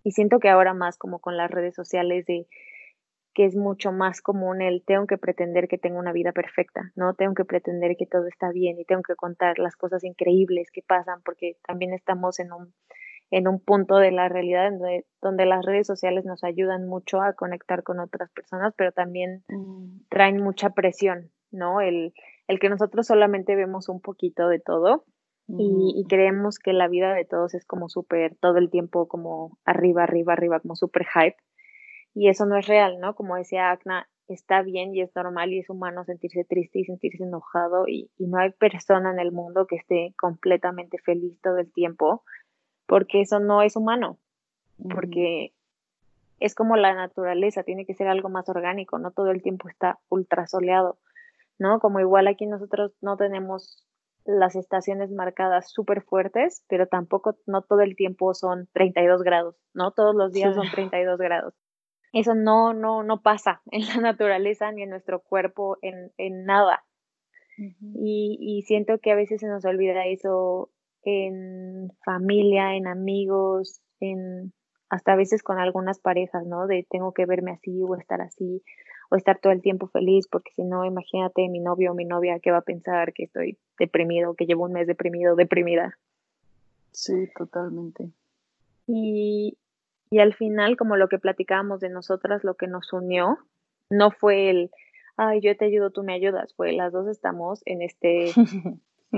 y 0.03 0.13
siento 0.13 0.41
que 0.41 0.49
ahora 0.49 0.73
más 0.73 0.97
como 0.97 1.19
con 1.19 1.37
las 1.37 1.51
redes 1.51 1.75
sociales 1.75 2.25
de 2.27 2.47
que 3.35 3.45
es 3.45 3.57
mucho 3.57 3.93
más 3.93 4.21
común 4.21 4.63
el 4.63 4.85
tengo 4.85 5.07
que 5.07 5.19
pretender 5.19 5.69
que 5.69 5.79
tengo 5.79 5.99
una 5.99 6.13
vida 6.13 6.33
perfecta, 6.33 6.93
¿no? 6.95 7.15
Tengo 7.15 7.35
que 7.35 7.45
pretender 7.45 7.97
que 7.97 8.07
todo 8.07 8.27
está 8.27 8.51
bien 8.51 8.79
y 8.79 8.85
tengo 8.85 9.03
que 9.03 9.17
contar 9.17 9.59
las 9.59 9.77
cosas 9.77 10.05
increíbles 10.05 10.71
que 10.71 10.83
pasan 10.83 11.21
porque 11.25 11.57
también 11.67 11.93
estamos 11.93 12.39
en 12.39 12.53
un, 12.53 12.73
en 13.31 13.49
un 13.49 13.61
punto 13.61 13.97
de 13.97 14.13
la 14.13 14.29
realidad 14.29 14.71
donde, 14.71 15.07
donde 15.21 15.47
las 15.47 15.65
redes 15.65 15.87
sociales 15.87 16.25
nos 16.25 16.45
ayudan 16.45 16.87
mucho 16.87 17.21
a 17.21 17.33
conectar 17.33 17.83
con 17.83 18.01
otras 18.01 18.31
personas, 18.31 18.73
pero 18.77 18.93
también 18.93 19.43
mm. 19.49 20.07
traen 20.09 20.43
mucha 20.43 20.71
presión, 20.71 21.31
¿no? 21.51 21.81
El, 21.81 22.15
el 22.47 22.59
que 22.59 22.69
nosotros 22.69 23.07
solamente 23.07 23.57
vemos 23.57 23.89
un 23.89 24.01
poquito 24.01 24.49
de 24.49 24.61
todo 24.61 25.05
y, 25.47 26.07
creemos 26.09 26.59
que 26.59 26.73
la 26.73 26.89
vida 26.89 27.13
de 27.13 27.25
todos 27.27 27.55
es 27.55 27.67
como 27.67 27.89
súper, 27.89 28.35
todo 28.37 28.57
el 28.57 28.71
tiempo 28.71 29.09
como 29.09 29.59
arriba, 29.65 30.05
arriba, 30.05 30.33
arriba, 30.33 30.61
como 30.61 30.75
súper 30.75 31.05
hype. 31.05 31.37
Y 32.15 32.29
eso 32.29 32.47
no 32.47 32.57
es 32.57 32.67
real, 32.67 33.01
¿no? 33.01 33.15
Como 33.15 33.37
decía 33.37 33.71
Agna, 33.71 34.09
está 34.29 34.63
bien 34.63 34.95
y 34.95 35.03
es 35.03 35.15
normal 35.15 35.53
y 35.53 35.59
es 35.61 35.69
humano 35.69 36.05
sentirse 36.05 36.45
triste 36.45 36.79
y 36.79 36.85
sentirse 36.85 37.25
enojado 37.25 37.87
y, 37.87 38.11
no 38.19 38.39
hay 38.39 38.51
persona 38.53 39.11
en 39.11 39.19
el 39.19 39.33
mundo 39.33 39.67
que 39.67 39.77
esté 39.77 40.15
completamente 40.19 40.99
feliz 40.99 41.39
todo 41.43 41.59
el 41.59 41.71
tiempo, 41.73 42.23
porque 42.87 43.21
eso 43.21 43.39
no 43.41 43.63
es 43.63 43.77
humano, 43.77 44.19
porque 44.95 45.53
es 46.41 46.55
como 46.55 46.77
la 46.77 46.95
naturaleza, 46.95 47.63
tiene 47.63 47.87
que 47.87 47.95
ser 47.95 48.09
algo 48.09 48.29
más 48.29 48.49
orgánico, 48.49 48.99
no 48.99 49.11
todo 49.11 49.31
el 49.31 49.43
tiempo 49.43 49.69
está 49.69 49.99
ultra 50.09 50.47
soleado, 50.47 50.99
¿no? 51.59 51.81
Como 51.81 52.01
igual 52.01 52.27
aquí 52.29 52.47
nosotros 52.47 52.93
no 53.01 53.17
tenemos 53.17 53.87
las 54.25 54.57
estaciones 54.57 55.11
marcadas 55.11 55.71
súper 55.71 56.03
fuertes, 56.03 56.65
pero 56.69 56.87
tampoco 56.87 57.37
no 57.47 57.61
todo 57.63 57.81
el 57.81 57.95
tiempo 57.95 58.33
son 58.33 58.69
32 58.73 59.23
grados, 59.23 59.57
¿no? 59.75 59.91
Todos 59.93 60.15
los 60.15 60.33
días 60.33 60.55
son 60.55 60.71
32 60.71 61.19
grados. 61.19 61.55
Eso 62.15 62.35
no, 62.35 62.73
no, 62.73 63.03
no 63.03 63.21
pasa 63.21 63.61
en 63.71 63.87
la 63.87 63.97
naturaleza 63.97 64.73
ni 64.73 64.83
en 64.83 64.91
nuestro 64.91 65.21
cuerpo, 65.21 65.77
en, 65.83 66.13
en 66.17 66.45
nada. 66.45 66.85
y, 67.59 68.39
y 68.41 68.63
siento 68.63 68.99
que 68.99 69.13
a 69.13 69.17
veces 69.17 69.41
se 69.41 69.49
nos 69.49 69.65
olvida 69.65 70.07
eso 70.07 70.71
en 71.03 71.91
familia, 72.05 72.75
en 72.77 72.87
amigos, 72.87 73.83
en 74.01 74.53
hasta 74.89 75.13
a 75.13 75.17
veces 75.17 75.43
con 75.43 75.59
algunas 75.59 75.99
parejas, 75.99 76.47
¿no? 76.47 76.67
De 76.67 76.87
tengo 76.89 77.13
que 77.13 77.27
verme 77.27 77.51
así 77.51 77.83
o 77.83 77.97
estar 77.97 78.21
así 78.21 78.63
o 79.11 79.17
estar 79.17 79.39
todo 79.39 79.53
el 79.53 79.61
tiempo 79.61 79.89
feliz, 79.89 80.27
porque 80.29 80.53
si 80.55 80.65
no, 80.65 80.85
imagínate 80.85 81.49
mi 81.49 81.61
novio 81.61 81.93
o 81.93 81.95
mi 81.95 82.05
novia 82.05 82.39
que 82.41 82.51
va 82.51 82.59
a 82.59 82.63
pensar 82.63 83.13
que 83.13 83.25
estoy 83.25 83.59
deprimido, 83.79 84.35
que 84.35 84.47
llevo 84.47 84.65
un 84.65 84.73
mes 84.73 84.87
deprimido, 84.87 85.37
deprimida. 85.37 85.99
Sí, 86.93 87.29
totalmente. 87.37 88.11
Y, 88.87 89.59
y 90.15 90.21
al 90.21 90.33
final, 90.33 90.77
como 90.77 90.95
lo 90.95 91.09
que 91.09 91.19
platicábamos 91.19 91.81
de 91.81 91.89
nosotras, 91.89 92.45
lo 92.45 92.55
que 92.55 92.69
nos 92.69 92.93
unió, 92.93 93.37
no 93.91 94.13
fue 94.13 94.49
el, 94.49 94.71
ay, 95.17 95.41
yo 95.41 95.57
te 95.57 95.65
ayudo, 95.65 95.91
tú 95.91 96.05
me 96.05 96.15
ayudas, 96.15 96.55
fue 96.55 96.71
las 96.71 96.93
dos 96.93 97.09
estamos 97.09 97.63
en 97.65 97.83
este, 97.83 98.31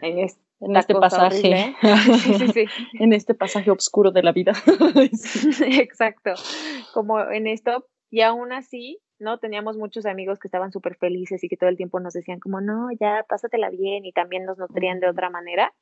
en 0.00 0.18
este, 0.18 0.94
pasaje, 0.96 1.76
sí, 2.20 2.34
sí, 2.34 2.48
sí. 2.48 2.64
en 2.94 3.12
este 3.12 3.34
pasaje 3.34 3.70
oscuro 3.70 4.10
de 4.10 4.24
la 4.24 4.32
vida. 4.32 4.54
Exacto, 5.66 6.32
como 6.92 7.20
en 7.20 7.46
esto, 7.46 7.86
y 8.10 8.22
aún 8.22 8.52
así, 8.52 8.98
¿no? 9.20 9.38
Teníamos 9.38 9.76
muchos 9.76 10.04
amigos 10.04 10.40
que 10.40 10.48
estaban 10.48 10.72
súper 10.72 10.96
felices 10.96 11.44
y 11.44 11.48
que 11.48 11.56
todo 11.56 11.70
el 11.70 11.76
tiempo 11.76 12.00
nos 12.00 12.12
decían 12.12 12.40
como, 12.40 12.60
no, 12.60 12.88
ya, 12.98 13.24
pásatela 13.28 13.70
bien 13.70 14.04
y 14.04 14.10
también 14.10 14.46
nos 14.46 14.58
nutrían 14.58 14.98
de 14.98 15.08
otra 15.08 15.30
manera. 15.30 15.72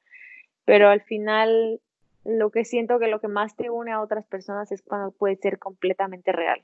Pero 0.66 0.90
al 0.90 1.00
final, 1.00 1.80
lo 2.24 2.50
que 2.50 2.64
siento 2.64 2.98
que 2.98 3.08
lo 3.08 3.20
que 3.20 3.28
más 3.28 3.56
te 3.56 3.70
une 3.70 3.92
a 3.92 4.00
otras 4.00 4.26
personas 4.26 4.70
es 4.72 4.82
cuando 4.82 5.12
puede 5.12 5.36
ser 5.36 5.58
completamente 5.58 6.32
real. 6.32 6.62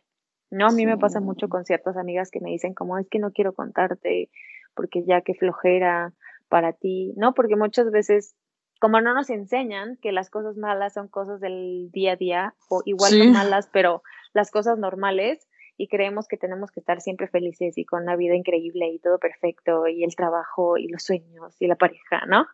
No, 0.51 0.69
a 0.69 0.73
mí 0.73 0.87
me 0.87 0.97
pasa 0.97 1.21
mucho 1.21 1.49
con 1.49 1.65
ciertas 1.65 1.97
amigas 1.97 2.31
que 2.31 2.41
me 2.41 2.51
dicen 2.51 2.73
como, 2.73 2.99
es 2.99 3.09
que 3.09 3.19
no 3.19 3.33
quiero 3.33 3.53
contarte 3.53 4.31
porque 4.75 5.05
ya 5.05 5.23
que 5.23 5.35
flojera 5.35 6.13
para 6.49 6.73
ti, 6.73 7.13
¿no? 7.17 7.35
Porque 7.35 7.57
muchas 7.57 7.91
veces 7.91 8.37
como 8.81 9.01
no 9.01 9.15
nos 9.15 9.31
enseñan 9.31 9.97
que 10.03 10.13
las 10.13 10.31
cosas 10.31 10.57
malas 10.57 10.93
son 10.93 11.09
cosas 11.09 11.41
del 11.41 11.91
día 11.93 12.13
a 12.13 12.17
día, 12.17 12.55
o 12.69 12.83
igual 12.85 13.11
son 13.13 13.33
malas, 13.33 13.69
pero 13.73 14.03
las 14.35 14.51
cosas 14.51 14.79
normales, 14.79 15.49
y 15.79 15.89
creemos 15.89 16.27
que 16.29 16.37
tenemos 16.37 16.71
que 16.71 16.81
estar 16.81 17.01
siempre 17.01 17.29
felices 17.29 17.77
y 17.77 17.85
con 17.85 18.03
una 18.03 18.17
vida 18.17 18.35
increíble 18.35 18.89
y 18.89 18.99
todo 18.99 19.19
perfecto 19.19 19.87
y 19.89 20.05
el 20.05 20.15
trabajo 20.17 20.77
y 20.79 20.89
los 20.89 21.03
sueños 21.03 21.55
y 21.61 21.67
la 21.67 21.77
pareja, 21.77 22.25
¿no? 22.27 22.47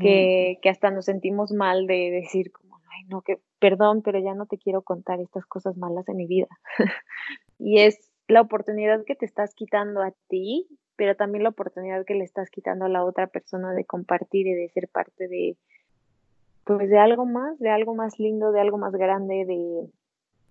Que, 0.00 0.58
que, 0.62 0.68
hasta 0.68 0.90
nos 0.90 1.04
sentimos 1.06 1.52
mal 1.52 1.86
de 1.86 2.10
decir 2.10 2.52
como, 2.52 2.76
ay, 2.76 3.04
no, 3.08 3.22
que 3.22 3.38
perdón, 3.58 4.02
pero 4.02 4.18
ya 4.18 4.34
no 4.34 4.46
te 4.46 4.58
quiero 4.58 4.82
contar 4.82 5.20
estas 5.20 5.46
cosas 5.46 5.76
malas 5.76 6.08
en 6.08 6.16
mi 6.16 6.26
vida. 6.26 6.48
y 7.58 7.80
es 7.80 8.10
la 8.28 8.40
oportunidad 8.40 9.04
que 9.04 9.14
te 9.14 9.26
estás 9.26 9.54
quitando 9.54 10.02
a 10.02 10.12
ti, 10.28 10.66
pero 10.96 11.16
también 11.16 11.44
la 11.44 11.50
oportunidad 11.50 12.04
que 12.04 12.14
le 12.14 12.24
estás 12.24 12.50
quitando 12.50 12.84
a 12.84 12.88
la 12.88 13.04
otra 13.04 13.26
persona 13.26 13.72
de 13.72 13.84
compartir 13.84 14.46
y 14.46 14.54
de 14.54 14.68
ser 14.70 14.88
parte 14.88 15.28
de, 15.28 15.56
pues 16.64 16.90
de 16.90 16.98
algo 16.98 17.26
más, 17.26 17.58
de 17.58 17.70
algo 17.70 17.94
más 17.94 18.18
lindo, 18.18 18.52
de 18.52 18.60
algo 18.60 18.78
más 18.78 18.92
grande, 18.92 19.44
de, 19.46 19.90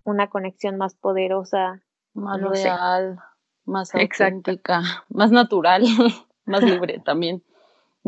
una 0.07 0.29
conexión 0.29 0.77
más 0.77 0.95
poderosa. 0.95 1.81
Más 2.13 2.41
real, 2.41 3.19
más 3.65 3.93
auténtica, 3.93 4.81
más 5.09 5.31
natural, 5.31 5.83
más 6.45 6.63
libre 6.63 6.99
también. 7.03 7.43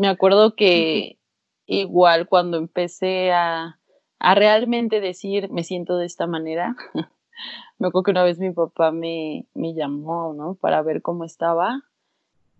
Me 0.00 0.08
acuerdo 0.08 0.54
que 0.54 1.18
igual 1.66 2.26
cuando 2.26 2.56
empecé 2.56 3.32
a, 3.32 3.78
a 4.18 4.34
realmente 4.34 5.00
decir 5.02 5.50
me 5.50 5.62
siento 5.62 5.98
de 5.98 6.06
esta 6.06 6.26
manera, 6.26 6.74
me 7.78 7.88
acuerdo 7.88 8.04
que 8.04 8.10
una 8.12 8.24
vez 8.24 8.38
mi 8.38 8.50
papá 8.50 8.92
me, 8.92 9.44
me 9.52 9.74
llamó, 9.74 10.32
¿no? 10.32 10.54
Para 10.54 10.80
ver 10.80 11.02
cómo 11.02 11.24
estaba 11.24 11.84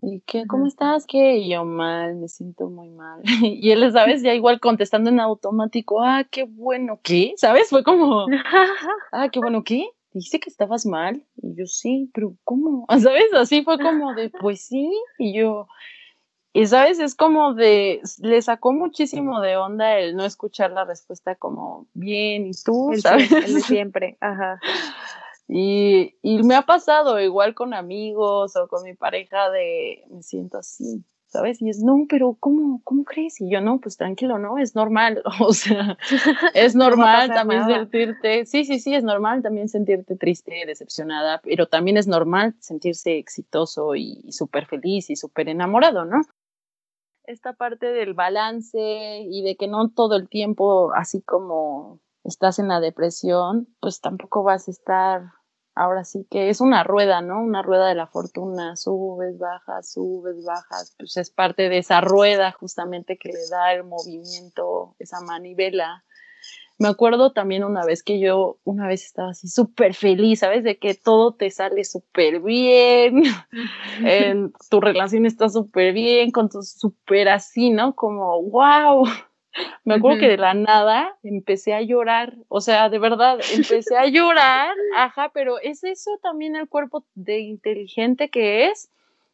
¿Y 0.03 0.21
qué? 0.21 0.45
¿Cómo 0.45 0.67
estás? 0.67 1.07
¿Qué? 1.07 1.47
yo 1.47 1.65
mal, 1.65 2.15
me 2.15 2.27
siento 2.27 2.69
muy 2.69 2.89
mal. 2.89 3.21
y 3.41 3.71
él, 3.71 3.91
¿sabes? 3.91 4.21
Ya 4.21 4.35
igual 4.35 4.59
contestando 4.59 5.09
en 5.09 5.19
automático, 5.19 6.03
ah, 6.03 6.23
qué 6.29 6.43
bueno, 6.43 6.99
¿qué? 7.01 7.33
¿Sabes? 7.37 7.69
Fue 7.69 7.83
como, 7.83 8.27
ah, 9.11 9.29
qué 9.31 9.39
bueno, 9.39 9.63
¿qué? 9.63 9.89
Dijiste 10.13 10.39
que 10.39 10.49
estabas 10.51 10.85
mal. 10.85 11.23
Y 11.41 11.55
yo, 11.55 11.65
sí, 11.65 12.11
pero 12.13 12.35
¿cómo? 12.43 12.85
¿Sabes? 12.99 13.33
Así 13.33 13.63
fue 13.63 13.79
como 13.79 14.13
de, 14.13 14.29
pues 14.29 14.61
sí. 14.61 14.91
Y 15.17 15.33
yo, 15.33 15.67
y 16.53 16.65
sabes, 16.65 16.99
es 16.99 17.15
como 17.15 17.53
de, 17.53 18.01
le 18.19 18.41
sacó 18.41 18.73
muchísimo 18.73 19.39
de 19.39 19.55
onda 19.55 19.97
el 19.97 20.15
no 20.15 20.25
escuchar 20.25 20.71
la 20.71 20.83
respuesta 20.83 21.35
como, 21.35 21.87
bien, 21.93 22.47
¿y 22.47 22.51
tú? 22.51 22.91
¿sabes? 22.97 23.31
El 23.31 23.61
siempre, 23.63 24.17
ajá. 24.19 24.59
Y, 25.47 26.15
y, 26.21 26.43
me 26.43 26.55
ha 26.55 26.61
pasado 26.63 27.19
igual 27.19 27.53
con 27.53 27.73
amigos 27.73 28.55
o 28.55 28.67
con 28.67 28.83
mi 28.83 28.93
pareja 28.93 29.49
de 29.49 30.03
me 30.09 30.23
siento 30.23 30.57
así, 30.57 31.03
¿sabes? 31.27 31.61
Y 31.61 31.69
es, 31.69 31.79
no, 31.79 32.05
pero 32.09 32.35
¿cómo, 32.39 32.81
cómo 32.83 33.05
crees? 33.05 33.39
Y 33.39 33.49
yo, 33.49 33.61
no, 33.61 33.79
pues 33.79 33.95
tranquilo, 33.95 34.37
¿no? 34.37 34.57
Es 34.57 34.75
normal, 34.75 35.21
o 35.39 35.53
sea, 35.53 35.97
es 36.53 36.75
normal 36.75 37.29
también 37.33 37.65
sentirte, 37.65 38.45
sí, 38.45 38.65
sí, 38.65 38.79
sí, 38.79 38.93
es 38.93 39.05
normal 39.05 39.41
también 39.41 39.69
sentirte 39.69 40.17
triste, 40.17 40.63
decepcionada, 40.65 41.39
pero 41.43 41.67
también 41.67 41.95
es 41.95 42.07
normal 42.07 42.55
sentirse 42.59 43.17
exitoso 43.17 43.95
y 43.95 44.31
súper 44.31 44.65
feliz 44.65 45.09
y 45.09 45.15
súper 45.15 45.47
enamorado, 45.47 46.03
¿no? 46.03 46.21
Esta 47.31 47.53
parte 47.53 47.85
del 47.93 48.13
balance 48.13 48.77
y 48.77 49.41
de 49.41 49.55
que 49.55 49.69
no 49.69 49.89
todo 49.89 50.17
el 50.17 50.27
tiempo, 50.27 50.91
así 50.93 51.21
como 51.21 52.01
estás 52.25 52.59
en 52.59 52.67
la 52.67 52.81
depresión, 52.81 53.73
pues 53.79 54.01
tampoco 54.01 54.43
vas 54.43 54.67
a 54.67 54.71
estar 54.71 55.21
ahora 55.73 56.03
sí 56.03 56.27
que 56.29 56.49
es 56.49 56.59
una 56.59 56.83
rueda, 56.83 57.21
¿no? 57.21 57.41
Una 57.41 57.61
rueda 57.61 57.87
de 57.87 57.95
la 57.95 58.07
fortuna, 58.07 58.75
subes, 58.75 59.37
bajas, 59.39 59.93
subes, 59.93 60.43
bajas, 60.43 60.93
pues 60.97 61.15
es 61.15 61.29
parte 61.29 61.69
de 61.69 61.77
esa 61.77 62.01
rueda 62.01 62.51
justamente 62.51 63.17
que 63.17 63.29
le 63.29 63.47
da 63.49 63.71
el 63.75 63.85
movimiento, 63.85 64.97
esa 64.99 65.21
manivela. 65.21 66.03
Me 66.81 66.87
acuerdo 66.87 67.31
también 67.31 67.63
una 67.63 67.85
vez 67.85 68.01
que 68.01 68.19
yo, 68.19 68.57
una 68.63 68.87
vez 68.87 69.05
estaba 69.05 69.29
así 69.29 69.47
súper 69.47 69.93
feliz, 69.93 70.39
¿sabes? 70.39 70.63
De 70.63 70.79
que 70.79 70.95
todo 70.95 71.31
te 71.31 71.51
sale 71.51 71.83
súper 71.83 72.39
bien, 72.39 73.21
en, 74.03 74.51
tu 74.67 74.81
relación 74.81 75.27
está 75.27 75.47
súper 75.49 75.93
bien, 75.93 76.31
con 76.31 76.49
tu 76.49 76.63
súper 76.63 77.29
así, 77.29 77.69
¿no? 77.69 77.93
Como, 77.93 78.41
wow, 78.41 79.05
me 79.83 79.93
acuerdo 79.93 80.21
que 80.21 80.27
de 80.27 80.37
la 80.37 80.55
nada 80.55 81.15
empecé 81.21 81.75
a 81.75 81.83
llorar, 81.83 82.33
o 82.47 82.61
sea, 82.61 82.89
de 82.89 82.97
verdad, 82.97 83.39
empecé 83.53 83.95
a 83.95 84.07
llorar, 84.07 84.73
ajá, 84.97 85.29
pero 85.35 85.59
es 85.59 85.83
eso 85.83 86.17
también 86.23 86.55
el 86.55 86.67
cuerpo 86.67 87.05
de 87.13 87.41
inteligente 87.41 88.29
que 88.29 88.69
es, 88.69 88.89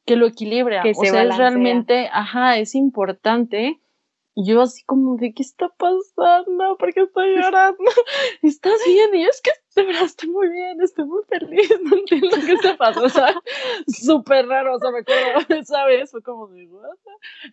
que 0.05 0.17
lo 0.17 0.27
equilibra, 0.27 0.83
que 0.83 0.91
o 0.91 0.95
sea, 0.95 1.23
es 1.23 1.37
realmente, 1.37 2.09
ajá, 2.11 2.57
es 2.57 2.75
importante 2.75 3.79
yo 4.43 4.61
así 4.61 4.83
como 4.83 5.17
de, 5.17 5.33
¿qué 5.33 5.41
está 5.41 5.69
pasando? 5.69 6.77
¿Por 6.77 6.93
qué 6.93 7.01
estoy 7.01 7.35
llorando? 7.41 7.83
¿Estás 8.41 8.79
bien? 8.85 9.15
Y 9.15 9.23
yo 9.23 9.29
es 9.29 9.41
que 9.41 9.51
de 9.77 9.83
verdad 9.83 10.03
estoy 10.03 10.29
muy 10.29 10.49
bien, 10.49 10.81
estoy 10.81 11.05
muy 11.05 11.23
feliz, 11.29 11.69
no 11.83 11.97
entiendo 11.97 12.35
qué 12.45 12.57
se 12.57 12.73
pasó, 12.73 13.03
o 13.03 13.09
sea, 13.09 13.39
súper 13.87 14.47
raro, 14.47 14.75
o 14.75 14.79
sea, 14.79 14.89
me 14.89 14.99
acuerdo 14.99 15.55
esa 15.55 15.85
vez, 15.85 16.09
fue 16.09 16.23
como 16.23 16.47
de, 16.47 16.67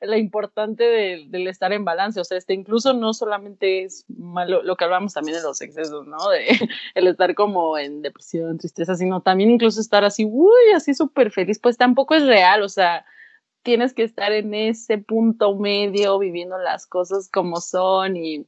la 0.01 0.17
importante 0.17 0.85
del, 0.85 1.47
estar 1.47 1.73
en 1.75 1.85
balance, 1.85 2.19
o 2.19 2.25
sea, 2.25 2.39
este 2.39 2.55
incluso 2.55 2.95
no 2.95 3.13
solamente 3.13 3.85
es 3.85 4.07
malo, 4.09 4.63
lo 4.63 4.77
que 4.77 4.85
hablamos 4.85 5.13
también 5.13 5.37
de 5.37 5.43
los 5.43 5.61
excesos, 5.61 6.07
¿no? 6.07 6.31
De 6.31 6.47
el 6.95 7.07
estar 7.09 7.35
como 7.35 7.77
en 7.77 8.01
depresión, 8.01 8.57
tristeza, 8.57 8.95
sino 8.95 9.21
también 9.21 9.51
incluso 9.51 9.81
estar 9.81 10.03
así, 10.03 10.25
uy, 10.25 10.73
así 10.75 10.95
súper 10.95 11.31
feliz, 11.31 11.59
pues 11.59 11.77
tampoco 11.77 12.15
es 12.15 12.27
real, 12.27 12.63
o 12.63 12.71
sea, 12.71 13.05
tienes 13.65 13.95
que 13.95 14.05
estar 14.05 14.31
en 14.31 14.55
ese 14.55 14.99
punto 14.99 15.57
medio 15.57 16.19
viviendo 16.21 16.59
las 16.59 16.87
cosas 16.87 17.29
como 17.29 17.61
son 17.61 18.17
y, 18.17 18.47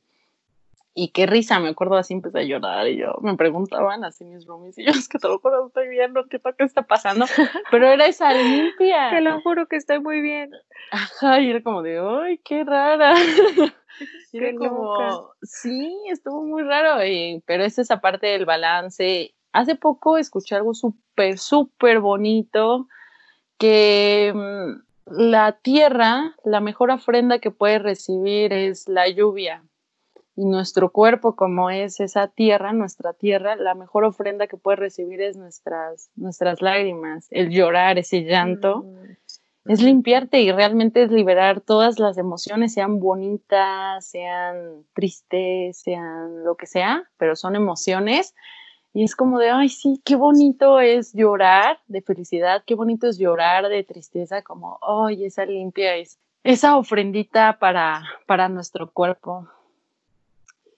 Y 0.94 1.08
qué 1.08 1.26
risa, 1.26 1.58
me 1.58 1.68
acuerdo 1.70 1.96
así 1.96 2.14
empecé 2.14 2.38
a 2.38 2.42
llorar 2.44 2.86
y 2.88 2.96
yo 2.96 3.16
me 3.20 3.36
preguntaban 3.36 4.04
así 4.04 4.24
mis 4.24 4.46
roomies 4.46 4.78
y 4.78 4.84
yo 4.84 4.92
es 4.92 5.08
que 5.08 5.18
te 5.18 5.28
lo 5.28 5.38
juro, 5.40 5.66
estoy 5.66 5.88
bien, 5.88 6.12
no 6.12 6.20
entiendo 6.20 6.54
qué 6.56 6.64
está 6.64 6.82
pasando, 6.82 7.26
pero 7.70 7.88
era 7.88 8.06
esa 8.06 8.32
limpia. 8.32 9.10
Te 9.10 9.20
lo 9.20 9.40
juro 9.42 9.66
que 9.66 9.76
estoy 9.76 10.00
muy 10.00 10.20
bien. 10.20 10.52
Ajá, 10.92 11.40
y 11.40 11.50
era 11.50 11.62
como 11.62 11.82
de, 11.82 11.98
ay, 11.98 12.38
qué 12.38 12.64
rara. 12.64 13.14
y 14.32 14.38
era 14.38 14.56
como, 14.56 15.32
sí, 15.42 15.98
estuvo 16.10 16.42
muy 16.42 16.62
raro, 16.62 17.04
y, 17.04 17.42
pero 17.46 17.64
es 17.64 17.78
esa 17.78 18.00
parte 18.00 18.28
del 18.28 18.46
balance. 18.46 19.34
Hace 19.52 19.74
poco 19.76 20.18
escuché 20.18 20.54
algo 20.54 20.72
súper, 20.74 21.38
súper 21.38 22.00
bonito 22.00 22.86
que 23.58 24.32
mm, 24.34 24.85
la 25.06 25.52
tierra, 25.52 26.34
la 26.44 26.60
mejor 26.60 26.90
ofrenda 26.90 27.38
que 27.38 27.50
puede 27.50 27.78
recibir 27.78 28.52
es 28.52 28.88
la 28.88 29.08
lluvia. 29.08 29.62
Y 30.34 30.44
nuestro 30.44 30.90
cuerpo, 30.90 31.34
como 31.34 31.70
es 31.70 32.00
esa 32.00 32.28
tierra, 32.28 32.72
nuestra 32.72 33.14
tierra, 33.14 33.56
la 33.56 33.74
mejor 33.74 34.04
ofrenda 34.04 34.48
que 34.48 34.58
puede 34.58 34.76
recibir 34.76 35.22
es 35.22 35.36
nuestras, 35.36 36.10
nuestras 36.14 36.60
lágrimas, 36.60 37.28
el 37.30 37.50
llorar, 37.50 37.98
ese 37.98 38.24
llanto. 38.24 38.82
Mm. 38.82 39.72
Es 39.72 39.82
limpiarte 39.82 40.42
y 40.42 40.52
realmente 40.52 41.02
es 41.02 41.10
liberar 41.10 41.60
todas 41.60 41.98
las 41.98 42.18
emociones, 42.18 42.74
sean 42.74 43.00
bonitas, 43.00 44.06
sean 44.06 44.84
tristes, 44.92 45.78
sean 45.78 46.44
lo 46.44 46.56
que 46.56 46.66
sea, 46.66 47.04
pero 47.16 47.34
son 47.34 47.56
emociones 47.56 48.34
y 48.96 49.04
es 49.04 49.14
como 49.14 49.38
de, 49.38 49.50
ay, 49.50 49.68
sí, 49.68 50.00
qué 50.02 50.16
bonito 50.16 50.80
es 50.80 51.12
llorar 51.12 51.78
de 51.86 52.00
felicidad, 52.00 52.62
qué 52.64 52.74
bonito 52.74 53.06
es 53.08 53.18
llorar 53.18 53.68
de 53.68 53.84
tristeza, 53.84 54.40
como, 54.40 54.78
ay, 54.80 55.26
esa 55.26 55.44
limpia 55.44 55.96
es 55.96 56.18
esa 56.42 56.78
ofrendita 56.78 57.58
para, 57.58 58.04
para 58.24 58.48
nuestro 58.48 58.90
cuerpo. 58.90 59.48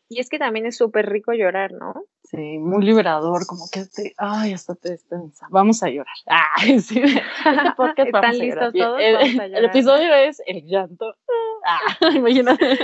Y 0.09 0.18
es 0.18 0.28
que 0.28 0.40
también 0.40 0.66
es 0.66 0.76
súper 0.76 1.09
rico 1.09 1.33
llorar, 1.33 1.70
¿no? 1.70 1.94
Sí, 2.24 2.59
muy 2.59 2.85
liberador, 2.85 3.46
como 3.46 3.66
que 3.70 3.85
te, 3.85 4.14
ay, 4.16 4.52
hasta 4.52 4.74
te 4.74 4.90
despensa. 4.90 5.46
Vamos 5.50 5.81
a 5.85 5.88
llorar. 5.88 6.16
Ay, 6.26 6.81
sí. 6.81 7.00
Este 7.00 8.02
¿Están 8.02 8.37
listos 8.37 8.72
todos? 8.72 9.00
El, 9.00 9.40
el, 9.54 9.64
episodio 9.64 10.12
es 10.12 10.42
el 10.44 10.66
llanto. 10.66 11.14
Ah, 11.64 11.97
imagínate. 12.14 12.79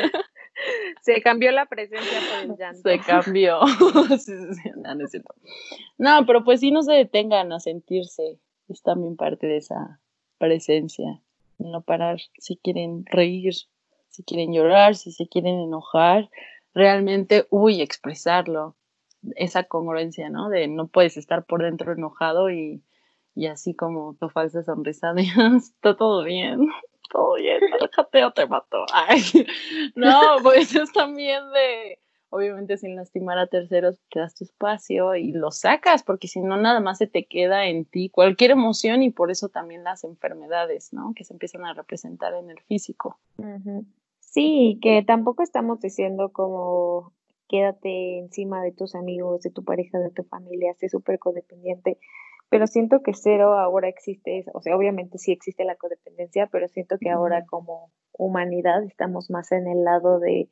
Se 1.02 1.20
cambió 1.20 1.52
la 1.52 1.66
presencia 1.66 2.20
por 2.30 2.50
el 2.50 2.56
llanto. 2.56 2.88
Se 2.88 2.98
cambió. 3.00 3.60
no, 5.98 6.26
pero 6.26 6.44
pues 6.44 6.60
sí 6.60 6.70
no 6.70 6.82
se 6.82 6.92
detengan 6.92 7.52
a 7.52 7.60
sentirse. 7.60 8.38
Es 8.68 8.82
también 8.82 9.16
parte 9.16 9.46
de 9.46 9.58
esa 9.58 10.00
presencia. 10.38 11.20
No 11.58 11.82
parar 11.82 12.18
si 12.38 12.56
quieren 12.56 13.04
reír, 13.06 13.54
si 14.08 14.22
quieren 14.22 14.52
llorar, 14.52 14.94
si 14.94 15.12
se 15.12 15.28
quieren 15.28 15.60
enojar. 15.60 16.30
Realmente, 16.72 17.46
uy, 17.50 17.82
expresarlo. 17.82 18.76
Esa 19.36 19.64
congruencia, 19.64 20.30
¿no? 20.30 20.48
De 20.48 20.68
no 20.68 20.86
puedes 20.86 21.16
estar 21.16 21.44
por 21.44 21.62
dentro 21.62 21.92
enojado 21.92 22.50
y, 22.50 22.82
y 23.34 23.46
así 23.46 23.74
como 23.74 24.14
tu 24.14 24.28
falsa 24.28 24.62
sonrisa 24.62 25.12
de 25.14 25.26
está 25.56 25.96
todo 25.96 26.24
bien 26.24 26.68
todo 27.14 27.34
bien, 27.34 27.60
el 27.62 28.32
te 28.32 28.46
mató. 28.46 28.84
no, 29.94 30.20
pues 30.42 30.74
es 30.74 30.92
también 30.92 31.42
de, 31.52 32.00
obviamente 32.30 32.76
sin 32.76 32.96
lastimar 32.96 33.38
a 33.38 33.46
terceros, 33.46 34.00
te 34.10 34.18
das 34.18 34.34
tu 34.34 34.42
espacio 34.42 35.14
y 35.14 35.30
lo 35.30 35.52
sacas, 35.52 36.02
porque 36.02 36.26
si 36.26 36.40
no, 36.40 36.56
nada 36.56 36.80
más 36.80 36.98
se 36.98 37.06
te 37.06 37.24
queda 37.26 37.66
en 37.66 37.84
ti 37.84 38.10
cualquier 38.10 38.50
emoción 38.50 39.04
y 39.04 39.10
por 39.10 39.30
eso 39.30 39.48
también 39.48 39.84
las 39.84 40.02
enfermedades, 40.02 40.92
¿no? 40.92 41.12
Que 41.14 41.22
se 41.22 41.34
empiezan 41.34 41.64
a 41.64 41.72
representar 41.72 42.34
en 42.34 42.50
el 42.50 42.60
físico. 42.62 43.16
Sí, 44.18 44.80
que 44.82 45.04
tampoco 45.06 45.44
estamos 45.44 45.80
diciendo 45.80 46.30
como 46.32 47.12
quédate 47.48 48.18
encima 48.18 48.60
de 48.60 48.72
tus 48.72 48.96
amigos, 48.96 49.42
de 49.42 49.50
tu 49.50 49.62
pareja, 49.62 50.00
de 50.00 50.10
tu 50.10 50.24
familia, 50.24 50.74
sé 50.74 50.88
súper 50.88 51.20
codependiente 51.20 51.98
pero 52.48 52.66
siento 52.66 53.02
que 53.02 53.14
cero 53.14 53.58
ahora 53.58 53.88
existe, 53.88 54.44
o 54.52 54.60
sea, 54.60 54.76
obviamente 54.76 55.18
sí 55.18 55.32
existe 55.32 55.64
la 55.64 55.76
codependencia, 55.76 56.48
pero 56.52 56.68
siento 56.68 56.98
que 56.98 57.10
ahora 57.10 57.44
como 57.46 57.90
humanidad 58.12 58.84
estamos 58.84 59.30
más 59.30 59.50
en 59.52 59.66
el 59.66 59.84
lado 59.84 60.20
de, 60.20 60.48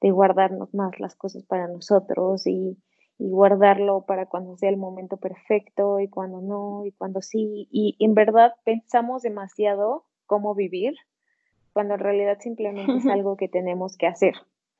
de 0.00 0.10
guardarnos 0.10 0.72
más 0.74 0.98
las 1.00 1.14
cosas 1.16 1.44
para 1.44 1.68
nosotros 1.68 2.46
y, 2.46 2.78
y, 3.18 3.30
guardarlo 3.30 4.04
para 4.06 4.26
cuando 4.26 4.56
sea 4.56 4.70
el 4.70 4.76
momento 4.76 5.16
perfecto 5.18 6.00
y 6.00 6.08
cuando 6.08 6.40
no 6.40 6.86
y 6.86 6.92
cuando 6.92 7.20
sí. 7.20 7.68
Y 7.70 7.96
en 7.98 8.14
verdad 8.14 8.52
pensamos 8.64 9.22
demasiado 9.22 10.04
cómo 10.26 10.54
vivir 10.54 10.94
cuando 11.72 11.94
en 11.94 12.00
realidad 12.00 12.38
simplemente 12.40 12.96
es 12.96 13.06
algo 13.06 13.36
que 13.36 13.48
tenemos 13.48 13.96
que 13.96 14.06
hacer, 14.06 14.34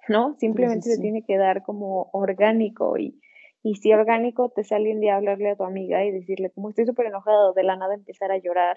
¿no? 0.09 0.37
Simplemente 0.39 0.89
se 0.95 1.01
tiene 1.01 1.23
que 1.23 1.37
dar 1.37 1.63
como 1.63 2.09
orgánico 2.13 2.97
y, 2.97 3.21
y 3.65 3.77
si 3.77 3.95
orgánico 3.95 4.51
te 4.51 4.63
sale 4.63 4.93
un 4.93 5.01
día 5.01 5.17
hablarle 5.17 5.51
a 5.51 5.57
tu 5.57 5.65
amiga 5.65 6.05
y 6.05 6.13
decirle, 6.13 6.51
como 6.51 6.69
estoy 6.69 6.85
súper 6.85 7.07
enojado, 7.07 7.55
de 7.55 7.63
la 7.63 7.77
nada 7.77 7.95
empezar 7.95 8.31
a 8.31 8.37
llorar, 8.37 8.77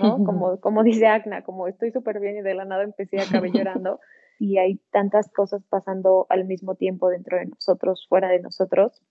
¿no? 0.00 0.18
Como, 0.26 0.60
como 0.60 0.82
dice 0.82 1.06
Agna, 1.06 1.44
como 1.44 1.68
estoy 1.68 1.92
súper 1.92 2.18
bien 2.18 2.36
y 2.36 2.42
de 2.42 2.54
la 2.54 2.64
nada 2.64 2.82
empecé 2.82 3.18
a 3.20 3.22
acabar 3.22 3.50
llorando. 3.50 4.00
Y 4.40 4.58
hay 4.58 4.76
tantas 4.92 5.28
cosas 5.32 5.64
pasando 5.68 6.26
al 6.28 6.44
mismo 6.44 6.76
tiempo 6.76 7.08
dentro 7.08 7.38
de 7.38 7.46
nosotros, 7.46 8.06
fuera 8.08 8.28
de 8.28 8.38
nosotros. 8.38 9.02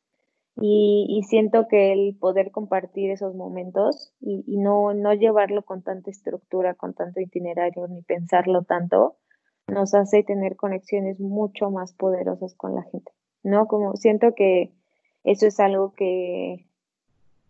Y, 0.55 1.05
y 1.09 1.23
siento 1.23 1.67
que 1.67 1.91
el 1.91 2.15
poder 2.17 2.51
compartir 2.51 3.11
esos 3.11 3.35
momentos 3.35 4.13
y, 4.21 4.45
y, 4.47 4.55
no, 4.55 4.93
no 4.93 5.13
llevarlo 5.13 5.63
con 5.63 5.83
tanta 5.83 6.11
estructura, 6.11 6.75
con 6.75 6.93
tanto 6.93 7.19
itinerario, 7.19 7.89
ni 7.89 8.03
pensarlo 8.03 8.63
tanto, 8.63 9.17
nos 9.67 9.93
hace 9.95 10.23
tener 10.23 10.55
conexiones 10.55 11.19
mucho 11.19 11.71
más 11.71 11.93
poderosas 11.93 12.55
con 12.55 12.73
la 12.73 12.83
gente, 12.83 13.11
¿no? 13.43 13.67
Como 13.67 13.97
siento 13.97 14.33
que 14.33 14.76
eso 15.27 15.45
es 15.45 15.59
algo 15.59 15.93
que, 15.93 16.65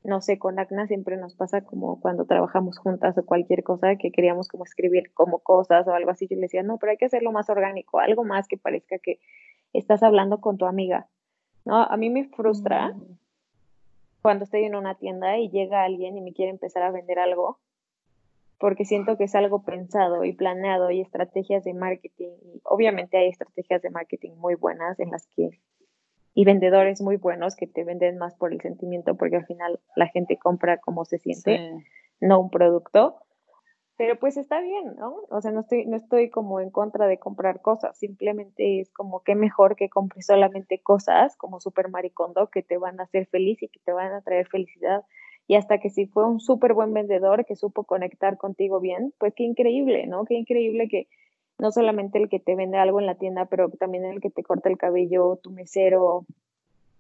no 0.04 0.20
sé, 0.20 0.40
con 0.40 0.58
Acna 0.58 0.88
siempre 0.88 1.16
nos 1.16 1.36
pasa 1.36 1.62
como 1.62 2.02
cuando 2.02 2.26
trabajamos 2.26 2.80
juntas 2.80 3.16
o 3.20 3.24
cualquier 3.24 3.64
cosa 3.64 3.98
que 3.98 4.12
queríamos 4.12 4.48
como 4.48 4.64
escribir 4.64 5.14
como 5.14 5.38
cosas 5.38 5.88
o 5.88 5.94
algo 5.94 6.10
así. 6.10 6.28
Yo 6.28 6.38
le 6.38 6.44
decía, 6.44 6.64
no, 6.64 6.80
pero 6.80 6.92
hay 6.92 6.98
que 6.98 7.06
hacerlo 7.06 7.32
más 7.32 7.52
orgánico, 7.52 8.00
algo 8.00 8.24
más 8.24 8.48
que 8.48 8.58
parezca 8.58 8.98
que 8.98 9.20
estás 9.74 10.02
hablando 10.02 10.42
con 10.42 10.58
tu 10.58 10.66
amiga. 10.66 11.08
¿no? 11.66 11.84
A 11.84 11.96
mí 11.98 12.10
me 12.10 12.26
frustra 12.30 12.96
mm. 12.96 13.20
cuando 14.24 14.46
estoy 14.46 14.64
en 14.64 14.74
una 14.74 14.96
tienda 14.96 15.38
y 15.38 15.52
llega 15.52 15.84
alguien 15.84 16.18
y 16.18 16.22
me 16.22 16.34
quiere 16.34 16.50
empezar 16.50 16.82
a 16.82 16.90
vender 16.90 17.20
algo 17.20 17.60
porque 18.60 18.86
siento 18.86 19.18
que 19.18 19.26
es 19.26 19.36
algo 19.36 19.62
pensado 19.62 20.24
y 20.24 20.34
planeado 20.34 20.90
y 20.90 21.02
estrategias 21.02 21.64
de 21.64 21.76
marketing. 21.76 22.32
Obviamente 22.64 23.18
hay 23.18 23.28
estrategias 23.28 23.84
de 23.84 23.92
marketing 23.92 24.32
muy 24.38 24.56
buenas 24.56 25.00
en 25.00 25.12
las 25.12 25.28
que 25.36 25.52
y 26.38 26.46
vendedores 26.46 27.02
muy 27.02 27.18
buenos 27.18 27.56
que 27.56 27.66
te 27.66 27.84
venden 27.84 28.20
más 28.20 28.36
por 28.36 28.54
el 28.54 28.62
sentimiento 28.62 29.16
porque 29.18 29.38
al 29.38 29.48
final 29.48 29.80
la 29.96 30.06
gente 30.06 30.38
compra 30.38 30.78
como 30.78 31.04
se 31.04 31.18
siente, 31.18 31.84
no 32.22 32.40
un 32.40 32.52
producto. 32.52 33.16
Pero 33.98 34.20
pues 34.20 34.38
está 34.38 34.62
bien, 34.62 34.96
¿no? 35.00 35.16
O 35.32 35.42
sea, 35.42 35.50
no 35.50 35.62
estoy, 35.62 35.88
no 35.88 35.98
estoy 35.98 36.30
como 36.30 36.60
en 36.60 36.70
contra 36.70 37.08
de 37.08 37.18
comprar 37.18 37.64
cosas, 37.64 37.98
simplemente 37.98 38.80
es 38.80 38.92
como 38.92 39.24
que 39.24 39.34
mejor 39.34 39.76
que 39.76 39.90
compres 39.90 40.28
solamente 40.28 40.80
cosas 40.80 41.36
como 41.38 41.60
Super 41.60 41.90
Maricondo 41.90 42.52
que 42.52 42.62
te 42.62 42.78
van 42.78 43.00
a 43.00 43.06
hacer 43.06 43.26
feliz 43.26 43.64
y 43.64 43.70
que 43.70 43.80
te 43.84 43.92
van 43.92 44.14
a 44.14 44.22
traer 44.22 44.48
felicidad. 44.48 45.06
Y 45.48 45.56
hasta 45.56 45.80
que 45.80 45.90
si 45.90 46.06
fue 46.06 46.30
un 46.30 46.40
súper 46.40 46.76
buen 46.76 46.94
vendedor 46.94 47.46
que 47.46 47.56
supo 47.56 47.86
conectar 47.86 48.38
contigo 48.38 48.80
bien, 48.80 49.12
pues 49.18 49.34
qué 49.36 49.44
increíble, 49.44 50.06
¿no? 50.06 50.24
Qué 50.26 50.36
increíble 50.36 50.88
que, 50.88 51.08
no 51.60 51.72
solamente 51.72 52.20
el 52.20 52.30
que 52.30 52.40
te 52.40 52.56
vende 52.56 52.78
algo 52.78 53.00
en 53.00 53.06
la 53.06 53.16
tienda, 53.16 53.46
pero 53.46 53.70
también 53.70 54.06
el 54.06 54.22
que 54.22 54.30
te 54.30 54.44
corta 54.44 54.70
el 54.70 54.78
cabello, 54.78 55.38
tu 55.42 55.52
mesero, 55.52 56.26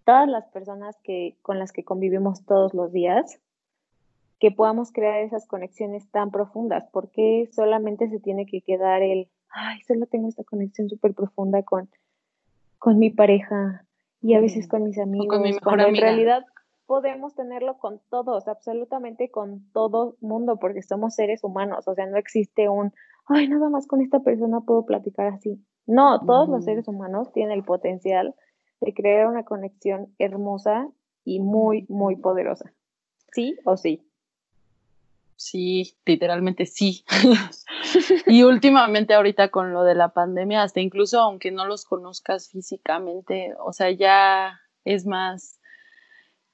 todas 0.05 0.27
las 0.27 0.47
personas 0.47 0.97
que, 1.03 1.35
con 1.41 1.59
las 1.59 1.71
que 1.71 1.83
convivimos 1.83 2.45
todos 2.45 2.73
los 2.73 2.91
días, 2.91 3.39
que 4.39 4.51
podamos 4.51 4.91
crear 4.91 5.21
esas 5.21 5.47
conexiones 5.47 6.09
tan 6.11 6.31
profundas, 6.31 6.87
porque 6.91 7.49
solamente 7.51 8.09
se 8.09 8.19
tiene 8.19 8.45
que 8.45 8.61
quedar 8.61 9.01
el, 9.01 9.29
ay, 9.49 9.81
solo 9.81 10.05
tengo 10.05 10.27
esta 10.27 10.43
conexión 10.43 10.89
súper 10.89 11.13
profunda 11.13 11.63
con, 11.63 11.89
con 12.79 12.99
mi 12.99 13.09
pareja 13.09 13.85
y 14.21 14.35
a 14.35 14.39
veces 14.39 14.67
con 14.67 14.83
mis 14.83 14.97
amigos, 14.99 15.27
con 15.27 15.41
mi 15.41 15.53
mejor 15.53 15.81
en 15.81 15.95
realidad 15.95 16.43
podemos 16.85 17.35
tenerlo 17.35 17.77
con 17.77 17.99
todos, 18.09 18.47
absolutamente 18.47 19.29
con 19.29 19.69
todo 19.73 20.15
mundo, 20.21 20.57
porque 20.57 20.81
somos 20.81 21.15
seres 21.15 21.43
humanos, 21.43 21.87
o 21.87 21.93
sea, 21.93 22.05
no 22.05 22.17
existe 22.17 22.69
un, 22.69 22.93
ay, 23.27 23.47
nada 23.47 23.69
más 23.69 23.87
con 23.87 24.01
esta 24.01 24.19
persona 24.19 24.61
puedo 24.61 24.85
platicar 24.85 25.27
así. 25.27 25.59
No, 25.85 26.19
todos 26.25 26.49
los 26.49 26.65
seres 26.65 26.87
humanos 26.87 27.31
tienen 27.31 27.57
el 27.57 27.63
potencial 27.63 28.35
de 28.81 28.93
crear 28.93 29.27
una 29.27 29.43
conexión 29.43 30.13
hermosa 30.19 30.89
y 31.23 31.39
muy, 31.39 31.85
muy 31.89 32.17
poderosa. 32.17 32.73
¿Sí 33.31 33.57
o 33.65 33.77
sí? 33.77 34.03
Sí, 35.37 35.95
literalmente 36.05 36.65
sí. 36.65 37.05
y 38.27 38.43
últimamente 38.43 39.13
ahorita 39.13 39.49
con 39.49 39.71
lo 39.71 39.83
de 39.83 39.95
la 39.95 40.09
pandemia, 40.09 40.63
hasta 40.63 40.81
incluso 40.81 41.19
aunque 41.21 41.51
no 41.51 41.65
los 41.67 41.85
conozcas 41.85 42.49
físicamente, 42.49 43.53
o 43.59 43.71
sea, 43.71 43.91
ya 43.91 44.59
es 44.83 45.05
más 45.05 45.59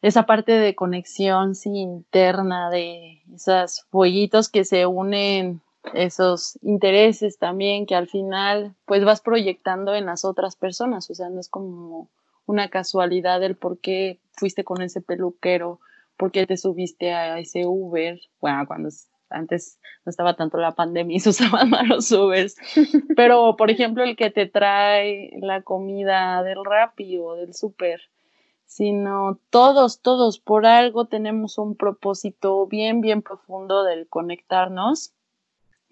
esa 0.02 0.26
parte 0.26 0.52
de 0.52 0.76
conexión 0.76 1.56
sí, 1.56 1.70
interna, 1.70 2.70
de 2.70 3.22
esos 3.34 3.86
fueguitos 3.90 4.50
que 4.50 4.66
se 4.66 4.86
unen 4.86 5.62
esos 5.94 6.58
intereses 6.62 7.38
también 7.38 7.86
que 7.86 7.96
al 7.96 8.08
final 8.08 8.76
pues 8.86 9.04
vas 9.04 9.22
proyectando 9.22 9.94
en 9.96 10.06
las 10.06 10.26
otras 10.26 10.56
personas, 10.56 11.10
o 11.10 11.16
sea, 11.16 11.30
no 11.30 11.40
es 11.40 11.50
como 11.50 12.10
una 12.46 12.70
casualidad 12.70 13.44
el 13.44 13.56
por 13.56 13.80
qué 13.80 14.20
fuiste 14.34 14.64
con 14.64 14.82
ese 14.82 15.02
peluquero, 15.02 15.80
por 16.18 16.32
qué 16.32 16.46
te 16.46 16.58
subiste 16.58 17.14
a 17.14 17.40
ese 17.40 17.66
Uber, 17.66 18.20
bueno, 18.40 18.66
cuando 18.68 18.90
antes 19.30 19.80
no 20.06 20.10
estaba 20.10 20.36
tanto 20.36 20.58
la 20.58 20.74
pandemia 20.74 21.18
y 21.18 21.20
se 21.20 21.30
usaban 21.30 21.70
más 21.70 21.88
los 21.88 22.12
Ubers, 22.12 22.56
pero 23.16 23.56
por 23.56 23.72
ejemplo 23.72 24.04
el 24.04 24.16
que 24.16 24.30
te 24.30 24.46
trae 24.46 25.32
la 25.42 25.62
comida 25.62 26.44
del 26.44 26.64
Rappi 26.64 27.18
o 27.18 27.36
del 27.36 27.54
súper, 27.54 28.02
sino 28.66 29.40
todos, 29.50 30.02
todos 30.02 30.40
por 30.40 30.66
algo 30.66 31.06
tenemos 31.06 31.58
un 31.58 31.76
propósito 31.76 32.66
bien, 32.68 33.02
bien 33.02 33.22
profundo 33.22 33.84
del 33.84 34.08
conectarnos, 34.08 35.14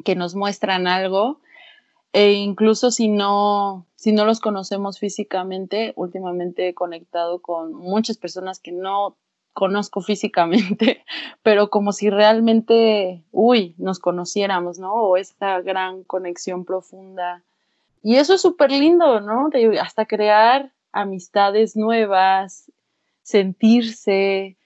que 0.03 0.15
nos 0.15 0.35
muestran 0.35 0.87
algo, 0.87 1.39
e 2.13 2.33
incluso 2.33 2.91
si 2.91 3.07
no, 3.07 3.85
si 3.95 4.11
no 4.11 4.25
los 4.25 4.39
conocemos 4.39 4.99
físicamente, 4.99 5.93
últimamente 5.95 6.67
he 6.67 6.73
conectado 6.73 7.39
con 7.39 7.73
muchas 7.73 8.17
personas 8.17 8.59
que 8.59 8.71
no 8.71 9.15
conozco 9.53 10.01
físicamente, 10.01 11.03
pero 11.43 11.69
como 11.69 11.93
si 11.93 12.09
realmente, 12.09 13.23
uy, 13.31 13.75
nos 13.77 13.99
conociéramos, 13.99 14.79
¿no? 14.79 14.93
O 14.93 15.17
esta 15.17 15.61
gran 15.61 16.03
conexión 16.03 16.65
profunda. 16.65 17.43
Y 18.03 18.15
eso 18.15 18.33
es 18.33 18.41
súper 18.41 18.71
lindo, 18.71 19.21
¿no? 19.21 19.49
Hasta 19.79 20.05
crear 20.05 20.71
amistades 20.91 21.75
nuevas, 21.75 22.71
sentirse, 23.21 24.57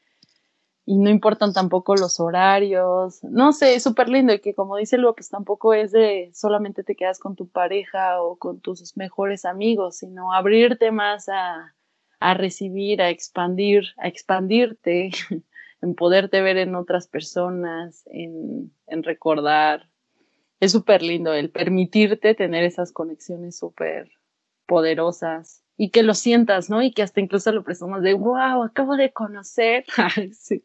y 0.86 0.98
no 0.98 1.10
importan 1.10 1.52
tampoco 1.52 1.96
los 1.96 2.20
horarios. 2.20 3.24
No 3.24 3.54
sé, 3.54 3.76
es 3.76 3.84
súper 3.84 4.08
lindo 4.08 4.34
y 4.34 4.40
que 4.40 4.54
como 4.54 4.78
dice 4.78 4.98
Lu, 4.98 5.14
pues 5.16 5.30
tampoco 5.30 5.74
es 5.74 5.92
de 5.92 6.30
solamente 6.34 6.84
te 6.84 6.96
quedas 6.96 7.20
con 7.20 7.36
tu 7.36 7.48
pareja 7.48 8.22
o 8.22 8.38
con 8.38 8.60
tus 8.60 8.96
mejores 8.96 9.46
amigos, 9.46 9.98
sino 9.98 10.32
abrirte 10.32 10.92
más 10.92 11.28
a, 11.28 11.74
a 12.20 12.34
recibir, 12.36 13.02
a 13.02 13.10
expandir, 13.10 13.86
a 13.98 14.08
expandirte, 14.08 15.10
en 15.82 15.96
poderte 15.96 16.42
ver 16.42 16.58
en 16.58 16.76
otras 16.76 17.08
personas, 17.08 18.04
en, 18.08 18.72
en 18.86 19.04
recordar. 19.04 19.90
Es 20.60 20.72
súper 20.72 21.02
lindo 21.02 21.34
el 21.34 21.50
permitirte 21.50 22.36
tener 22.36 22.64
esas 22.64 22.92
conexiones 22.92 23.58
súper 23.58 24.12
poderosas 24.68 25.65
y 25.78 25.90
que 25.90 26.04
lo 26.04 26.14
sientas, 26.14 26.70
¿no? 26.70 26.82
Y 26.82 26.92
que 26.92 27.04
hasta 27.04 27.20
incluso 27.20 27.52
lo 27.52 27.64
presumas 27.64 28.02
de, 28.02 28.14
wow, 28.14 28.64
acabo 28.64 28.96
de 28.96 29.12
conocer 29.12 29.86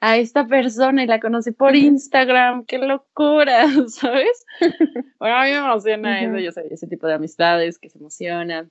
a 0.00 0.16
esta 0.16 0.46
persona 0.46 1.02
y 1.02 1.06
la 1.06 1.20
conocí 1.20 1.52
por 1.52 1.74
Instagram, 1.74 2.64
qué 2.64 2.78
locura, 2.78 3.66
¿sabes? 3.88 4.44
Bueno, 5.18 5.36
a 5.36 5.44
mí 5.44 5.50
me 5.50 5.56
emociona 5.56 6.22
eso, 6.22 6.38
yo 6.38 6.52
sé, 6.52 6.64
ese 6.70 6.86
tipo 6.86 7.06
de 7.06 7.14
amistades 7.14 7.78
que 7.78 7.88
se 7.88 7.98
emocionan 7.98 8.70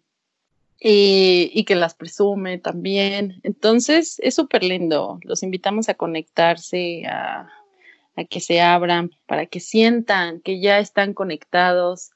y, 0.79 1.51
y 1.53 1.65
que 1.65 1.75
las 1.75 1.95
presume 1.95 2.59
también. 2.59 3.39
Entonces, 3.43 4.19
es 4.19 4.35
súper 4.35 4.63
lindo. 4.63 5.19
Los 5.23 5.41
invitamos 5.41 5.89
a 5.89 5.95
conectarse, 5.95 7.05
a, 7.07 7.49
a 8.15 8.25
que 8.25 8.39
se 8.39 8.61
abran, 8.61 9.11
para 9.25 9.47
que 9.47 9.59
sientan 9.59 10.39
que 10.41 10.59
ya 10.59 10.79
están 10.79 11.13
conectados, 11.13 12.11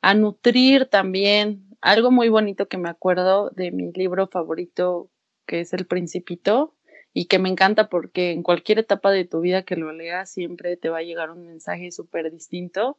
a 0.00 0.14
nutrir 0.14 0.86
también. 0.86 1.73
Algo 1.84 2.10
muy 2.10 2.30
bonito 2.30 2.66
que 2.66 2.78
me 2.78 2.88
acuerdo 2.88 3.50
de 3.50 3.70
mi 3.70 3.92
libro 3.92 4.26
favorito, 4.26 5.10
que 5.46 5.60
es 5.60 5.74
El 5.74 5.86
Principito, 5.86 6.74
y 7.12 7.26
que 7.26 7.38
me 7.38 7.50
encanta 7.50 7.90
porque 7.90 8.30
en 8.30 8.42
cualquier 8.42 8.78
etapa 8.78 9.10
de 9.10 9.26
tu 9.26 9.40
vida 9.40 9.64
que 9.64 9.76
lo 9.76 9.92
leas 9.92 10.30
siempre 10.30 10.78
te 10.78 10.88
va 10.88 11.00
a 11.00 11.02
llegar 11.02 11.30
un 11.30 11.46
mensaje 11.46 11.90
súper 11.90 12.32
distinto 12.32 12.96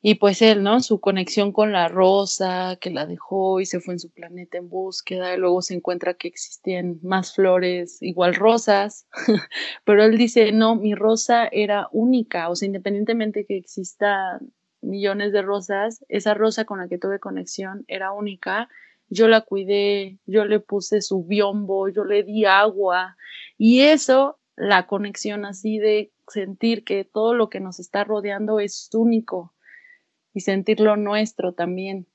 y 0.00 0.14
pues 0.16 0.42
él, 0.42 0.62
¿no? 0.62 0.80
Su 0.80 1.00
conexión 1.00 1.52
con 1.52 1.72
la 1.72 1.88
rosa, 1.88 2.78
que 2.80 2.90
la 2.90 3.06
dejó 3.06 3.60
y 3.60 3.66
se 3.66 3.80
fue 3.80 3.94
en 3.94 4.00
su 4.00 4.10
planeta 4.10 4.58
en 4.58 4.68
búsqueda, 4.68 5.34
y 5.34 5.38
luego 5.38 5.60
se 5.62 5.74
encuentra 5.74 6.14
que 6.14 6.28
existían 6.28 6.98
más 7.02 7.34
flores 7.34 8.00
igual 8.00 8.34
rosas, 8.34 9.06
pero 9.84 10.04
él 10.04 10.16
dice, 10.16 10.52
no, 10.52 10.76
mi 10.76 10.94
rosa 10.94 11.48
era 11.50 11.88
única, 11.92 12.48
o 12.48 12.56
sea, 12.56 12.66
independientemente 12.66 13.44
que 13.44 13.56
existan 13.56 14.52
millones 14.80 15.32
de 15.32 15.42
rosas, 15.42 16.04
esa 16.08 16.34
rosa 16.34 16.64
con 16.64 16.78
la 16.78 16.88
que 16.88 16.98
tuve 16.98 17.18
conexión 17.18 17.84
era 17.88 18.12
única, 18.12 18.68
yo 19.10 19.28
la 19.28 19.40
cuidé, 19.40 20.18
yo 20.26 20.44
le 20.44 20.60
puse 20.60 21.00
su 21.00 21.24
biombo, 21.24 21.88
yo 21.88 22.04
le 22.04 22.22
di 22.22 22.44
agua, 22.44 23.16
y 23.56 23.80
eso, 23.80 24.38
la 24.56 24.86
conexión 24.86 25.44
así 25.44 25.78
de 25.78 26.12
sentir 26.28 26.84
que 26.84 27.04
todo 27.04 27.34
lo 27.34 27.48
que 27.48 27.60
nos 27.60 27.80
está 27.80 28.04
rodeando 28.04 28.60
es 28.60 28.90
único 28.92 29.54
y 30.34 30.40
sentirlo 30.40 30.96
nuestro 30.96 31.52
también. 31.52 32.06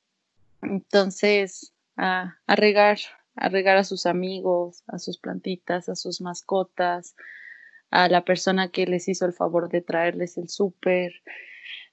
Entonces, 0.61 1.73
a, 1.97 2.37
regar, 2.47 2.97
a 3.35 3.49
regar 3.49 3.77
a 3.77 3.83
sus 3.83 4.05
amigos, 4.05 4.83
a 4.87 4.99
sus 4.99 5.17
plantitas, 5.17 5.89
a 5.89 5.95
sus 5.95 6.21
mascotas, 6.21 7.15
a 7.91 8.07
la 8.07 8.23
persona 8.23 8.69
que 8.69 8.85
les 8.85 9.07
hizo 9.07 9.25
el 9.25 9.33
favor 9.33 9.69
de 9.69 9.81
traerles 9.81 10.37
el 10.37 10.49
súper, 10.49 11.13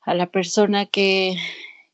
a 0.03 0.15
la 0.15 0.31
persona 0.31 0.87
que, 0.87 1.37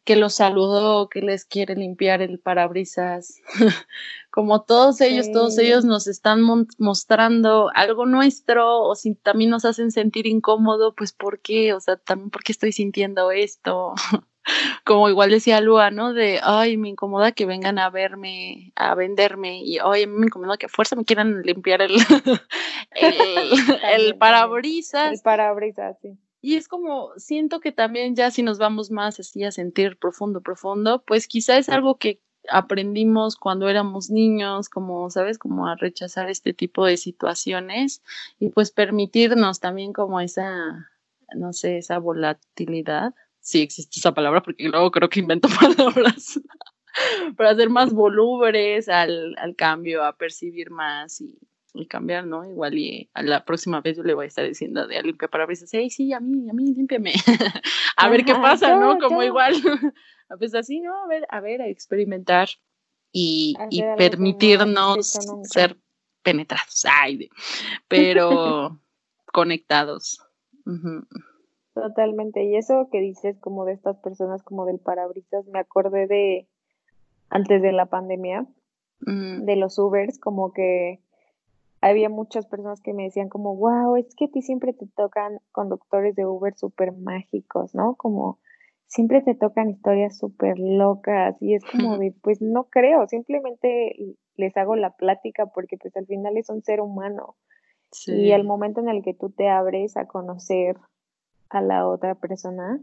que 0.07 0.17
los 0.17 0.35
saludó, 0.35 1.09
que 1.09 1.21
les 1.21 1.45
quiere 1.45 1.75
limpiar 1.75 2.23
el 2.23 2.39
parabrisas. 2.39 3.41
Como 4.31 4.63
todos 4.63 5.01
ellos, 5.01 5.33
todos 5.33 5.59
ellos 5.59 5.85
nos 5.85 6.07
están 6.07 6.43
mostrando 6.79 7.71
algo 7.75 8.07
nuestro 8.07 8.83
o 8.83 8.95
si 8.95 9.15
también 9.15 9.51
nos 9.51 9.65
hacen 9.65 9.91
sentir 9.91 10.27
incómodo, 10.27 10.95
pues 10.95 11.13
¿por 11.13 11.41
qué? 11.41 11.73
O 11.73 11.81
sea, 11.81 11.97
también 11.97 12.31
porque 12.31 12.53
estoy 12.53 12.71
sintiendo 12.73 13.33
esto. 13.33 13.95
Como 14.85 15.09
igual 15.09 15.31
decía 15.31 15.61
Lua, 15.61 15.91
¿no? 15.91 16.13
De, 16.13 16.39
ay, 16.41 16.77
me 16.77 16.91
incomoda 16.91 17.33
que 17.33 17.47
vengan 17.47 17.81
a 17.81 17.91
verme, 17.91 18.73
a 18.77 18.95
venderme 18.95 19.63
y, 19.65 19.79
ay, 19.79 20.07
me 20.07 20.27
incomoda 20.27 20.57
que 20.57 20.67
a 20.67 20.69
fuerza 20.69 20.95
me 20.95 21.05
quieran 21.05 21.43
limpiar 21.43 21.83
el, 21.83 21.97
el, 22.93 23.51
el 23.93 24.17
parabrisas. 24.19 25.15
El 25.15 25.21
parabrisas, 25.21 25.97
sí. 26.01 26.17
Y 26.47 26.55
es 26.55 26.69
como, 26.69 27.11
siento 27.17 27.59
que 27.59 27.73
también 27.73 28.15
ya 28.15 28.31
si 28.31 28.45
nos 28.45 28.59
vamos 28.59 28.93
más 28.93 29.19
así 29.19 29.43
a 29.43 29.51
sentir 29.51 29.99
profundo, 29.99 30.43
profundo, 30.43 31.03
pues 31.05 31.27
quizá 31.27 31.59
es 31.59 31.69
algo 31.69 31.99
que 31.99 32.21
aprendimos 32.49 33.35
cuando 33.35 33.69
éramos 33.69 34.11
niños, 34.11 34.69
como, 34.69 35.11
¿sabes? 35.11 35.39
Como 35.39 35.67
a 35.67 35.75
rechazar 35.75 36.31
este 36.31 36.55
tipo 36.55 36.87
de 36.87 36.99
situaciones 36.99 38.01
y 38.39 38.51
pues 38.51 38.71
permitirnos 38.71 39.59
también 39.59 39.93
como 39.93 40.21
esa, 40.21 40.89
no 41.35 41.53
sé, 41.53 41.79
esa 41.79 41.99
volatilidad. 41.99 43.13
Sí 43.41 43.63
existe 43.63 43.99
esa 43.99 44.15
palabra 44.15 44.41
porque 44.41 44.69
luego 44.69 44.93
creo 44.93 45.09
que 45.09 45.19
invento 45.19 45.49
palabras 45.61 46.41
para 47.37 47.57
ser 47.57 47.71
más 47.71 47.93
volúveres 47.93 48.89
al, 48.89 49.35
al 49.39 49.57
cambio, 49.57 50.05
a 50.05 50.17
percibir 50.17 50.71
más 50.71 51.21
y 51.21 51.37
y 51.77 51.87
cambiar, 51.87 52.27
¿no? 52.27 52.45
Igual 52.49 52.79
y 52.79 53.11
a 53.15 53.23
la 53.23 53.45
próxima 53.45 53.81
vez 53.81 53.97
yo 53.97 54.03
le 54.03 54.15
voy 54.15 54.25
a 54.25 54.29
estar 54.29 54.47
diciendo 54.47 54.87
de 54.87 55.03
limpia 55.03 55.29
parabrisas, 55.29 55.71
hey, 55.73 55.91
sí, 55.91 56.13
a 56.13 56.21
mí, 56.21 56.49
a 56.49 56.53
mí, 56.53 56.75
límpiame. 56.75 57.13
a 57.97 58.09
ver 58.09 58.25
qué 58.25 58.35
pasa, 58.35 58.77
¿no? 58.77 58.99
Como 58.99 59.23
igual, 59.23 59.55
pues 60.39 60.55
así, 60.55 60.81
¿no? 60.81 60.95
A 61.05 61.07
ver, 61.09 61.27
a 61.31 61.41
ver, 61.41 61.63
a 61.63 61.69
experimentar 61.69 62.49
y, 63.13 63.55
y 63.71 63.83
permitirnos 63.97 65.19
ser 65.45 65.77
penetrados, 66.23 66.85
ay, 66.91 67.29
pero 67.89 68.81
conectados. 69.33 70.21
Totalmente. 71.75 72.45
Y 72.45 72.57
eso 72.57 72.89
que 72.91 73.01
dices 73.01 73.39
como 73.39 73.65
de 73.65 73.75
estas 73.75 73.99
personas 73.99 74.43
como 74.43 74.67
del 74.67 74.79
parabrisas, 74.79 75.47
me 75.47 75.61
acordé 75.61 76.07
de 76.07 76.49
antes 77.29 77.63
de 77.63 77.73
la 77.73 77.87
pandemia, 77.87 78.47
de 79.01 79.57
los 79.57 79.79
Ubers, 79.79 80.19
como 80.19 80.53
que 80.53 81.01
había 81.91 82.09
muchas 82.09 82.47
personas 82.47 82.81
que 82.81 82.93
me 82.93 83.05
decían 83.05 83.29
como, 83.29 83.57
wow, 83.57 83.97
es 83.97 84.15
que 84.17 84.27
a 84.27 84.29
ti 84.29 84.43
siempre 84.43 84.73
te 84.73 84.87
tocan 84.87 85.39
conductores 85.53 86.15
de 86.15 86.27
Uber 86.27 86.55
súper 86.57 86.93
mágicos, 86.93 87.75
¿no? 87.75 87.95
Como 87.97 88.39
siempre 88.87 89.23
te 89.23 89.35
tocan 89.35 89.71
historias 89.71 90.19
súper 90.19 90.59
locas 90.59 91.37
y 91.41 91.55
es 91.55 91.65
como 91.65 91.99
de, 91.99 92.15
pues 92.23 92.41
no 92.41 92.65
creo, 92.65 93.07
simplemente 93.09 94.17
les 94.37 94.57
hago 94.57 94.77
la 94.77 94.91
plática 94.91 95.47
porque 95.47 95.77
pues 95.77 95.97
al 95.97 96.07
final 96.07 96.37
es 96.37 96.49
un 96.51 96.63
ser 96.63 96.81
humano. 96.81 97.37
Y 98.07 98.33
al 98.33 98.45
momento 98.45 98.81
en 98.81 98.89
el 98.89 99.03
que 99.03 99.15
tú 99.15 99.31
te 99.31 99.49
abres 99.49 99.97
a 99.97 100.07
conocer 100.07 100.77
a 101.49 101.63
la 101.63 101.89
otra 101.89 102.15
persona, 102.17 102.79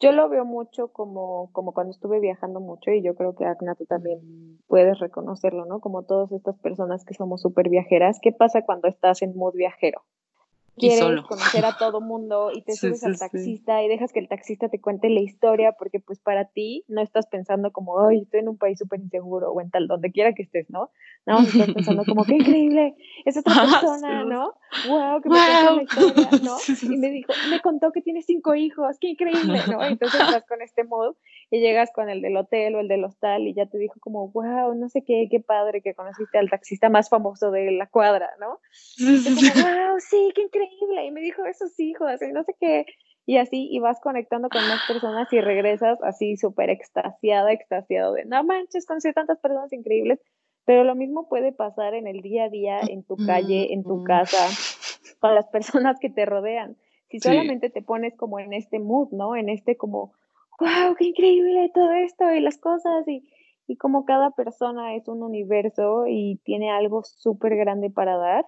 yo 0.00 0.12
lo 0.12 0.28
veo 0.28 0.44
mucho 0.44 0.88
como, 0.88 1.50
como 1.52 1.72
cuando 1.72 1.92
estuve 1.92 2.20
viajando 2.20 2.58
mucho 2.60 2.90
y 2.90 3.02
yo 3.02 3.14
creo 3.14 3.34
que 3.34 3.44
Agna 3.44 3.74
tú 3.74 3.84
también 3.84 4.58
puedes 4.66 4.98
reconocerlo, 4.98 5.66
¿no? 5.66 5.80
Como 5.80 6.04
todas 6.04 6.32
estas 6.32 6.58
personas 6.58 7.04
que 7.04 7.14
somos 7.14 7.42
súper 7.42 7.68
viajeras, 7.68 8.18
¿qué 8.22 8.32
pasa 8.32 8.64
cuando 8.64 8.88
estás 8.88 9.22
en 9.22 9.36
mood 9.36 9.54
viajero? 9.54 10.02
Quieres 10.80 11.22
conocer 11.22 11.64
a 11.64 11.76
todo 11.78 12.00
mundo 12.00 12.50
y 12.52 12.62
te 12.62 12.74
subes 12.74 13.04
al 13.04 13.18
taxista 13.18 13.82
y 13.82 13.88
dejas 13.88 14.12
que 14.12 14.20
el 14.20 14.28
taxista 14.28 14.68
te 14.68 14.80
cuente 14.80 15.08
la 15.10 15.20
historia 15.20 15.72
porque 15.78 16.00
pues 16.00 16.18
para 16.18 16.46
ti 16.46 16.84
no 16.88 17.02
estás 17.02 17.26
pensando 17.26 17.70
como, 17.70 18.06
ay, 18.06 18.22
estoy 18.22 18.40
en 18.40 18.48
un 18.48 18.58
país 18.58 18.78
súper 18.78 19.00
inseguro 19.00 19.52
o 19.52 19.60
en 19.60 19.70
tal, 19.70 19.86
donde 19.86 20.10
quiera 20.10 20.32
que 20.32 20.42
estés, 20.42 20.68
¿no? 20.70 20.90
No, 21.26 21.38
estás 21.40 21.72
pensando 21.72 22.04
como, 22.04 22.24
qué 22.24 22.34
increíble, 22.34 22.94
es 23.24 23.36
otra 23.36 23.54
persona, 23.62 24.24
¿no? 24.24 24.54
Wow, 24.88 25.20
que 25.20 25.28
me 25.28 25.36
wow. 25.36 25.76
la 25.76 25.82
historia, 25.82 26.28
¿no? 26.42 26.56
Y 26.82 26.96
me 26.96 27.10
dijo, 27.10 27.32
me 27.50 27.60
contó 27.60 27.92
que 27.92 28.00
tiene 28.00 28.22
cinco 28.22 28.54
hijos, 28.54 28.96
qué 29.00 29.08
increíble, 29.08 29.60
¿no? 29.70 29.84
Entonces 29.84 30.20
vas 30.20 30.44
con 30.46 30.62
este 30.62 30.84
mood 30.84 31.14
y 31.50 31.60
llegas 31.60 31.90
con 31.92 32.08
el 32.08 32.22
del 32.22 32.36
hotel 32.36 32.76
o 32.76 32.80
el 32.80 32.88
del 32.88 33.04
hostal 33.04 33.46
y 33.48 33.54
ya 33.54 33.66
te 33.66 33.76
dijo 33.78 33.98
como, 34.00 34.28
wow, 34.28 34.72
no 34.74 34.88
sé 34.88 35.02
qué, 35.04 35.26
qué 35.30 35.40
padre 35.40 35.82
que 35.82 35.94
conociste 35.94 36.38
al 36.38 36.48
taxista 36.48 36.88
más 36.88 37.08
famoso 37.08 37.50
de 37.50 37.72
la 37.72 37.88
cuadra, 37.88 38.30
¿no? 38.38 38.60
Y 38.98 39.24
como, 39.24 39.40
wow, 39.40 39.98
sí, 39.98 40.30
qué 40.34 40.42
increíble. 40.42 41.06
Y 41.06 41.10
me 41.10 41.20
dijo 41.20 41.44
esos 41.44 41.78
hijos 41.80 42.22
y 42.22 42.32
no 42.32 42.44
sé 42.44 42.54
qué. 42.60 42.86
Y 43.26 43.36
así, 43.36 43.68
y 43.70 43.80
vas 43.80 44.00
conectando 44.00 44.48
con 44.48 44.66
más 44.66 44.80
personas 44.86 45.32
y 45.32 45.40
regresas 45.40 45.98
así 46.02 46.36
súper 46.36 46.70
extasiada, 46.70 47.52
extasiado 47.52 48.14
de, 48.14 48.24
no 48.24 48.42
manches, 48.44 48.86
conocí 48.86 49.12
tantas 49.12 49.38
personas 49.40 49.72
increíbles. 49.72 50.20
Pero 50.64 50.84
lo 50.84 50.94
mismo 50.94 51.28
puede 51.28 51.52
pasar 51.52 51.94
en 51.94 52.06
el 52.06 52.20
día 52.20 52.44
a 52.44 52.48
día, 52.48 52.80
en 52.80 53.02
tu 53.02 53.16
calle, 53.16 53.72
en 53.72 53.82
tu 53.82 54.04
casa, 54.04 54.46
con 55.18 55.34
las 55.34 55.48
personas 55.48 55.98
que 56.00 56.10
te 56.10 56.26
rodean. 56.26 56.76
Si 57.08 57.18
solamente 57.18 57.70
te 57.70 57.82
pones 57.82 58.16
como 58.16 58.38
en 58.38 58.52
este 58.52 58.78
mood, 58.78 59.08
¿no? 59.10 59.34
En 59.34 59.48
este 59.48 59.76
como, 59.76 60.12
wow, 60.60 60.94
qué 60.96 61.06
increíble 61.06 61.70
todo 61.74 61.92
esto 61.92 62.30
y 62.32 62.40
las 62.40 62.58
cosas 62.58 63.06
y, 63.08 63.26
y 63.66 63.76
como 63.76 64.04
cada 64.04 64.30
persona 64.32 64.94
es 64.94 65.08
un 65.08 65.22
universo 65.22 66.04
y 66.06 66.40
tiene 66.44 66.70
algo 66.70 67.02
súper 67.02 67.56
grande 67.56 67.90
para 67.90 68.16
dar. 68.16 68.46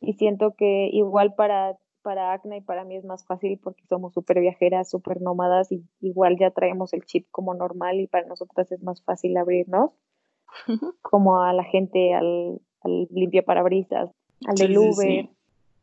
Y 0.00 0.14
siento 0.14 0.54
que 0.56 0.88
igual 0.92 1.34
para, 1.34 1.78
para 2.02 2.32
Acna 2.32 2.56
y 2.56 2.60
para 2.60 2.84
mí 2.84 2.96
es 2.96 3.04
más 3.04 3.24
fácil 3.24 3.60
porque 3.62 3.84
somos 3.86 4.14
súper 4.14 4.40
viajeras, 4.40 4.90
súper 4.90 5.20
nómadas 5.20 5.70
y 5.70 5.84
igual 6.00 6.36
ya 6.38 6.50
traemos 6.50 6.92
el 6.92 7.04
chip 7.04 7.28
como 7.30 7.54
normal 7.54 8.00
y 8.00 8.08
para 8.08 8.26
nosotras 8.26 8.70
es 8.72 8.82
más 8.82 9.02
fácil 9.04 9.36
abrirnos 9.36 9.92
como 11.02 11.40
a 11.40 11.52
la 11.52 11.64
gente, 11.64 12.14
al, 12.14 12.60
al 12.80 13.08
limpio 13.10 13.44
parabrisas, 13.44 14.10
al 14.46 14.54
del 14.56 14.76
Uber 14.76 15.28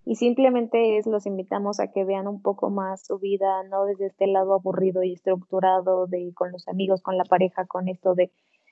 y 0.10 0.16
simplemente 0.16 0.98
es 0.98 1.06
los 1.06 1.28
invitamos 1.28 1.80
a 1.80 1.92
que 1.92 2.04
vean 2.04 2.28
un 2.28 2.42
poco 2.42 2.72
más 2.72 3.06
su 3.06 3.20
vida, 3.20 3.62
no 3.70 3.86
desde 3.86 4.08
este 4.08 4.26
lado 4.26 4.56
aburrido 4.56 5.04
y 5.04 5.14
estructurado 5.14 6.08
de 6.08 6.34
con 6.34 6.52
los 6.52 6.68
amigos, 6.68 7.04
con 7.04 7.16
la 7.16 7.26
pareja, 7.26 7.68
con 7.68 7.88
esto 7.88 8.16
de 8.16 8.32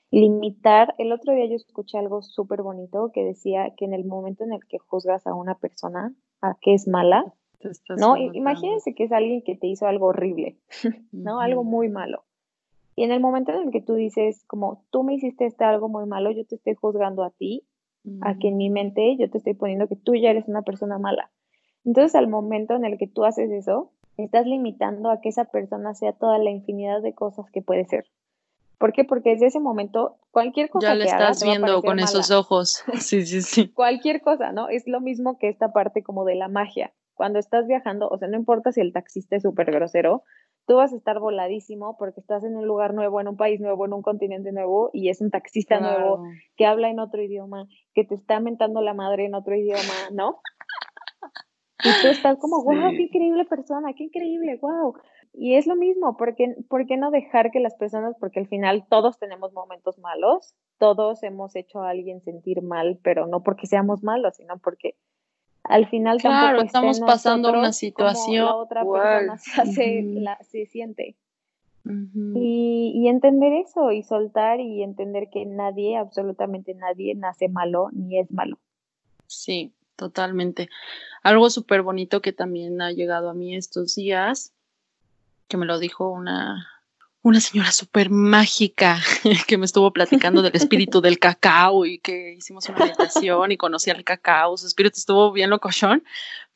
limitar. 0.10 0.96
El 0.98 1.12
otro 1.12 1.36
día 1.36 1.46
yo 1.46 1.54
escuché 1.54 2.00
algo 2.00 2.24
súper 2.24 2.64
bonito 2.64 3.12
que 3.14 3.24
decía 3.24 3.72
que 3.78 3.86
en 3.86 3.94
el 3.94 4.04
momento 4.04 4.46
en 4.46 4.52
el 4.52 4.66
que 4.68 4.80
juzgas 4.80 5.28
a 5.28 5.36
una 5.36 5.54
persona 5.54 6.12
a 6.42 6.56
que 6.60 6.74
es 6.74 6.88
mala, 6.88 7.24
no, 8.00 8.18
imagínense 8.18 8.96
que 8.96 9.04
es 9.04 9.12
alguien 9.12 9.44
que 9.44 9.56
te 9.56 9.68
hizo 9.68 9.86
algo 9.86 10.08
horrible, 10.08 10.58
¿no? 11.12 11.40
Algo 11.40 11.64
muy 11.64 11.88
malo. 11.88 12.24
Y 12.96 13.04
en 13.04 13.12
el 13.12 13.20
momento 13.20 13.52
en 13.52 13.68
el 13.68 13.72
que 13.72 13.84
tú 13.84 13.94
dices, 13.94 14.44
como 14.48 14.84
tú 14.90 15.04
me 15.04 15.14
hiciste 15.14 15.46
este 15.46 15.66
algo 15.66 15.88
muy 15.88 16.08
malo, 16.08 16.32
yo 16.32 16.48
te 16.48 16.56
estoy 16.56 16.74
juzgando 16.74 17.24
a 17.24 17.30
ti, 17.30 17.62
a 18.22 18.38
que 18.38 18.50
en 18.50 18.58
mi 18.58 18.70
mente 18.70 19.18
yo 19.18 19.30
te 19.30 19.38
estoy 19.38 19.54
poniendo 19.54 19.88
que 19.88 19.96
tú 19.96 20.16
ya 20.16 20.30
eres 20.30 20.48
una 20.48 20.62
persona 20.62 20.98
mala. 20.98 21.32
Entonces, 21.84 22.16
al 22.16 22.28
momento 22.28 22.76
en 22.76 22.86
el 22.86 22.98
que 22.98 23.08
tú 23.08 23.26
haces 23.26 23.52
eso, 23.52 23.92
estás 24.18 24.46
limitando 24.46 25.10
a 25.10 25.22
que 25.22 25.30
esa 25.30 25.46
persona 25.46 25.94
sea 25.94 26.14
toda 26.14 26.38
la 26.38 26.50
infinidad 26.50 27.02
de 27.02 27.14
cosas 27.14 27.46
que 27.52 27.62
puede 27.62 27.86
ser. 27.86 28.06
¿Por 28.78 28.94
qué? 28.94 29.04
Porque 29.04 29.32
desde 29.32 29.48
ese 29.48 29.60
momento, 29.60 30.18
cualquier 30.32 30.70
cosa 30.70 30.90
ya 30.90 30.96
le 30.96 31.06
estás 31.06 31.44
viendo 31.44 31.82
con 31.82 32.00
esos 32.00 32.32
ojos. 32.32 32.84
Sí, 33.00 33.26
sí, 33.26 33.42
sí. 33.42 33.70
cualquier 33.70 34.22
cosa, 34.22 34.52
¿no? 34.52 34.70
Es 34.70 34.88
lo 34.88 35.02
mismo 35.02 35.38
que 35.38 35.50
esta 35.50 35.74
parte 35.74 36.04
como 36.04 36.26
de 36.26 36.36
la 36.36 36.48
magia. 36.48 36.94
Cuando 37.16 37.40
estás 37.40 37.66
viajando, 37.68 38.08
o 38.08 38.18
sea, 38.20 38.28
no 38.28 38.38
importa 38.38 38.72
si 38.72 38.82
el 38.82 38.94
taxista 38.94 39.36
es 39.36 39.44
súper 39.44 39.72
grosero, 39.72 40.24
tú 40.68 40.76
vas 40.76 40.92
a 40.94 40.98
estar 40.98 41.20
voladísimo 41.20 41.96
porque 41.98 42.20
estás 42.20 42.44
en 42.44 42.56
un 42.58 42.68
lugar 42.68 42.94
nuevo, 42.94 43.20
en 43.22 43.30
un 43.30 43.38
país 43.38 43.60
nuevo, 43.60 43.86
en 43.86 43.94
un 43.94 44.02
continente 44.02 44.52
nuevo 44.52 44.90
y 44.94 45.10
es 45.10 45.22
un 45.22 45.32
taxista 45.32 45.80
nuevo 45.80 46.24
que 46.58 46.66
habla 46.66 46.90
en 46.90 47.00
otro 47.00 47.24
idioma, 47.24 47.68
que 47.94 48.04
te 48.04 48.14
está 48.14 48.40
mentando 48.42 48.82
la 48.82 48.94
madre 48.94 49.26
en 49.26 49.34
otro 49.34 49.56
idioma, 49.56 50.12
¿no? 50.12 50.42
Y 51.84 51.90
tú 52.02 52.08
estás 52.08 52.38
como, 52.40 52.64
wow, 52.64 52.90
qué 52.90 53.04
increíble 53.04 53.46
persona, 53.46 53.94
qué 53.94 54.04
increíble, 54.04 54.58
wow. 54.62 54.96
Y 55.32 55.56
es 55.56 55.68
lo 55.68 55.76
mismo, 55.76 56.18
¿por 56.18 56.36
qué, 56.36 56.56
¿por 56.68 56.86
qué 56.86 56.98
no 56.98 57.12
dejar 57.12 57.52
que 57.52 57.60
las 57.60 57.76
personas, 57.76 58.16
porque 58.20 58.40
al 58.40 58.48
final 58.48 58.86
todos 58.90 59.20
tenemos 59.20 59.54
momentos 59.54 60.00
malos, 60.00 60.56
todos 60.80 61.24
hemos 61.24 61.56
hecho 61.56 61.82
a 61.82 61.92
alguien 61.92 62.22
sentir 62.22 62.62
mal, 62.62 63.00
pero 63.04 63.28
no 63.28 63.42
porque 63.42 63.68
seamos 63.68 64.04
malos, 64.04 64.36
sino 64.36 64.58
porque 64.58 64.96
al 65.68 65.88
final 65.88 66.20
claro, 66.20 66.62
estamos 66.62 67.00
pasando 67.00 67.52
una 67.52 67.74
situación 67.74 68.46
la 68.46 68.56
otra 68.56 68.84
persona 68.84 69.38
se 69.38 69.62
hace, 69.62 70.02
la, 70.04 70.38
se 70.44 70.66
siente. 70.66 71.16
y, 71.86 72.92
y, 72.96 73.08
entender 73.08 73.54
eso 73.54 73.92
y 73.92 74.04
soltar 74.04 74.60
y 74.60 74.84
entender 74.84 75.30
que 75.32 75.46
nadie, 75.46 75.98
absolutamente 75.98 76.74
nadie, 76.74 77.16
nace 77.16 77.48
malo 77.48 77.90
ni 77.94 78.20
es 78.20 78.32
malo. 78.32 78.58
Sí, 79.28 79.74
totalmente. 79.96 80.70
Algo 81.24 81.50
súper 81.50 81.82
bonito 81.82 82.22
que 82.22 82.34
también 82.34 82.82
ha 82.82 82.92
llegado 82.92 83.30
a 83.30 83.34
mí 83.34 83.56
estos 83.56 83.96
días, 83.96 84.54
que 85.48 85.58
me 85.58 85.66
lo 85.66 85.80
dijo 85.80 86.10
una, 86.10 86.68
una 87.28 87.42
señora 87.42 87.74
súper 87.74 88.10
mágica 88.10 89.02
que 89.48 89.58
me 89.58 89.66
estuvo 89.66 89.92
platicando 89.92 90.42
del 90.42 90.56
espíritu 90.56 91.02
del 91.02 91.20
cacao 91.20 91.86
y 91.86 92.00
que 92.00 92.36
hicimos 92.38 92.70
una 92.70 92.80
meditación 92.80 93.52
y 93.52 93.58
conocí 93.58 93.90
al 93.90 94.06
cacao, 94.06 94.56
su 94.56 94.66
espíritu 94.66 94.98
estuvo 94.98 95.34
bien 95.34 95.50
locochón, 95.50 96.06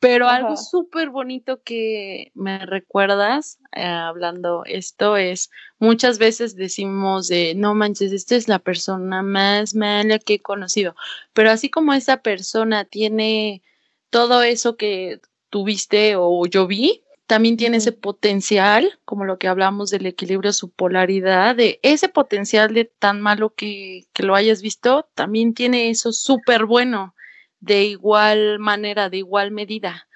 pero 0.00 0.28
algo 0.28 0.56
súper 0.56 1.10
bonito 1.10 1.62
que 1.62 2.32
me 2.34 2.64
recuerdas 2.64 3.58
eh, 3.72 3.84
hablando 3.84 4.64
esto 4.64 5.18
es, 5.18 5.50
muchas 5.78 6.18
veces 6.18 6.56
decimos 6.56 7.28
de, 7.28 7.54
no 7.54 7.74
manches, 7.74 8.10
esta 8.10 8.36
es 8.36 8.48
la 8.48 8.58
persona 8.58 9.22
más 9.22 9.74
mala 9.74 10.18
que 10.18 10.34
he 10.34 10.40
conocido, 10.40 10.96
pero 11.34 11.50
así 11.50 11.68
como 11.68 11.92
esa 11.92 12.22
persona 12.22 12.86
tiene 12.86 13.62
todo 14.08 14.42
eso 14.42 14.76
que 14.76 15.20
tuviste 15.50 16.16
o 16.16 16.46
yo 16.46 16.66
vi, 16.66 17.02
también 17.32 17.56
tiene 17.56 17.78
ese 17.78 17.92
potencial, 17.92 19.00
como 19.06 19.24
lo 19.24 19.38
que 19.38 19.48
hablamos 19.48 19.88
del 19.88 20.04
equilibrio, 20.04 20.52
su 20.52 20.70
polaridad, 20.70 21.56
de 21.56 21.80
ese 21.82 22.10
potencial 22.10 22.74
de 22.74 22.84
tan 22.84 23.22
malo 23.22 23.54
que, 23.54 24.02
que 24.12 24.22
lo 24.22 24.34
hayas 24.34 24.60
visto, 24.60 25.08
también 25.14 25.54
tiene 25.54 25.88
eso 25.88 26.12
súper 26.12 26.66
bueno, 26.66 27.14
de 27.58 27.84
igual 27.84 28.58
manera, 28.58 29.08
de 29.08 29.16
igual 29.16 29.50
medida. 29.50 30.08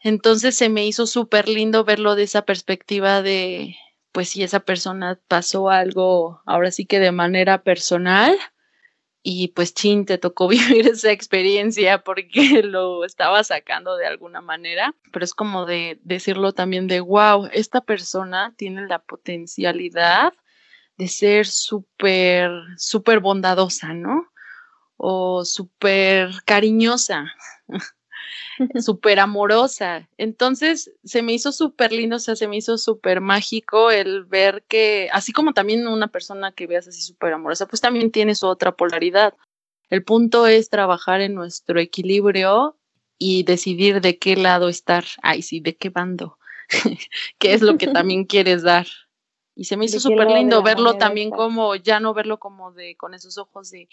Entonces 0.00 0.56
se 0.56 0.68
me 0.68 0.84
hizo 0.84 1.06
súper 1.06 1.48
lindo 1.48 1.84
verlo 1.84 2.16
de 2.16 2.24
esa 2.24 2.42
perspectiva 2.42 3.22
de, 3.22 3.76
pues 4.10 4.30
si 4.30 4.42
esa 4.42 4.58
persona 4.58 5.20
pasó 5.28 5.70
algo, 5.70 6.42
ahora 6.44 6.72
sí 6.72 6.86
que 6.86 6.98
de 6.98 7.12
manera 7.12 7.62
personal, 7.62 8.36
y 9.28 9.48
pues 9.48 9.74
chin, 9.74 10.06
te 10.06 10.18
tocó 10.18 10.46
vivir 10.48 10.86
esa 10.86 11.10
experiencia 11.10 12.04
porque 12.04 12.62
lo 12.62 13.04
estaba 13.04 13.42
sacando 13.42 13.96
de 13.96 14.06
alguna 14.06 14.40
manera, 14.40 14.94
pero 15.12 15.24
es 15.24 15.34
como 15.34 15.66
de 15.66 15.98
decirlo 16.04 16.52
también 16.52 16.86
de, 16.86 17.00
wow, 17.00 17.48
esta 17.52 17.80
persona 17.80 18.54
tiene 18.56 18.86
la 18.86 19.00
potencialidad 19.00 20.32
de 20.96 21.08
ser 21.08 21.46
súper, 21.46 22.52
súper 22.76 23.18
bondadosa, 23.18 23.94
¿no? 23.94 24.28
O 24.96 25.44
súper 25.44 26.30
cariñosa. 26.44 27.26
súper 28.80 29.20
amorosa. 29.20 30.08
Entonces 30.16 30.92
se 31.04 31.22
me 31.22 31.32
hizo 31.32 31.52
súper 31.52 31.92
lindo, 31.92 32.16
o 32.16 32.18
sea, 32.18 32.36
se 32.36 32.48
me 32.48 32.56
hizo 32.56 32.78
súper 32.78 33.20
mágico 33.20 33.90
el 33.90 34.24
ver 34.24 34.64
que, 34.68 35.08
así 35.12 35.32
como 35.32 35.52
también 35.52 35.86
una 35.86 36.08
persona 36.08 36.52
que 36.52 36.66
veas 36.66 36.88
así 36.88 37.02
súper 37.02 37.32
amorosa, 37.32 37.66
pues 37.66 37.80
también 37.80 38.10
tiene 38.10 38.34
su 38.34 38.46
otra 38.46 38.72
polaridad. 38.72 39.34
El 39.88 40.02
punto 40.02 40.46
es 40.46 40.68
trabajar 40.68 41.20
en 41.20 41.34
nuestro 41.34 41.78
equilibrio 41.80 42.76
y 43.18 43.44
decidir 43.44 44.00
de 44.00 44.18
qué 44.18 44.36
lado 44.36 44.68
estar. 44.68 45.04
Ay, 45.22 45.42
sí, 45.42 45.60
de 45.60 45.76
qué 45.76 45.90
bando. 45.90 46.38
qué 47.38 47.54
es 47.54 47.62
lo 47.62 47.78
que 47.78 47.86
también 47.92 48.24
quieres 48.24 48.62
dar. 48.62 48.86
Y 49.58 49.64
se 49.64 49.78
me 49.78 49.86
hizo 49.86 49.98
súper 49.98 50.28
lindo 50.28 50.62
verlo 50.62 50.98
también 50.98 51.30
como, 51.30 51.74
ya 51.76 51.98
no 51.98 52.12
verlo 52.12 52.38
como 52.38 52.72
de, 52.72 52.94
con 52.96 53.14
esos 53.14 53.38
ojos 53.38 53.70
de, 53.70 53.88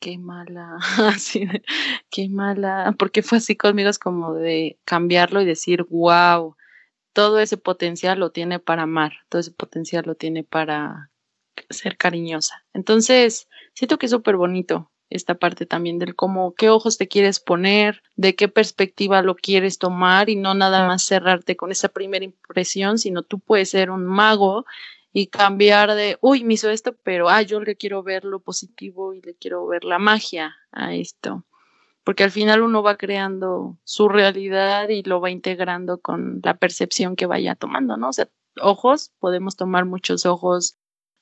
qué 0.00 0.18
mala, 0.18 0.76
así 1.14 1.46
de, 1.46 1.62
qué 2.10 2.28
mala, 2.28 2.92
porque 2.98 3.22
fue 3.22 3.38
así 3.38 3.54
conmigo, 3.54 3.88
es 3.88 4.00
como 4.00 4.34
de 4.34 4.76
cambiarlo 4.84 5.40
y 5.40 5.46
decir, 5.46 5.84
wow, 5.84 6.56
todo 7.12 7.38
ese 7.38 7.56
potencial 7.56 8.18
lo 8.18 8.32
tiene 8.32 8.58
para 8.58 8.82
amar, 8.82 9.12
todo 9.28 9.40
ese 9.40 9.52
potencial 9.52 10.04
lo 10.04 10.16
tiene 10.16 10.42
para 10.42 11.12
ser 11.70 11.96
cariñosa. 11.96 12.66
Entonces, 12.74 13.48
siento 13.74 13.98
que 13.98 14.06
es 14.06 14.12
súper 14.12 14.36
bonito 14.36 14.90
esta 15.10 15.34
parte 15.36 15.66
también 15.66 15.98
del 15.98 16.14
cómo, 16.14 16.54
qué 16.54 16.70
ojos 16.70 16.98
te 16.98 17.08
quieres 17.08 17.40
poner, 17.40 18.02
de 18.16 18.34
qué 18.34 18.48
perspectiva 18.48 19.22
lo 19.22 19.34
quieres 19.36 19.78
tomar 19.78 20.28
y 20.28 20.36
no 20.36 20.54
nada 20.54 20.86
más 20.86 21.02
cerrarte 21.02 21.56
con 21.56 21.70
esa 21.72 21.88
primera 21.88 22.24
impresión, 22.24 22.98
sino 22.98 23.22
tú 23.22 23.38
puedes 23.38 23.70
ser 23.70 23.90
un 23.90 24.04
mago 24.04 24.64
y 25.12 25.28
cambiar 25.28 25.94
de, 25.94 26.18
uy, 26.20 26.44
me 26.44 26.54
hizo 26.54 26.70
esto, 26.70 26.94
pero, 27.02 27.28
ah, 27.28 27.42
yo 27.42 27.60
le 27.60 27.76
quiero 27.76 28.02
ver 28.02 28.24
lo 28.24 28.40
positivo 28.40 29.14
y 29.14 29.22
le 29.22 29.34
quiero 29.34 29.66
ver 29.66 29.84
la 29.84 29.98
magia 29.98 30.54
a 30.72 30.94
esto. 30.94 31.44
porque 32.04 32.24
al 32.24 32.30
final 32.30 32.62
uno 32.62 32.82
va 32.82 32.96
creando 32.96 33.76
su 33.84 34.08
realidad 34.08 34.88
y 34.88 35.02
lo 35.02 35.20
va 35.20 35.30
integrando 35.30 36.00
con 36.00 36.40
la 36.42 36.54
percepción 36.56 37.16
que 37.16 37.26
vaya 37.26 37.54
tomando, 37.54 37.98
¿no? 37.98 38.08
O 38.08 38.12
sea, 38.14 38.30
ojos, 38.62 39.12
podemos 39.18 39.56
tomar 39.56 39.84
muchos 39.84 40.24
ojos, 40.24 40.78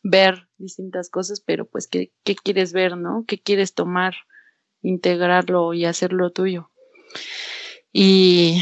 ver 0.08 0.48
distintas 0.58 1.10
cosas, 1.10 1.40
pero 1.40 1.66
pues, 1.66 1.88
¿qué, 1.88 2.12
qué 2.24 2.34
quieres 2.34 2.72
ver, 2.72 2.96
no? 2.96 3.24
¿Qué 3.26 3.38
quieres 3.38 3.74
tomar? 3.74 4.14
Integrarlo 4.82 5.74
y 5.74 5.84
hacerlo 5.84 6.30
tuyo. 6.30 6.70
Y, 7.92 8.60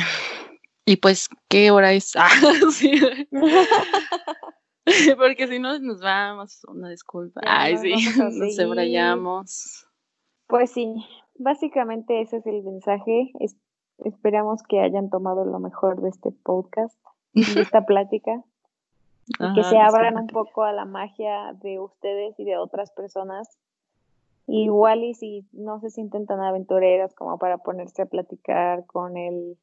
y 0.86 0.96
pues, 0.96 1.28
¿qué 1.48 1.70
hora 1.70 1.92
es? 1.92 2.14
Ah, 2.16 2.30
sí. 2.70 2.92
Porque 5.16 5.48
si 5.48 5.58
no 5.58 5.78
nos 5.78 6.00
vamos, 6.00 6.62
una 6.68 6.90
disculpa. 6.90 7.40
Ay, 7.44 7.76
sí, 7.78 7.94
nos 8.18 8.54
sebrayamos. 8.54 9.86
Pues 10.46 10.70
sí, 10.70 10.94
básicamente 11.36 12.20
ese 12.20 12.38
es 12.38 12.46
el 12.46 12.62
mensaje. 12.62 13.32
esperamos 13.98 14.62
que 14.68 14.80
hayan 14.80 15.08
tomado 15.10 15.44
lo 15.44 15.58
mejor 15.58 16.02
de 16.02 16.10
este 16.10 16.32
podcast, 16.32 16.98
de 17.32 17.62
esta 17.62 17.86
plática. 17.86 18.44
Que 19.54 19.64
se 19.64 19.78
abran 19.78 20.16
un 20.16 20.26
poco 20.26 20.64
a 20.64 20.72
la 20.72 20.84
magia 20.84 21.52
de 21.62 21.80
ustedes 21.80 22.38
y 22.38 22.44
de 22.44 22.56
otras 22.56 22.92
personas. 22.92 23.58
Igual 24.46 25.04
y 25.04 25.14
si 25.14 25.46
no 25.52 25.80
se 25.80 25.90
sienten 25.90 26.26
tan 26.26 26.40
aventureras 26.40 27.14
como 27.14 27.38
para 27.38 27.58
ponerse 27.58 28.02
a 28.02 28.06
platicar 28.06 28.84
con 28.86 29.16
el 29.16 29.56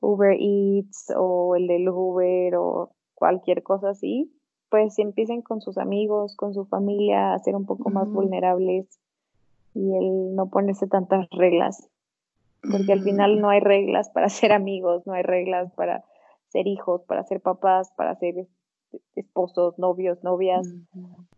Uber 0.00 0.36
Eats 0.38 1.12
o 1.16 1.56
el 1.56 1.66
del 1.66 1.88
Uber 1.88 2.56
o 2.56 2.92
cualquier 3.14 3.64
cosa 3.64 3.90
así, 3.90 4.32
pues 4.70 4.98
empiecen 4.98 5.42
con 5.42 5.60
sus 5.60 5.78
amigos, 5.78 6.36
con 6.36 6.54
su 6.54 6.64
familia, 6.66 7.32
a 7.32 7.38
ser 7.40 7.56
un 7.56 7.66
poco 7.66 7.90
más 7.90 8.08
vulnerables 8.08 8.86
y 9.74 9.96
el 9.96 10.34
no 10.34 10.48
ponerse 10.48 10.86
tantas 10.86 11.28
reglas, 11.30 11.88
porque 12.62 12.92
al 12.92 13.02
final 13.02 13.40
no 13.40 13.48
hay 13.48 13.60
reglas 13.60 14.10
para 14.10 14.28
ser 14.28 14.52
amigos, 14.52 15.06
no 15.06 15.14
hay 15.14 15.22
reglas 15.22 15.72
para 15.72 16.04
ser 16.48 16.66
hijos, 16.66 17.02
para 17.02 17.24
ser 17.24 17.40
papás, 17.40 17.92
para 17.96 18.14
ser 18.16 18.46
esposos, 19.14 19.78
novios, 19.78 20.22
novias, 20.22 20.66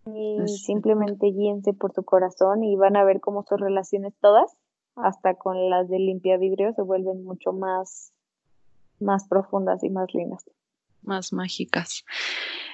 y 0.06 0.48
simplemente 0.48 1.26
guíense 1.26 1.72
por 1.72 1.92
su 1.92 2.04
corazón 2.04 2.64
y 2.64 2.76
van 2.76 2.96
a 2.96 3.04
ver 3.04 3.20
cómo 3.20 3.44
sus 3.48 3.60
relaciones 3.60 4.14
todas, 4.20 4.56
hasta 4.96 5.34
con 5.34 5.70
las 5.70 5.88
de 5.88 5.98
limpia 5.98 6.36
vidrio, 6.36 6.72
se 6.74 6.82
vuelven 6.82 7.24
mucho 7.24 7.52
más, 7.52 8.12
más 8.98 9.26
profundas 9.28 9.82
y 9.82 9.90
más 9.90 10.12
lindas. 10.14 10.44
Más 11.02 11.32
mágicas. 11.32 12.04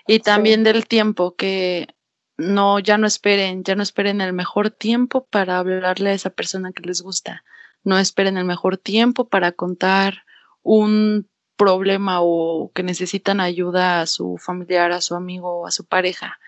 Y 0.06 0.20
también 0.20 0.64
del 0.64 0.86
tiempo, 0.86 1.34
que 1.36 1.88
no, 2.36 2.78
ya 2.78 2.98
no 2.98 3.06
esperen, 3.06 3.64
ya 3.64 3.74
no 3.74 3.82
esperen 3.82 4.20
el 4.20 4.32
mejor 4.32 4.70
tiempo 4.70 5.26
para 5.30 5.58
hablarle 5.58 6.10
a 6.10 6.14
esa 6.14 6.30
persona 6.30 6.72
que 6.72 6.82
les 6.82 7.02
gusta. 7.02 7.44
No 7.84 7.98
esperen 7.98 8.36
el 8.36 8.44
mejor 8.44 8.78
tiempo 8.78 9.28
para 9.28 9.52
contar 9.52 10.24
un 10.62 11.28
problema 11.56 12.20
o 12.20 12.70
que 12.74 12.82
necesitan 12.82 13.40
ayuda 13.40 14.00
a 14.00 14.06
su 14.06 14.36
familiar, 14.38 14.92
a 14.92 15.00
su 15.00 15.14
amigo 15.14 15.66
a 15.66 15.70
su 15.70 15.84
pareja. 15.86 16.38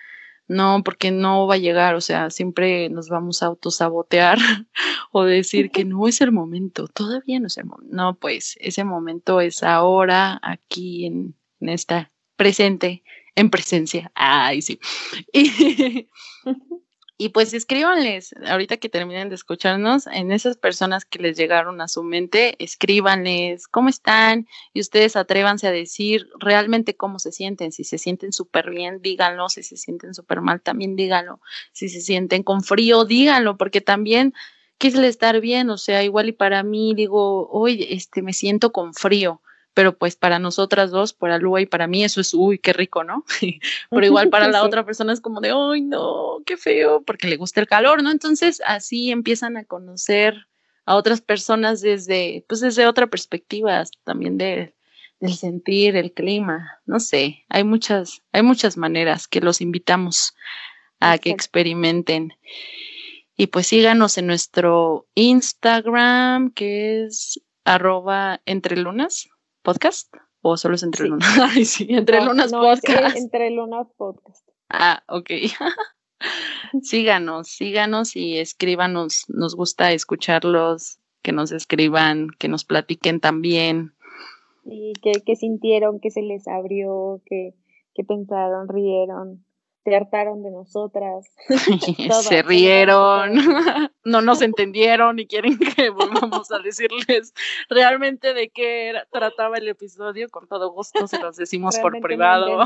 No, 0.47 0.83
porque 0.83 1.11
no 1.11 1.47
va 1.47 1.57
a 1.57 1.59
llegar, 1.59 1.95
o 1.95 2.01
sea, 2.01 2.31
siempre 2.31 2.89
nos 2.89 3.11
vamos 3.11 3.43
a 3.43 3.47
autosabotear 3.47 4.39
o 5.13 5.25
decir 5.25 5.71
que 5.71 5.85
no 5.85 6.09
es 6.09 6.23
el 6.23 6.33
momento, 6.33 6.89
todavía 6.89 7.39
no 7.39 7.49
es 7.49 7.59
el 7.59 7.67
momento. 7.67 7.95
No, 7.95 8.15
pues 8.15 8.57
ese 8.61 8.85
momento 8.85 9.43
es 9.43 9.63
ahora, 9.63 10.41
aquí 10.43 11.05
en, 11.05 11.35
en 11.61 11.69
esta 11.69 12.13
presente 12.37 13.03
en 13.39 13.51
presencia. 13.51 14.11
Ay, 14.15 14.63
sí. 14.63 14.81
Y, 15.33 16.09
pues 17.31 17.53
escríbanles, 17.53 18.33
ahorita 18.47 18.77
que 18.77 18.89
terminen 18.89 19.29
de 19.29 19.35
escucharnos, 19.35 20.07
en 20.07 20.31
esas 20.31 20.57
personas 20.57 21.05
que 21.05 21.19
les 21.19 21.37
llegaron 21.37 21.81
a 21.81 21.89
su 21.89 22.05
mente, 22.05 22.55
escríbanles 22.63 23.67
cómo 23.67 23.89
están 23.89 24.47
y 24.73 24.81
ustedes 24.81 25.17
atrévanse 25.17 25.67
a 25.67 25.73
decir 25.73 26.29
realmente 26.39 26.97
cómo 26.97 27.19
se 27.19 27.33
sienten. 27.33 27.73
Si 27.73 27.83
se 27.83 27.99
sienten 27.99 28.33
súper 28.33 28.71
bien, 28.71 29.03
díganlo. 29.03 29.49
Si 29.49 29.65
se 29.65 29.77
sienten 29.77 30.15
súper 30.15 30.41
mal, 30.43 30.61
también 30.61 30.95
díganlo. 30.95 31.41
Si 31.73 31.89
se 31.89 32.01
sienten 32.01 32.45
con 32.45 32.63
frío, 32.63 33.05
díganlo, 33.05 33.57
porque 33.57 33.81
también 33.81 34.33
¿qué 34.79 34.87
es 34.87 34.95
el 34.95 35.05
estar 35.05 35.41
bien? 35.41 35.71
O 35.71 35.77
sea, 35.77 36.05
igual 36.05 36.29
y 36.29 36.33
para 36.33 36.63
mí 36.63 36.95
digo, 36.95 37.49
hoy 37.51 37.85
este, 37.91 38.23
me 38.23 38.33
siento 38.33 38.71
con 38.71 38.95
frío 38.95 39.43
pero 39.79 39.97
pues 39.97 40.17
para 40.17 40.41
nosotras 40.41 40.91
dos, 40.91 41.13
para 41.13 41.39
Lua 41.39 41.61
y 41.61 41.67
para 41.67 41.87
mí, 41.87 42.03
eso 42.03 42.21
es, 42.21 42.35
uy, 42.35 42.59
qué 42.59 42.73
rico, 42.73 43.05
¿no? 43.05 43.25
pero 43.91 44.05
igual 44.05 44.29
para 44.29 44.49
la 44.49 44.65
otra 44.65 44.85
persona 44.85 45.13
es 45.13 45.21
como 45.21 45.41
de, 45.41 45.53
ay, 45.55 45.83
no, 45.83 46.43
qué 46.45 46.57
feo, 46.57 47.05
porque 47.05 47.29
le 47.29 47.37
gusta 47.37 47.61
el 47.61 47.69
calor, 47.69 48.03
¿no? 48.03 48.11
Entonces 48.11 48.61
así 48.67 49.13
empiezan 49.13 49.57
a 49.57 49.63
conocer 49.63 50.49
a 50.85 50.97
otras 50.97 51.21
personas 51.21 51.81
desde, 51.81 52.45
pues 52.49 52.61
desde 52.61 52.89
otra 52.89 53.07
perspectiva, 53.07 53.85
también 54.03 54.37
de, 54.37 54.75
del 55.21 55.35
sentir, 55.35 55.95
el 55.95 56.13
clima, 56.13 56.81
no 56.85 56.99
sé, 56.99 57.45
hay 57.49 57.63
muchas, 57.63 58.23
hay 58.33 58.43
muchas 58.43 58.77
maneras 58.77 59.29
que 59.29 59.41
los 59.41 59.61
invitamos 59.61 60.35
a 60.99 61.19
que 61.19 61.31
experimenten. 61.31 62.33
Y 63.37 63.47
pues 63.47 63.69
síganos 63.69 64.19
en 64.19 64.27
nuestro 64.27 65.07
Instagram, 65.15 66.51
que 66.51 67.05
es 67.05 67.41
arroba 67.63 68.41
entre 68.45 68.77
lunas 68.77 69.29
podcast 69.63 70.13
o 70.43 70.57
solo 70.57 70.75
es 70.75 70.83
entre 70.83 71.09
lunas? 71.09 71.29
sí, 71.65 71.87
entre 71.91 72.25
lunas 72.25 72.53
podcast. 72.53 73.17
entre 73.17 73.51
lunas 73.51 73.87
podcast. 73.97 74.47
Ah, 74.69 75.03
ok. 75.09 75.31
síganos, 76.83 77.49
síganos 77.49 78.17
y 78.17 78.39
escríbanos. 78.39 79.25
Nos 79.29 79.55
gusta 79.57 79.93
escucharlos, 79.93 80.99
que 81.23 81.33
nos 81.33 81.53
escriban, 81.53 82.29
que 82.39 82.49
nos 82.49 82.65
platiquen 82.65 83.21
también. 83.21 83.95
Y 84.65 84.93
que, 85.03 85.37
sintieron, 85.37 85.99
que 85.99 86.11
se 86.11 86.23
les 86.23 86.47
abrió, 86.47 87.23
que, 87.25 87.55
que 87.95 88.05
pensaron, 88.05 88.69
rieron 88.69 89.45
se 89.85 89.97
hartaron 89.97 90.43
de 90.43 90.51
nosotras. 90.51 91.31
se 92.23 92.43
rieron, 92.43 93.35
no 94.05 94.23
nos 94.23 94.43
entendieron 94.43 95.19
y 95.19 95.27
quieren 95.27 95.59
que 95.59 95.91
volvamos 95.91 96.51
a 96.51 96.59
decirles 96.59 97.33
realmente 97.69 98.35
de 98.35 98.51
qué 98.51 98.95
trataba 99.11 99.57
el 99.59 99.69
episodio. 99.69 100.29
Con 100.29 100.49
todo 100.49 100.71
gusto 100.73 101.07
se 101.07 101.19
los 101.19 101.37
decimos 101.37 101.79
por 101.79 102.01
privado. 102.01 102.65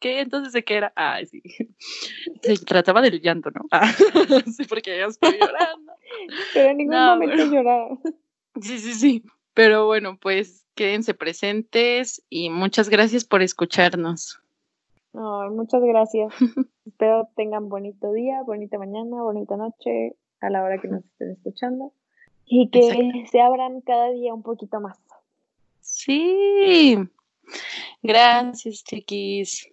¿Qué? 0.00 0.20
Entonces, 0.20 0.52
¿de 0.52 0.64
qué 0.64 0.76
era? 0.76 0.92
Ah, 0.96 1.20
sí. 1.24 1.42
Se 2.42 2.56
trataba 2.64 3.00
del 3.02 3.20
llanto, 3.20 3.50
¿no? 3.50 3.62
Ah, 3.70 3.92
sí, 4.56 4.64
porque 4.64 4.96
ya 4.98 5.06
estoy 5.06 5.38
llorando. 5.38 5.92
Pero 6.52 6.70
en 6.70 6.76
ningún 6.78 6.96
momento 6.96 7.44
lloraba. 7.46 7.98
Sí, 8.60 8.78
sí, 8.78 8.94
sí. 8.94 9.24
Pero 9.54 9.86
bueno, 9.86 10.18
pues 10.20 10.66
quédense 10.74 11.14
presentes 11.14 12.24
y 12.28 12.48
muchas 12.50 12.88
gracias 12.88 13.24
por 13.24 13.42
escucharnos 13.42 14.41
muchas 15.12 15.82
gracias. 15.82 16.32
Espero 16.86 17.28
tengan 17.36 17.68
bonito 17.68 18.12
día, 18.12 18.42
bonita 18.42 18.78
mañana, 18.78 19.22
bonita 19.22 19.56
noche 19.56 20.16
a 20.40 20.50
la 20.50 20.62
hora 20.62 20.78
que 20.80 20.88
nos 20.88 21.04
estén 21.04 21.30
escuchando 21.30 21.92
y 22.46 22.70
que 22.70 23.24
se 23.30 23.40
abran 23.40 23.80
cada 23.82 24.10
día 24.10 24.34
un 24.34 24.42
poquito 24.42 24.80
más. 24.80 24.98
Sí. 25.80 26.98
Gracias, 28.02 28.84
chiquis. 28.84 29.68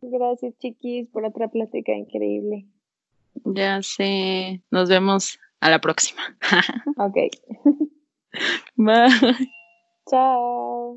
Gracias, 0.00 0.56
chiquis, 0.58 1.08
por 1.08 1.24
otra 1.24 1.48
plática 1.48 1.92
increíble. 1.92 2.66
Ya 3.44 3.82
sé. 3.82 4.62
Nos 4.70 4.88
vemos 4.88 5.38
a 5.60 5.70
la 5.70 5.80
próxima. 5.80 6.22
ok. 6.98 7.16
Bye. 8.76 9.08
Chao. 10.08 10.92